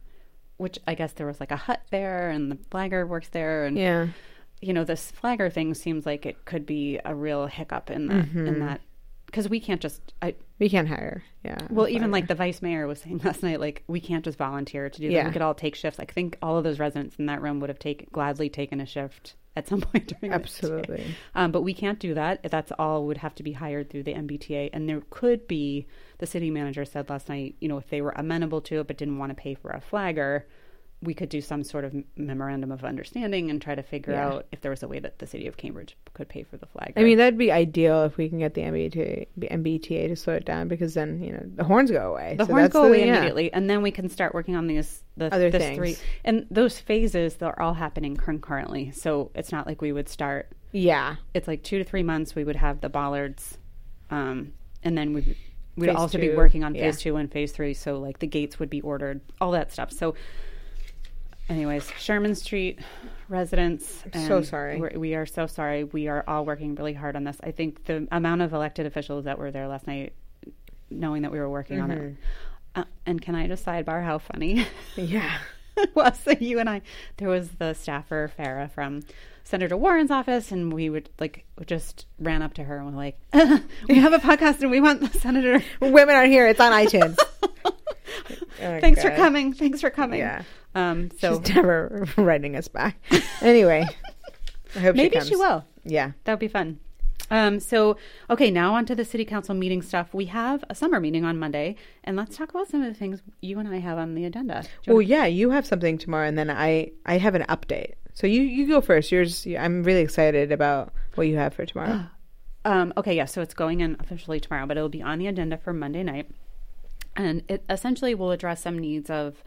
which 0.63 0.79
I 0.87 0.95
guess 0.95 1.13
there 1.13 1.27
was 1.27 1.41
like 1.41 1.51
a 1.51 1.57
hut 1.57 1.83
there, 1.91 2.31
and 2.31 2.51
the 2.51 2.59
flagger 2.71 3.07
works 3.07 3.29
there, 3.29 3.67
and 3.67 3.77
Yeah. 3.77 4.07
you 4.61 4.73
know 4.73 4.85
this 4.85 5.11
flagger 5.11 5.51
thing 5.51 5.75
seems 5.75 6.07
like 6.07 6.25
it 6.25 6.45
could 6.45 6.65
be 6.65 6.99
a 7.05 7.15
real 7.15 7.47
hiccup 7.47 7.91
in 7.91 8.07
that 8.07 8.29
in 8.31 8.61
that 8.61 8.81
because 9.27 9.49
we 9.49 9.61
can't 9.61 9.81
just 9.81 10.13
I, 10.23 10.35
We 10.59 10.69
can't 10.69 10.89
hire. 10.89 11.23
Yeah. 11.45 11.59
well, 11.71 11.89
even 11.89 12.11
like 12.11 12.29
the 12.29 12.35
vice 12.35 12.63
mayor 12.63 12.87
was 12.87 13.01
saying 13.01 13.19
last 13.25 13.43
night, 13.43 13.61
like 13.61 13.83
we 13.89 14.01
can't 14.01 14.25
just 14.25 14.39
volunteer 14.39 14.89
to 14.91 14.99
do 15.01 15.09
that. 15.09 15.13
Yeah. 15.15 15.27
We 15.27 15.33
could 15.33 15.43
all 15.43 15.55
take 15.55 15.75
shifts. 15.75 15.99
I 15.99 16.05
think 16.05 16.37
all 16.43 16.57
of 16.59 16.65
those 16.65 16.79
residents 16.79 17.17
in 17.19 17.27
that 17.27 17.43
room 17.43 17.59
would 17.61 17.69
have 17.71 17.79
taken 17.79 18.09
gladly 18.13 18.49
taken 18.49 18.81
a 18.81 18.87
shift 18.87 19.35
at 19.57 19.67
some 19.69 19.81
point 19.91 20.13
during 20.21 20.33
absolutely. 20.33 21.15
Um, 21.35 21.51
but 21.51 21.63
we 21.63 21.75
can't 21.75 21.99
do 21.99 22.15
that. 22.15 22.43
That's 22.51 22.73
all 22.79 23.07
would 23.07 23.19
have 23.19 23.35
to 23.37 23.43
be 23.43 23.53
hired 23.53 23.91
through 23.91 24.05
the 24.05 24.15
MBTA. 24.15 24.71
And 24.73 24.89
there 24.89 25.03
could 25.11 25.49
be 25.49 25.87
the 26.23 26.27
city 26.29 26.51
manager 26.53 26.85
said 26.85 27.11
last 27.11 27.29
night, 27.29 27.57
you 27.61 27.67
know, 27.69 27.79
if 27.79 27.89
they 27.91 28.01
were 28.01 28.13
amenable 28.17 28.61
to 28.61 28.79
it 28.81 28.87
but 28.87 28.97
didn't 28.97 29.19
want 29.19 29.31
to 29.31 29.35
pay 29.35 29.55
for 29.55 29.71
a 29.73 29.81
flagger, 29.81 30.47
we 31.03 31.15
could 31.15 31.29
do 31.29 31.41
some 31.41 31.65
sort 31.65 31.85
of 31.85 31.93
memorandum 32.17 32.71
of 32.71 32.85
understanding 32.85 33.51
and 33.51 33.61
try 33.61 33.75
to 33.75 33.83
figure 33.83 34.13
Yeah. 34.13 34.29
out 34.29 34.47
if 34.53 34.61
there 34.61 34.71
was 34.71 34.85
a 34.85 34.87
way 34.89 35.01
that 35.01 35.19
the 35.19 35.27
city 35.27 35.49
of 35.49 35.57
Cambridge 35.57 35.97
could 36.15 36.29
pay 36.29 36.45
for 36.45 36.57
the 36.59 36.67
flagger. 36.67 36.93
I 36.97 37.03
mean, 37.03 37.19
that'd 37.19 37.37
be 37.37 37.51
ideal 37.51 38.05
if 38.05 38.17
we 38.17 38.29
can 38.29 38.39
get 38.39 38.55
the 38.55 38.61
MBTA, 38.63 39.27
MBTA 39.51 40.07
to 40.07 40.15
slow 40.15 40.35
it 40.35 40.45
down 40.45 40.69
because 40.69 40.95
then 40.95 41.21
you 41.21 41.33
know 41.33 41.43
the 41.57 41.65
horns 41.65 41.91
go 41.91 42.13
away. 42.13 42.37
the 42.39 42.45
So 42.47 42.53
horns 42.53 42.65
that's 42.67 42.73
go 42.75 42.83
the- 42.83 42.89
away 42.91 43.07
yeah. 43.07 43.17
immediately, 43.17 43.53
and 43.53 43.69
then 43.69 43.83
we 43.83 43.91
can 43.91 44.09
start 44.09 44.33
working 44.33 44.55
on 44.55 44.69
these 44.69 45.03
the 45.17 45.35
Other 45.35 45.51
this 45.51 45.61
things. 45.61 45.77
three 45.77 45.97
and 46.25 46.47
those 46.53 46.79
phases. 46.79 47.35
They're 47.35 47.61
all 47.61 47.75
happening 47.75 48.17
concurrently, 48.17 48.93
so 48.93 49.33
it's 49.35 49.51
not 49.51 49.67
like 49.67 49.83
we 49.83 49.91
would 49.91 50.09
start. 50.09 50.53
Yeah. 50.71 51.17
It's 51.35 51.49
like 51.49 51.65
two 51.65 51.79
to 51.79 51.85
three 51.85 52.05
months. 52.05 52.37
We 52.37 52.45
would 52.45 52.57
have 52.57 52.81
the 52.81 52.89
bollards, 52.89 53.59
um, 54.11 54.53
and 54.85 54.97
then 54.97 55.13
we 55.15 55.37
we'd 55.77 55.87
Phase 55.87 55.97
also 55.97 56.19
be 56.19 56.35
working 56.35 56.65
on 56.65 56.75
yeah. 56.75 56.83
phase 56.83 57.01
two 57.01 57.17
and 57.17 57.31
phase 57.31 57.53
three. 57.53 57.75
So 57.75 57.99
like 57.99 58.19
the 58.19 58.27
gates 58.27 58.59
would 58.59 58.71
be 58.71 58.81
ordered, 58.81 59.21
all 59.41 59.53
that 59.53 59.73
stuff. 59.73 59.91
So, 59.93 60.15
anyways, 61.49 61.91
Sherman 61.99 62.35
Street 62.35 62.81
residents. 63.29 64.05
So 64.27 64.43
sorry. 64.43 64.79
we're, 64.79 64.99
we 64.99 65.15
are 65.15 65.27
so 65.27 65.47
sorry. 65.47 65.85
We 65.85 66.09
are 66.09 66.25
all 66.27 66.45
working 66.45 66.75
really 66.75 66.95
hard 66.95 67.17
on 67.17 67.25
this. 67.25 67.39
I 67.43 67.51
think 67.51 67.85
the 67.85 68.07
amount 68.13 68.43
of 68.43 68.53
elected 68.53 68.87
officials 68.87 69.25
that 69.25 69.39
were 69.39 69.51
there 69.51 69.69
last 69.69 69.87
night, 69.87 70.13
knowing 70.91 71.23
that 71.23 71.33
we 71.33 71.39
were 71.39 71.51
working 71.51 71.81
on 71.81 71.91
it. 71.91 71.99
Mhm. 72.01 72.17
Uh, 72.75 72.85
and 73.05 73.21
can 73.21 73.35
I 73.35 73.47
just 73.47 73.65
sidebar 73.65 74.05
how 74.05 74.19
funny? 74.19 74.67
Yeah. 74.97 75.39
well, 75.95 76.13
so 76.15 76.33
you 76.33 76.59
and 76.59 76.69
I, 76.69 76.83
there 77.17 77.29
was 77.29 77.51
the 77.53 77.75
staffer 77.75 78.31
Farah 78.39 78.71
from 78.71 79.03
Senator 79.45 79.77
Warren's 79.77 80.11
office, 80.11 80.53
and 80.53 80.73
we 80.73 80.89
would 80.91 81.11
like 81.19 81.45
just 81.67 82.07
ran 82.19 82.43
up 82.43 82.55
to 82.55 82.65
her 82.65 82.77
and 82.77 82.87
was 82.87 82.95
like, 82.95 83.19
"We 83.89 83.97
have 83.97 84.13
a 84.13 84.19
podcast, 84.19 84.61
and 84.61 84.71
we 84.71 84.81
want 84.81 85.01
the 85.01 85.19
senator." 85.19 85.63
Women 85.81 86.15
are 86.15 86.27
here. 86.27 86.47
It's 86.47 86.61
on 86.61 86.73
iTunes. 86.73 87.19
oh, 87.65 87.73
Thanks 88.59 89.03
God. 89.03 89.11
for 89.11 89.17
coming. 89.17 89.53
Thanks 89.53 89.81
for 89.81 89.91
coming. 89.91 90.21
Yeah. 90.21 90.43
Um. 90.75 91.11
So 91.19 91.41
She's 91.43 91.55
never 91.55 92.07
writing 92.17 92.57
us 92.57 92.69
back. 92.69 92.97
Anyway, 93.41 93.87
I 94.75 94.79
hope 94.79 94.97
maybe 94.97 95.21
she, 95.21 95.29
she 95.29 95.37
will. 95.37 95.65
Yeah, 95.85 96.13
that 96.25 96.33
would 96.33 96.41
be 96.41 96.49
fun. 96.49 96.79
Um, 97.31 97.61
so, 97.61 97.97
okay, 98.29 98.51
now 98.51 98.75
on 98.75 98.85
to 98.87 98.95
the 98.95 99.07
city 99.07 99.25
council 99.25 99.55
meeting 99.55 99.81
stuff. 99.81 100.13
We 100.13 100.27
have 100.27 100.65
a 100.69 100.75
summer 100.75 101.01
meeting 101.01 101.25
on 101.25 101.39
Monday, 101.39 101.77
and 102.05 102.15
let's 102.15 102.37
talk 102.37 102.51
about 102.51 102.69
some 102.69 102.83
of 102.83 102.93
the 102.93 102.99
things 102.99 103.23
you 103.41 103.59
and 103.59 103.67
I 103.67 103.79
have 103.79 103.97
on 103.97 104.15
the 104.15 104.27
agenda. 104.27 104.65
Well, 104.87 105.01
yeah, 105.01 105.25
you 105.25 105.51
have 105.51 105.67
something 105.67 105.97
tomorrow, 105.97 106.29
and 106.29 106.37
then 106.37 106.51
I 106.51 106.93
I 107.07 107.17
have 107.17 107.35
an 107.35 107.47
update. 107.49 107.95
So 108.15 108.27
you 108.27 108.43
you 108.43 108.67
go 108.67 108.81
first. 108.81 109.11
Yours. 109.11 109.47
I'm 109.59 109.83
really 109.83 110.01
excited 110.01 110.53
about 110.53 110.93
what 111.15 111.27
you 111.27 111.37
have 111.37 111.55
for 111.55 111.67
tomorrow. 111.67 112.05
um, 112.65 112.93
okay, 112.97 113.15
yeah. 113.15 113.25
So 113.25 113.41
it's 113.43 113.55
going 113.55 113.81
in 113.81 113.97
officially 114.01 114.41
tomorrow, 114.41 114.67
but 114.67 114.77
it'll 114.77 114.89
be 114.89 115.03
on 115.03 115.19
the 115.19 115.27
agenda 115.27 115.57
for 115.57 115.73
Monday 115.73 116.03
night, 116.03 116.31
and 117.17 117.43
it 117.49 117.65
essentially 117.69 118.15
will 118.15 118.31
address 118.31 118.63
some 118.63 118.79
needs 118.79 119.11
of 119.11 119.43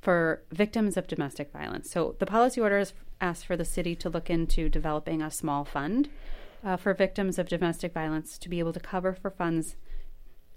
for 0.00 0.42
victims 0.52 0.96
of 0.96 1.08
domestic 1.08 1.52
violence. 1.52 1.90
So 1.90 2.14
the 2.18 2.26
policy 2.26 2.60
order 2.60 2.78
has 2.78 2.92
asked 3.20 3.46
for 3.46 3.56
the 3.56 3.64
city 3.64 3.96
to 3.96 4.08
look 4.08 4.30
into 4.30 4.68
developing 4.68 5.20
a 5.20 5.30
small 5.30 5.64
fund 5.64 6.08
uh, 6.64 6.76
for 6.76 6.94
victims 6.94 7.38
of 7.38 7.48
domestic 7.48 7.92
violence 7.92 8.38
to 8.38 8.48
be 8.48 8.58
able 8.58 8.72
to 8.72 8.80
cover 8.80 9.12
for 9.12 9.30
funds 9.30 9.76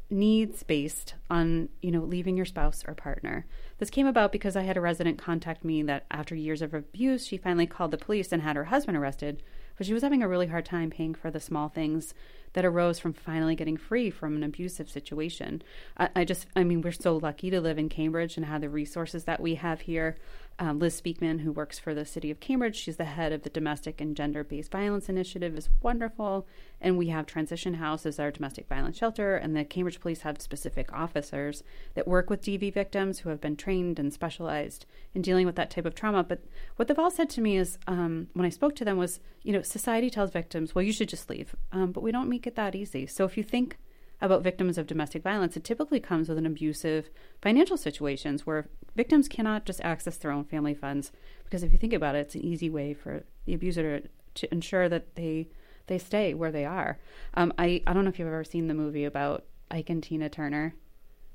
needs 0.09 0.63
based 0.63 1.13
on 1.29 1.69
you 1.81 1.91
know 1.91 2.01
leaving 2.01 2.35
your 2.35 2.45
spouse 2.45 2.83
or 2.87 2.93
partner. 2.93 3.45
This 3.77 3.89
came 3.89 4.07
about 4.07 4.31
because 4.31 4.55
i 4.55 4.63
had 4.63 4.77
a 4.77 4.81
resident 4.81 5.17
contact 5.17 5.63
me 5.63 5.81
that 5.83 6.05
after 6.11 6.35
years 6.35 6.61
of 6.61 6.73
abuse 6.73 7.25
she 7.25 7.37
finally 7.37 7.67
called 7.67 7.91
the 7.91 7.97
police 7.97 8.31
and 8.31 8.41
had 8.41 8.55
her 8.55 8.65
husband 8.65 8.97
arrested 8.97 9.41
but 9.79 9.85
she 9.87 9.93
was 9.93 10.03
having 10.03 10.21
a 10.21 10.27
really 10.27 10.47
hard 10.47 10.65
time 10.65 10.89
paying 10.89 11.15
for 11.15 11.31
the 11.31 11.39
small 11.39 11.69
things 11.69 12.13
that 12.51 12.65
arose 12.65 12.99
from 12.99 13.13
finally 13.13 13.55
getting 13.55 13.77
free 13.77 14.09
from 14.09 14.35
an 14.35 14.43
abusive 14.43 14.89
situation. 14.89 15.61
I, 15.97 16.09
I 16.15 16.25
just 16.25 16.47
i 16.55 16.63
mean 16.63 16.81
we're 16.81 16.91
so 16.91 17.15
lucky 17.15 17.49
to 17.49 17.61
live 17.61 17.77
in 17.77 17.87
cambridge 17.87 18.35
and 18.35 18.45
have 18.45 18.61
the 18.61 18.69
resources 18.69 19.23
that 19.23 19.39
we 19.39 19.55
have 19.55 19.81
here 19.81 20.17
um, 20.59 20.77
Liz 20.77 20.99
Speakman, 20.99 21.39
who 21.39 21.53
works 21.53 21.79
for 21.79 21.93
the 21.93 22.05
city 22.05 22.29
of 22.29 22.41
Cambridge, 22.41 22.75
she's 22.75 22.97
the 22.97 23.05
head 23.05 23.31
of 23.31 23.43
the 23.43 23.49
Domestic 23.49 24.01
and 24.01 24.15
Gender 24.15 24.43
Based 24.43 24.71
Violence 24.71 25.07
Initiative, 25.07 25.57
is 25.57 25.69
wonderful. 25.81 26.45
And 26.81 26.97
we 26.97 27.07
have 27.07 27.25
Transition 27.25 27.75
House 27.75 28.05
as 28.05 28.19
our 28.19 28.29
domestic 28.29 28.67
violence 28.67 28.97
shelter, 28.97 29.35
and 29.35 29.55
the 29.55 29.63
Cambridge 29.63 30.01
Police 30.01 30.21
have 30.21 30.41
specific 30.41 30.91
officers 30.91 31.63
that 31.93 32.07
work 32.07 32.29
with 32.29 32.41
DV 32.41 32.73
victims 32.73 33.19
who 33.19 33.29
have 33.29 33.39
been 33.39 33.55
trained 33.55 33.99
and 33.99 34.13
specialized 34.13 34.85
in 35.13 35.21
dealing 35.21 35.45
with 35.45 35.55
that 35.55 35.71
type 35.71 35.85
of 35.85 35.95
trauma. 35.95 36.23
But 36.23 36.43
what 36.75 36.87
they've 36.87 36.99
all 36.99 37.11
said 37.11 37.29
to 37.31 37.41
me 37.41 37.57
is, 37.57 37.77
um, 37.87 38.27
when 38.33 38.45
I 38.45 38.49
spoke 38.49 38.75
to 38.75 38.85
them, 38.85 38.97
was, 38.97 39.21
you 39.43 39.53
know, 39.53 39.61
society 39.61 40.09
tells 40.09 40.31
victims, 40.31 40.75
well, 40.75 40.83
you 40.83 40.93
should 40.93 41.09
just 41.09 41.29
leave, 41.29 41.55
um, 41.71 41.93
but 41.93 42.03
we 42.03 42.11
don't 42.11 42.29
make 42.29 42.45
it 42.45 42.55
that 42.55 42.75
easy. 42.75 43.07
So 43.07 43.23
if 43.23 43.37
you 43.37 43.43
think 43.43 43.77
about 44.21 44.43
victims 44.43 44.77
of 44.77 44.87
domestic 44.87 45.23
violence, 45.23 45.55
it 45.55 45.63
typically 45.63 45.99
comes 45.99 46.29
with 46.29 46.37
an 46.37 46.45
abusive 46.45 47.09
financial 47.41 47.77
situations 47.77 48.45
where 48.45 48.67
victims 48.95 49.27
cannot 49.27 49.65
just 49.65 49.81
access 49.81 50.17
their 50.17 50.31
own 50.31 50.43
family 50.43 50.73
funds 50.73 51.11
because 51.45 51.63
if 51.63 51.71
you 51.71 51.79
think 51.79 51.93
about 51.93 52.15
it, 52.15 52.19
it's 52.19 52.35
an 52.35 52.43
easy 52.43 52.69
way 52.69 52.93
for 52.93 53.23
the 53.45 53.53
abuser 53.53 53.99
to, 53.99 54.09
to 54.35 54.53
ensure 54.53 54.89
that 54.89 55.15
they 55.15 55.47
they 55.87 55.97
stay 55.97 56.33
where 56.35 56.51
they 56.51 56.65
are. 56.65 56.99
Um, 57.33 57.51
I 57.57 57.81
I 57.87 57.93
don't 57.93 58.03
know 58.03 58.09
if 58.09 58.19
you've 58.19 58.27
ever 58.27 58.43
seen 58.43 58.67
the 58.67 58.73
movie 58.73 59.05
about 59.05 59.45
Ike 59.71 59.89
and 59.89 60.03
Tina 60.03 60.29
Turner. 60.29 60.75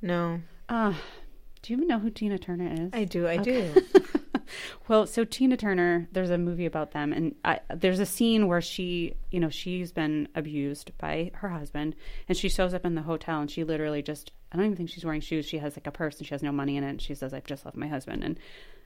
No. 0.00 0.40
Uh, 0.68 0.94
do 1.62 1.72
you 1.72 1.76
even 1.76 1.88
know 1.88 1.98
who 1.98 2.10
Tina 2.10 2.38
Turner 2.38 2.72
is? 2.72 2.90
I 2.92 3.04
do. 3.04 3.26
I 3.26 3.38
okay. 3.38 3.72
do. 3.74 3.84
well, 4.88 5.06
so 5.06 5.24
Tina 5.24 5.56
Turner, 5.56 6.08
there's 6.12 6.30
a 6.30 6.38
movie 6.38 6.66
about 6.66 6.92
them, 6.92 7.12
and 7.12 7.34
I, 7.44 7.60
there's 7.74 8.00
a 8.00 8.06
scene 8.06 8.46
where 8.46 8.60
she, 8.60 9.14
you 9.30 9.40
know, 9.40 9.50
she's 9.50 9.92
been 9.92 10.28
abused 10.34 10.96
by 10.98 11.30
her 11.34 11.48
husband, 11.48 11.94
and 12.28 12.36
she 12.36 12.48
shows 12.48 12.74
up 12.74 12.84
in 12.84 12.94
the 12.94 13.02
hotel, 13.02 13.40
and 13.40 13.50
she 13.50 13.64
literally 13.64 14.02
just, 14.02 14.32
I 14.52 14.56
don't 14.56 14.66
even 14.66 14.76
think 14.76 14.90
she's 14.90 15.04
wearing 15.04 15.20
shoes. 15.20 15.46
She 15.46 15.58
has 15.58 15.76
like 15.76 15.86
a 15.86 15.90
purse, 15.90 16.18
and 16.18 16.26
she 16.26 16.34
has 16.34 16.42
no 16.42 16.52
money 16.52 16.76
in 16.76 16.84
it. 16.84 16.90
And 16.90 17.02
she 17.02 17.14
says, 17.14 17.34
"I've 17.34 17.44
just 17.44 17.64
left 17.64 17.76
my 17.76 17.88
husband," 17.88 18.22
and 18.22 18.38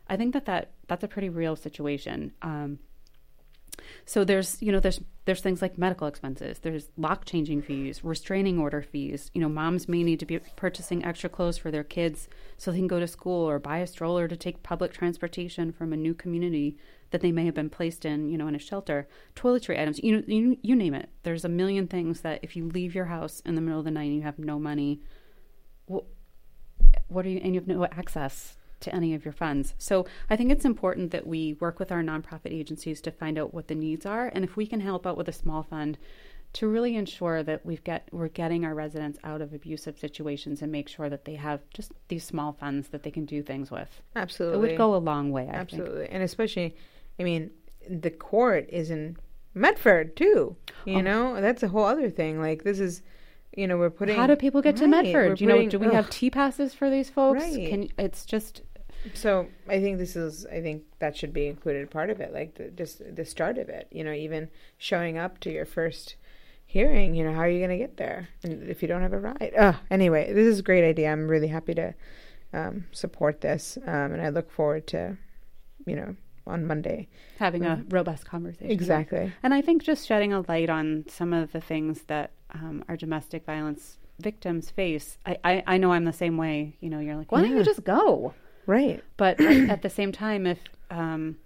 I 0.09 0.17
think 0.17 0.33
that 0.33 0.47
that 0.47 0.71
that's 0.87 1.05
a 1.05 1.09
pretty 1.09 1.29
real 1.29 1.57
situation. 1.57 2.33
Um, 2.43 2.79
so 4.05 4.25
there's 4.25 4.61
you 4.63 4.73
know 4.73 4.81
there's 4.81 5.01
there's 5.25 5.41
things 5.43 5.61
like 5.61 5.77
medical 5.77 6.07
expenses, 6.07 6.61
there's 6.61 6.89
lock 6.97 7.27
changing 7.27 7.61
fees, 7.61 8.03
restraining 8.03 8.59
order 8.59 8.81
fees. 8.81 9.31
You 9.35 9.43
know, 9.43 9.49
moms 9.49 9.87
may 9.87 10.03
need 10.03 10.21
to 10.21 10.27
be 10.27 10.39
purchasing 10.57 11.05
extra 11.05 11.29
clothes 11.29 11.59
for 11.59 11.71
their 11.71 11.85
kids 11.85 12.29
so 12.57 12.71
they 12.71 12.79
can 12.79 12.87
go 12.87 12.99
to 12.99 13.07
school 13.07 13.47
or 13.47 13.59
buy 13.59 13.79
a 13.79 13.87
stroller 13.87 14.27
to 14.27 14.37
take 14.37 14.63
public 14.63 14.93
transportation 14.93 15.71
from 15.71 15.93
a 15.93 15.99
new 15.99 16.15
community 16.15 16.79
that 17.11 17.21
they 17.21 17.33
may 17.33 17.45
have 17.45 17.55
been 17.55 17.71
placed 17.71 18.05
in, 18.05 18.29
you 18.29 18.39
know, 18.39 18.49
in 18.49 18.55
a 18.55 18.59
shelter. 18.59 19.07
Toiletry 19.37 19.79
items, 19.79 20.01
you 20.03 20.17
know, 20.17 20.23
you, 20.27 20.59
you 20.63 20.75
name 20.75 20.95
it. 20.95 21.09
There's 21.23 21.45
a 21.45 21.49
million 21.49 21.87
things 21.87 22.23
that 22.23 22.41
if 22.43 22.57
you 22.57 22.69
leave 22.69 22.95
your 22.95 23.07
house 23.07 23.41
in 23.45 23.55
the 23.55 23.61
middle 23.61 23.79
of 23.79 23.85
the 23.85 23.91
night 23.91 24.05
and 24.05 24.17
you 24.17 24.23
have 24.23 24.39
no 24.39 24.59
money, 24.59 25.01
what, 25.87 26.05
what 27.09 27.27
are 27.27 27.31
you 27.31 27.41
and 27.43 27.55
you 27.55 27.61
have 27.61 27.69
no 27.69 27.85
access 27.85 28.57
to 28.81 28.95
any 28.95 29.15
of 29.15 29.25
your 29.25 29.33
funds. 29.33 29.75
So 29.79 30.07
I 30.31 30.37
think 30.37 30.51
it's 30.51 30.65
important 30.65 31.11
that 31.11 31.27
we 31.27 31.55
work 31.55 31.79
with 31.79 31.93
our 31.93 32.03
nonprofit 32.03 32.53
agencies 32.53 33.01
to 33.03 33.11
find 33.11 33.39
out 33.39 33.55
what 33.55 33.69
the 33.69 33.75
needs 33.75 34.07
are, 34.07 34.31
and 34.35 34.45
if 34.45 34.57
we 34.57 34.67
can 34.67 34.81
help 34.81 35.07
out 35.07 35.17
with 35.17 35.29
a 35.29 35.33
small 35.33 35.63
fund 35.63 35.99
to 36.55 36.67
really 36.67 36.97
ensure 36.97 37.43
that 37.43 37.65
we've 37.65 37.85
get 37.85 38.09
we're 38.11 38.29
getting 38.29 38.65
our 38.65 38.75
residents 38.75 39.19
out 39.23 39.43
of 39.43 39.53
abusive 39.53 39.99
situations 39.99 40.63
and 40.63 40.73
make 40.73 40.89
sure 40.89 41.11
that 41.11 41.25
they 41.25 41.35
have 41.35 41.61
just 41.71 41.93
these 42.09 42.25
small 42.25 42.53
funds 42.53 42.89
that 42.89 43.03
they 43.03 43.11
can 43.11 43.25
do 43.25 43.43
things 43.43 43.71
with. 43.71 44.01
Absolutely, 44.17 44.57
it 44.57 44.61
would 44.61 44.79
go 44.79 44.95
a 44.95 44.97
long 44.97 45.31
way. 45.31 45.49
I 45.51 45.57
Absolutely, 45.57 46.03
think. 46.03 46.15
and 46.15 46.23
especially, 46.23 46.77
I 47.19 47.23
mean, 47.23 47.51
the 47.89 48.11
court 48.11 48.69
is 48.71 48.91
in 48.91 49.17
Medford 49.55 50.17
too. 50.17 50.57
You 50.85 50.99
oh. 50.99 51.01
know, 51.03 51.41
that's 51.41 51.63
a 51.63 51.69
whole 51.69 51.85
other 51.85 52.11
thing. 52.11 52.41
Like 52.41 52.65
this 52.65 52.81
is 52.81 53.03
you 53.57 53.67
know 53.67 53.77
we're 53.77 53.91
putting 53.91 54.17
how 54.17 54.27
do 54.27 54.37
people 54.37 54.63
get 54.63 54.75
right, 54.75 54.83
to 54.83 54.87
medford 54.87 55.41
you 55.41 55.47
know 55.47 55.67
do 55.67 55.79
we 55.79 55.87
ugh. 55.87 55.93
have 55.93 56.11
t 56.11 56.31
passes 56.31 56.75
for 56.75 56.91
these 56.91 57.09
folks 57.09 57.43
right. 57.43 57.69
can 57.69 57.89
it's 57.99 58.25
just 58.25 58.63
so 59.15 59.47
I 59.69 59.81
think 59.81 59.99
this 59.99 60.17
is 60.17 60.47
I 60.47 60.61
think 60.61 60.85
that 60.99 61.17
should 61.17 61.33
be 61.33 61.47
included 61.47 61.91
part 61.91 62.11
of 62.11 62.21
it, 62.21 62.33
like 62.33 62.55
the, 62.57 62.71
just 62.71 63.03
the 63.15 63.25
start 63.25 63.59
of 63.59 63.69
it. 63.69 63.89
You 63.91 64.05
know, 64.05 64.13
even 64.13 64.49
showing 64.77 65.19
up 65.19 65.41
to 65.41 65.53
your 65.53 65.67
first 65.67 66.17
hearing. 66.67 67.15
You 67.15 67.25
know, 67.25 67.33
how 67.33 67.41
are 67.41 67.49
you 67.49 67.59
going 67.59 67.71
to 67.71 67.79
get 67.79 67.97
there 67.97 68.29
and 68.45 68.69
if 68.69 68.83
you 68.83 68.89
don't 68.89 69.03
have 69.03 69.13
a 69.13 69.19
ride? 69.19 69.53
Oh, 69.59 69.79
anyway, 69.91 70.33
this 70.33 70.47
is 70.47 70.61
a 70.61 70.63
great 70.63 70.89
idea. 70.89 71.11
I'm 71.11 71.29
really 71.29 71.49
happy 71.49 71.75
to 71.75 71.95
um, 72.53 72.87
support 72.93 73.41
this, 73.41 73.79
um, 73.87 74.13
and 74.13 74.23
I 74.23 74.29
look 74.29 74.51
forward 74.51 74.87
to, 74.89 75.17
you 75.87 75.97
know, 75.97 76.17
on 76.47 76.67
Monday 76.67 77.09
having 77.39 77.67
a 77.67 77.85
robust 77.91 78.27
conversation. 78.27 78.71
Exactly, 78.71 79.33
and 79.43 79.53
I 79.53 79.63
think 79.63 79.83
just 79.83 80.07
shedding 80.07 80.33
a 80.33 80.45
light 80.49 80.71
on 80.71 81.05
some 81.09 81.33
of 81.33 81.53
the 81.53 81.61
things 81.61 82.03
that 82.05 82.31
um, 82.55 82.85
our 82.89 82.97
domestic 82.97 83.45
violence 83.45 83.99
victims 84.21 84.71
face. 84.71 85.19
I, 85.25 85.39
I, 85.45 85.63
I 85.67 85.77
know 85.79 85.93
I'm 85.93 86.05
the 86.05 86.13
same 86.13 86.37
way. 86.37 86.77
You 86.81 86.91
know, 86.91 86.99
you're 87.01 87.17
like, 87.17 87.33
why 87.33 87.41
yeah. 87.41 87.49
don't 87.49 87.57
you 87.59 87.65
just 87.65 87.85
go? 87.85 88.35
Right. 88.69 89.03
But 89.17 89.41
at 89.41 89.83
the 89.83 89.91
same 89.91 90.13
time, 90.13 90.47
if 90.47 90.61
um, 90.91 91.39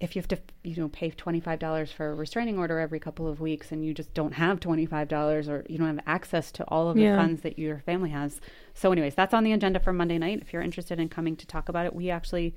if 0.00 0.16
you 0.16 0.22
have 0.22 0.28
to, 0.28 0.38
you 0.64 0.74
know, 0.76 0.88
pay 0.88 1.10
twenty 1.10 1.38
five 1.38 1.58
dollars 1.58 1.92
for 1.92 2.10
a 2.10 2.14
restraining 2.14 2.58
order 2.58 2.80
every 2.80 2.98
couple 2.98 3.28
of 3.28 3.40
weeks, 3.40 3.70
and 3.70 3.84
you 3.84 3.92
just 3.92 4.14
don't 4.14 4.32
have 4.32 4.58
twenty 4.58 4.86
five 4.86 5.06
dollars, 5.06 5.50
or 5.50 5.64
you 5.68 5.76
don't 5.76 5.86
have 5.86 6.04
access 6.06 6.50
to 6.52 6.64
all 6.68 6.88
of 6.88 6.96
the 6.96 7.02
yeah. 7.02 7.16
funds 7.16 7.42
that 7.42 7.58
your 7.58 7.80
family 7.80 8.08
has. 8.08 8.40
So, 8.72 8.90
anyways, 8.90 9.14
that's 9.14 9.34
on 9.34 9.44
the 9.44 9.52
agenda 9.52 9.78
for 9.78 9.92
Monday 9.92 10.16
night. 10.16 10.40
If 10.40 10.52
you're 10.52 10.62
interested 10.62 10.98
in 10.98 11.10
coming 11.10 11.36
to 11.36 11.46
talk 11.46 11.68
about 11.68 11.84
it, 11.84 11.94
we 11.94 12.08
actually 12.08 12.56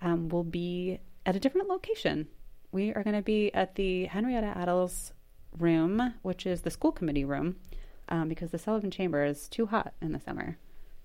um, 0.00 0.28
will 0.28 0.44
be 0.44 1.00
at 1.26 1.34
a 1.34 1.40
different 1.40 1.68
location. 1.68 2.28
We 2.70 2.94
are 2.94 3.02
going 3.02 3.16
to 3.16 3.22
be 3.22 3.52
at 3.52 3.74
the 3.74 4.04
Henrietta 4.04 4.54
Attles 4.56 5.10
room, 5.58 6.14
which 6.22 6.46
is 6.46 6.60
the 6.60 6.70
school 6.70 6.92
committee 6.92 7.24
room, 7.24 7.56
um, 8.08 8.28
because 8.28 8.52
the 8.52 8.58
Sullivan 8.58 8.92
Chamber 8.92 9.24
is 9.24 9.48
too 9.48 9.66
hot 9.66 9.94
in 10.00 10.12
the 10.12 10.20
summer. 10.20 10.58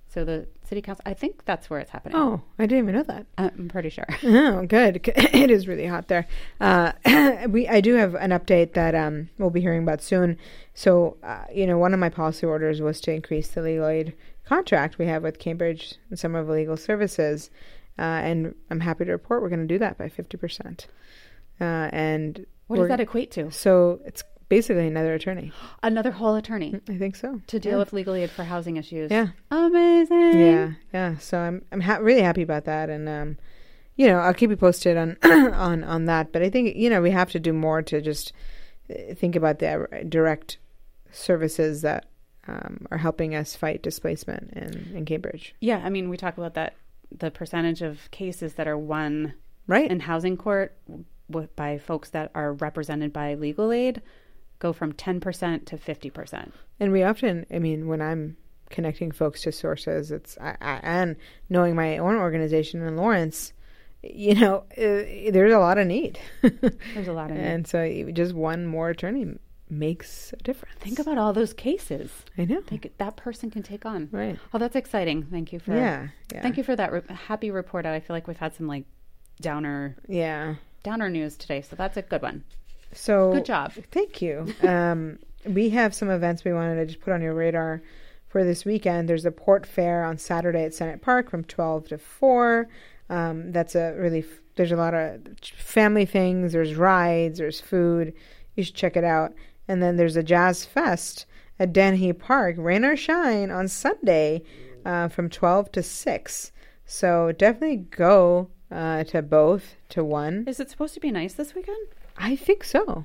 So 0.08 0.24
the 0.24 0.48
city 0.64 0.82
council, 0.82 1.04
I 1.06 1.14
think 1.14 1.44
that's 1.46 1.70
where 1.70 1.80
it's 1.80 1.92
happening. 1.92 2.18
Oh, 2.18 2.42
I 2.58 2.66
didn't 2.66 2.86
even 2.86 2.96
know 2.96 3.04
that. 3.04 3.26
I'm 3.38 3.68
pretty 3.68 3.90
sure. 3.90 4.08
Oh, 4.24 4.66
good. 4.66 5.02
It 5.16 5.52
is 5.52 5.68
really 5.68 5.88
hot 5.88 6.08
there. 6.08 6.26
Uh, 6.62 6.94
we, 7.50 7.68
I 7.68 7.82
do 7.82 7.96
have 7.96 8.16
an 8.16 8.32
update 8.32 8.74
that 8.74 8.96
um, 8.96 9.30
we'll 9.38 9.50
be 9.50 9.62
hearing 9.62 9.84
about 9.84 10.02
soon. 10.02 10.38
So, 10.74 11.18
uh, 11.22 11.44
you 11.54 11.68
know, 11.68 11.78
one 11.78 11.94
of 11.94 12.00
my 12.00 12.10
policy 12.10 12.46
orders 12.46 12.82
was 12.82 13.02
to 13.02 13.12
increase 13.12 13.50
the 13.50 13.62
legal 13.62 13.88
aid 13.88 14.14
contract 14.46 14.98
we 14.98 15.08
have 15.08 15.24
with 15.24 15.40
Cambridge 15.40 15.96
and 16.10 16.18
Somerville 16.18 16.56
Legal 16.56 16.78
Services, 16.78 17.50
uh, 17.98 18.02
and 18.02 18.56
I'm 18.70 18.82
happy 18.82 19.06
to 19.06 19.12
report 19.12 19.42
we're 19.42 19.50
going 19.50 19.68
to 19.68 19.74
do 19.74 19.80
that 19.80 19.98
by 19.98 20.08
50%. 20.08 20.86
Uh, 21.60 21.64
and 21.64 22.46
what 22.68 22.78
does 22.78 22.88
that 22.90 23.00
equate 23.00 23.32
to? 23.32 23.52
So 23.52 24.00
it's 24.06 24.24
basically 24.50 24.88
another 24.88 25.14
attorney. 25.14 25.52
Another 25.84 26.12
whole 26.12 26.36
attorney. 26.36 26.74
Mm, 26.74 26.96
I 26.96 26.98
think 26.98 27.16
so. 27.16 27.42
To 27.48 27.60
deal 27.60 27.74
yeah. 27.74 27.78
with 27.78 27.94
legal 27.94 28.14
aid 28.14 28.30
for 28.30 28.44
housing 28.44 28.78
issues. 28.78 29.12
Yeah. 29.12 29.28
Amazing. 29.52 30.40
Yeah. 30.40 30.72
Yeah. 30.94 31.18
So 31.18 31.38
I'm 31.40 31.64
I'm 31.72 31.82
ha- 31.82 31.98
really 31.98 32.22
happy 32.22 32.42
about 32.42 32.66
that, 32.66 32.90
and 32.90 33.08
um, 33.10 33.38
you 33.96 34.08
know, 34.08 34.18
I'll 34.20 34.34
keep 34.34 34.50
you 34.50 34.58
posted 34.58 34.98
on 34.98 35.18
on 35.24 35.84
on 35.84 36.06
that. 36.06 36.32
But 36.32 36.42
I 36.42 36.50
think 36.50 36.76
you 36.76 36.90
know 36.90 37.02
we 37.02 37.12
have 37.12 37.32
to 37.32 37.40
do 37.40 37.54
more 37.54 37.82
to 37.84 38.02
just 38.02 38.34
uh, 38.90 39.14
think 39.16 39.36
about 39.36 39.60
the 39.60 40.06
direct 40.08 40.58
services 41.12 41.82
that 41.82 42.06
um, 42.48 42.86
are 42.92 42.98
helping 42.98 43.34
us 43.36 43.56
fight 43.56 43.82
displacement 43.82 44.52
in 44.54 44.96
in 44.96 45.06
Cambridge. 45.06 45.56
Yeah. 45.60 45.82
I 45.84 45.90
mean, 45.90 46.10
we 46.10 46.18
talk 46.18 46.38
about 46.38 46.54
that 46.56 46.76
the 47.12 47.32
percentage 47.32 47.82
of 47.82 48.10
cases 48.12 48.56
that 48.56 48.68
are 48.68 48.78
won 48.78 49.34
Right. 49.68 49.90
in 49.90 50.02
housing 50.02 50.38
court 50.38 50.78
by 51.56 51.80
folks 51.80 52.12
that 52.12 52.30
are 52.36 52.54
represented 52.54 53.12
by 53.12 53.34
legal 53.34 53.72
aid 53.72 54.02
go 54.60 54.74
from 54.74 54.94
10% 54.94 55.66
to 55.66 55.78
50%. 55.78 56.52
And 56.80 56.92
we 56.92 57.04
often, 57.04 57.46
I 57.54 57.60
mean, 57.60 57.88
when 57.88 58.02
I'm 58.02 58.38
connecting 58.70 59.12
folks 59.12 59.42
to 59.44 59.52
sources, 59.52 60.12
it's 60.12 60.38
I, 60.40 60.56
I, 60.62 60.80
and 60.84 61.16
knowing 61.50 61.76
my 61.76 61.98
own 61.98 62.16
organization 62.16 62.82
in 62.82 62.96
Lawrence, 62.96 63.54
you 64.04 64.36
know, 64.36 64.66
uh, 64.78 65.32
there's 65.32 65.54
a 65.54 65.60
lot 65.60 65.78
of 65.78 65.88
need, 65.88 66.20
There's 66.42 67.08
a 67.08 67.14
lot 67.14 67.32
of 67.32 67.38
need. 67.38 67.44
and 67.44 67.68
so 67.68 68.12
just 68.12 68.34
one 68.34 68.66
more 68.68 68.90
attorney 68.90 69.38
makes 69.68 70.32
a 70.34 70.36
difference. 70.44 70.76
Think 70.80 71.00
about 71.00 71.18
all 71.18 71.34
those 71.34 71.54
cases 71.54 72.12
I 72.38 72.46
know, 72.46 72.62
that 72.98 73.16
person 73.18 73.50
can 73.50 73.64
take 73.64 73.84
on. 73.86 74.10
right? 74.12 74.38
Oh, 74.54 74.60
that's 74.60 74.76
exciting. 74.76 75.24
Thank 75.24 75.52
you 75.54 75.60
for 75.60 75.76
Yeah, 75.76 76.10
yeah, 76.32 76.42
Thank 76.44 76.58
you 76.58 76.64
for 76.64 76.76
that 76.76 76.92
re- 76.92 77.02
happy 77.10 77.50
report 77.52 77.86
out. 77.86 77.94
I 77.96 78.00
feel 78.00 78.16
like 78.16 78.28
we've 78.28 78.38
had 78.38 78.54
some 78.54 78.68
like 78.68 78.84
downer 79.42 79.96
Yeah. 80.08 80.56
downer 80.84 81.10
news 81.10 81.36
today, 81.36 81.62
so 81.62 81.76
that's 81.76 81.98
a 81.98 82.02
good 82.04 82.22
one. 82.22 82.44
So 82.96 83.34
Good 83.34 83.46
job. 83.46 83.74
Thank 83.92 84.22
you. 84.22 84.54
Um, 84.64 85.20
we 85.46 85.70
have 85.70 85.94
some 85.94 86.10
events 86.10 86.44
we 86.44 86.54
wanted 86.54 86.76
to 86.76 86.86
just 86.86 87.02
put 87.02 87.14
on 87.14 87.22
your 87.22 87.34
radar 87.34 87.82
for 88.28 88.44
this 88.44 88.66
weekend. 88.66 89.08
There's 89.08 89.26
a 89.26 89.32
port 89.32 89.66
fair 89.66 90.04
on 90.04 90.18
Saturday 90.18 90.64
at 90.66 90.72
Sennott 90.72 91.02
Park 91.02 91.30
from 91.30 91.44
12 91.44 91.90
to 91.90 91.98
4. 91.98 92.68
Um, 93.10 93.52
that's 93.52 93.76
a 93.76 93.94
really, 93.94 94.20
f- 94.20 94.40
there's 94.56 94.72
a 94.72 94.78
lot 94.78 94.94
of 94.94 95.22
family 95.56 96.06
things. 96.06 96.54
There's 96.54 96.76
rides, 96.76 97.38
there's 97.38 97.62
food. 97.62 98.14
You 98.56 98.64
should 98.64 98.76
check 98.76 98.98
it 98.98 99.04
out. 99.04 99.34
And 99.68 99.82
then 99.82 99.98
there's 99.98 100.16
a 100.16 100.24
jazz 100.24 100.66
fest 100.66 101.26
at 101.60 101.74
Danehy 101.74 102.18
Park, 102.18 102.56
rain 102.58 102.84
or 102.84 102.96
shine, 102.96 103.52
on 103.52 103.68
Sunday 103.68 104.42
uh, 104.86 105.08
from 105.08 105.30
12 105.30 105.72
to 105.74 105.84
6. 105.84 106.52
So 106.86 107.32
definitely 107.32 107.78
go 107.78 108.50
uh, 108.72 109.04
to 109.06 109.22
both, 109.22 109.76
to 109.90 110.04
one. 110.04 110.46
Is 110.48 110.60
it 110.60 110.70
supposed 110.70 110.94
to 110.96 111.00
be 111.00 111.12
nice 111.12 111.34
this 111.34 111.56
weekend? 111.56 111.88
I 112.18 112.36
think 112.36 112.64
so. 112.64 113.04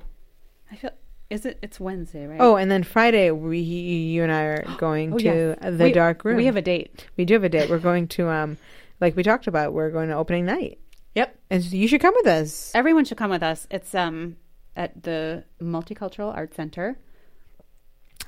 I 0.71 0.75
feel 0.75 0.91
is 1.29 1.45
it 1.45 1.57
it's 1.61 1.79
Wednesday, 1.79 2.25
right? 2.27 2.39
Oh, 2.41 2.55
and 2.57 2.69
then 2.69 2.83
Friday, 2.83 3.31
we 3.31 3.59
you 3.59 4.23
and 4.23 4.31
I 4.31 4.41
are 4.43 4.65
going 4.77 5.13
Oh, 5.13 5.17
to 5.17 5.23
yes. 5.23 5.57
the 5.61 5.83
We- 5.85 5.91
dark 5.93 6.23
room. 6.25 6.37
We 6.37 6.45
have 6.45 6.57
a 6.57 6.61
date. 6.61 7.07
we 7.17 7.25
do 7.25 7.33
have 7.35 7.43
a 7.43 7.49
date. 7.49 7.69
We're 7.69 7.79
going 7.79 8.07
to 8.09 8.29
um, 8.29 8.57
like 8.99 9.15
we 9.15 9.23
talked 9.23 9.47
about. 9.47 9.73
We're 9.73 9.91
going 9.91 10.09
to 10.09 10.15
opening 10.15 10.45
night, 10.45 10.79
Yep. 11.15 11.35
and 11.49 11.63
so 11.63 11.75
you 11.75 11.87
should 11.87 12.01
come 12.01 12.13
with 12.15 12.27
us. 12.27 12.71
Everyone 12.75 13.05
should 13.05 13.17
come 13.17 13.31
with 13.31 13.43
us. 13.43 13.67
It's 13.71 13.93
um 13.95 14.35
at 14.75 15.03
the 15.03 15.43
Multicultural 15.61 16.33
Art 16.35 16.53
Center. 16.55 16.97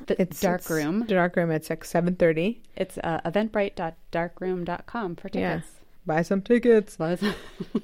The 0.08 0.22
It's 0.22 0.42
dark 0.42 0.62
it's 0.62 0.70
room. 0.70 1.00
The 1.02 1.14
dark 1.14 1.36
room. 1.36 1.52
It's 1.52 1.70
like 1.70 1.86
seven 1.86 2.16
thirty. 2.16 2.62
It's 2.76 2.98
uh, 2.98 3.22
eventbrite.darkroom.com 3.26 5.16
for 5.16 5.30
Yeah. 5.34 5.62
Tickets. 6.42 6.98
Buy 6.98 7.16
some 7.16 7.34
tickets. 7.36 7.38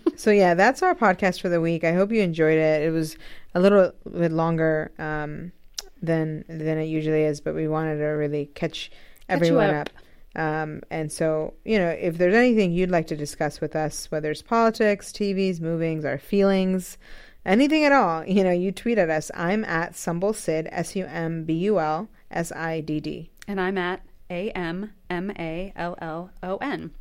So 0.19 0.31
yeah, 0.31 0.53
that's 0.53 0.81
our 0.83 0.95
podcast 0.95 1.39
for 1.39 1.47
the 1.47 1.61
week. 1.61 1.85
I 1.85 1.93
hope 1.93 2.11
you 2.11 2.21
enjoyed 2.21 2.57
it. 2.57 2.81
It 2.81 2.91
was 2.91 3.15
a 3.55 3.59
little 3.61 3.93
bit 4.11 4.33
longer 4.33 4.91
um, 4.99 5.53
than 6.01 6.43
than 6.49 6.77
it 6.77 6.87
usually 6.87 7.23
is, 7.23 7.39
but 7.39 7.55
we 7.55 7.69
wanted 7.69 7.99
to 7.99 8.03
really 8.03 8.47
catch, 8.47 8.91
Catch 8.91 8.99
everyone 9.29 9.69
up. 9.69 9.89
up. 10.35 10.41
Um, 10.41 10.81
and 10.91 11.09
so, 11.09 11.53
you 11.63 11.77
know, 11.77 11.87
if 11.89 12.17
there's 12.17 12.35
anything 12.35 12.73
you'd 12.73 12.91
like 12.91 13.07
to 13.07 13.15
discuss 13.15 13.61
with 13.61 13.77
us, 13.77 14.11
whether 14.11 14.29
it's 14.29 14.41
politics, 14.41 15.13
TVs, 15.13 15.61
movings, 15.61 16.03
our 16.03 16.17
feelings, 16.17 16.97
anything 17.45 17.85
at 17.85 17.93
all, 17.93 18.25
you 18.25 18.43
know, 18.43 18.51
you 18.51 18.73
tweet 18.73 18.97
at 18.97 19.09
us. 19.09 19.31
I'm 19.33 19.63
at 19.63 19.93
Sumbul 19.93 20.35
Sid, 20.35 20.67
S 20.71 20.97
U 20.97 21.05
M 21.05 21.45
B 21.45 21.53
U 21.53 21.79
L 21.79 22.09
S 22.29 22.51
I 22.51 22.81
D 22.81 22.99
D. 22.99 23.29
And 23.47 23.61
I'm 23.61 23.77
at 23.77 24.01
A 24.29 24.51
M 24.51 24.91
M 25.09 25.31
A 25.39 25.71
L 25.77 25.97
L 26.01 26.31
O 26.43 26.57
N. 26.57 26.91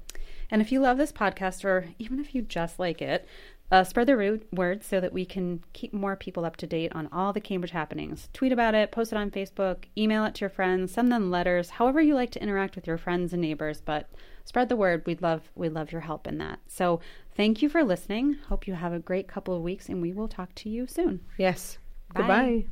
And 0.50 0.62
if 0.62 0.72
you 0.72 0.80
love 0.80 0.98
this 0.98 1.12
podcast, 1.12 1.64
or 1.64 1.86
even 1.98 2.20
if 2.20 2.34
you 2.34 2.42
just 2.42 2.78
like 2.78 3.02
it, 3.02 3.26
uh, 3.70 3.84
spread 3.84 4.06
the 4.06 4.40
word 4.52 4.82
so 4.82 5.00
that 5.00 5.12
we 5.12 5.26
can 5.26 5.62
keep 5.74 5.92
more 5.92 6.16
people 6.16 6.44
up 6.44 6.56
to 6.56 6.66
date 6.66 6.90
on 6.94 7.08
all 7.12 7.32
the 7.32 7.40
Cambridge 7.40 7.72
happenings. 7.72 8.28
Tweet 8.32 8.52
about 8.52 8.74
it, 8.74 8.90
post 8.90 9.12
it 9.12 9.18
on 9.18 9.30
Facebook, 9.30 9.84
email 9.96 10.24
it 10.24 10.34
to 10.36 10.40
your 10.40 10.50
friends, 10.50 10.92
send 10.92 11.12
them 11.12 11.30
letters, 11.30 11.70
however 11.70 12.00
you 12.00 12.14
like 12.14 12.30
to 12.30 12.42
interact 12.42 12.76
with 12.76 12.86
your 12.86 12.96
friends 12.96 13.32
and 13.32 13.42
neighbors. 13.42 13.82
But 13.82 14.08
spread 14.44 14.70
the 14.70 14.76
word. 14.76 15.04
We'd 15.04 15.20
love 15.20 15.50
we'd 15.54 15.74
love 15.74 15.92
your 15.92 16.00
help 16.00 16.26
in 16.26 16.38
that. 16.38 16.60
So 16.66 17.00
thank 17.36 17.60
you 17.60 17.68
for 17.68 17.84
listening. 17.84 18.38
Hope 18.48 18.66
you 18.66 18.74
have 18.74 18.94
a 18.94 18.98
great 18.98 19.28
couple 19.28 19.54
of 19.54 19.62
weeks, 19.62 19.88
and 19.88 20.00
we 20.00 20.14
will 20.14 20.28
talk 20.28 20.54
to 20.56 20.70
you 20.70 20.86
soon. 20.86 21.20
Yes. 21.36 21.78
Bye. 22.14 22.20
Goodbye. 22.20 22.64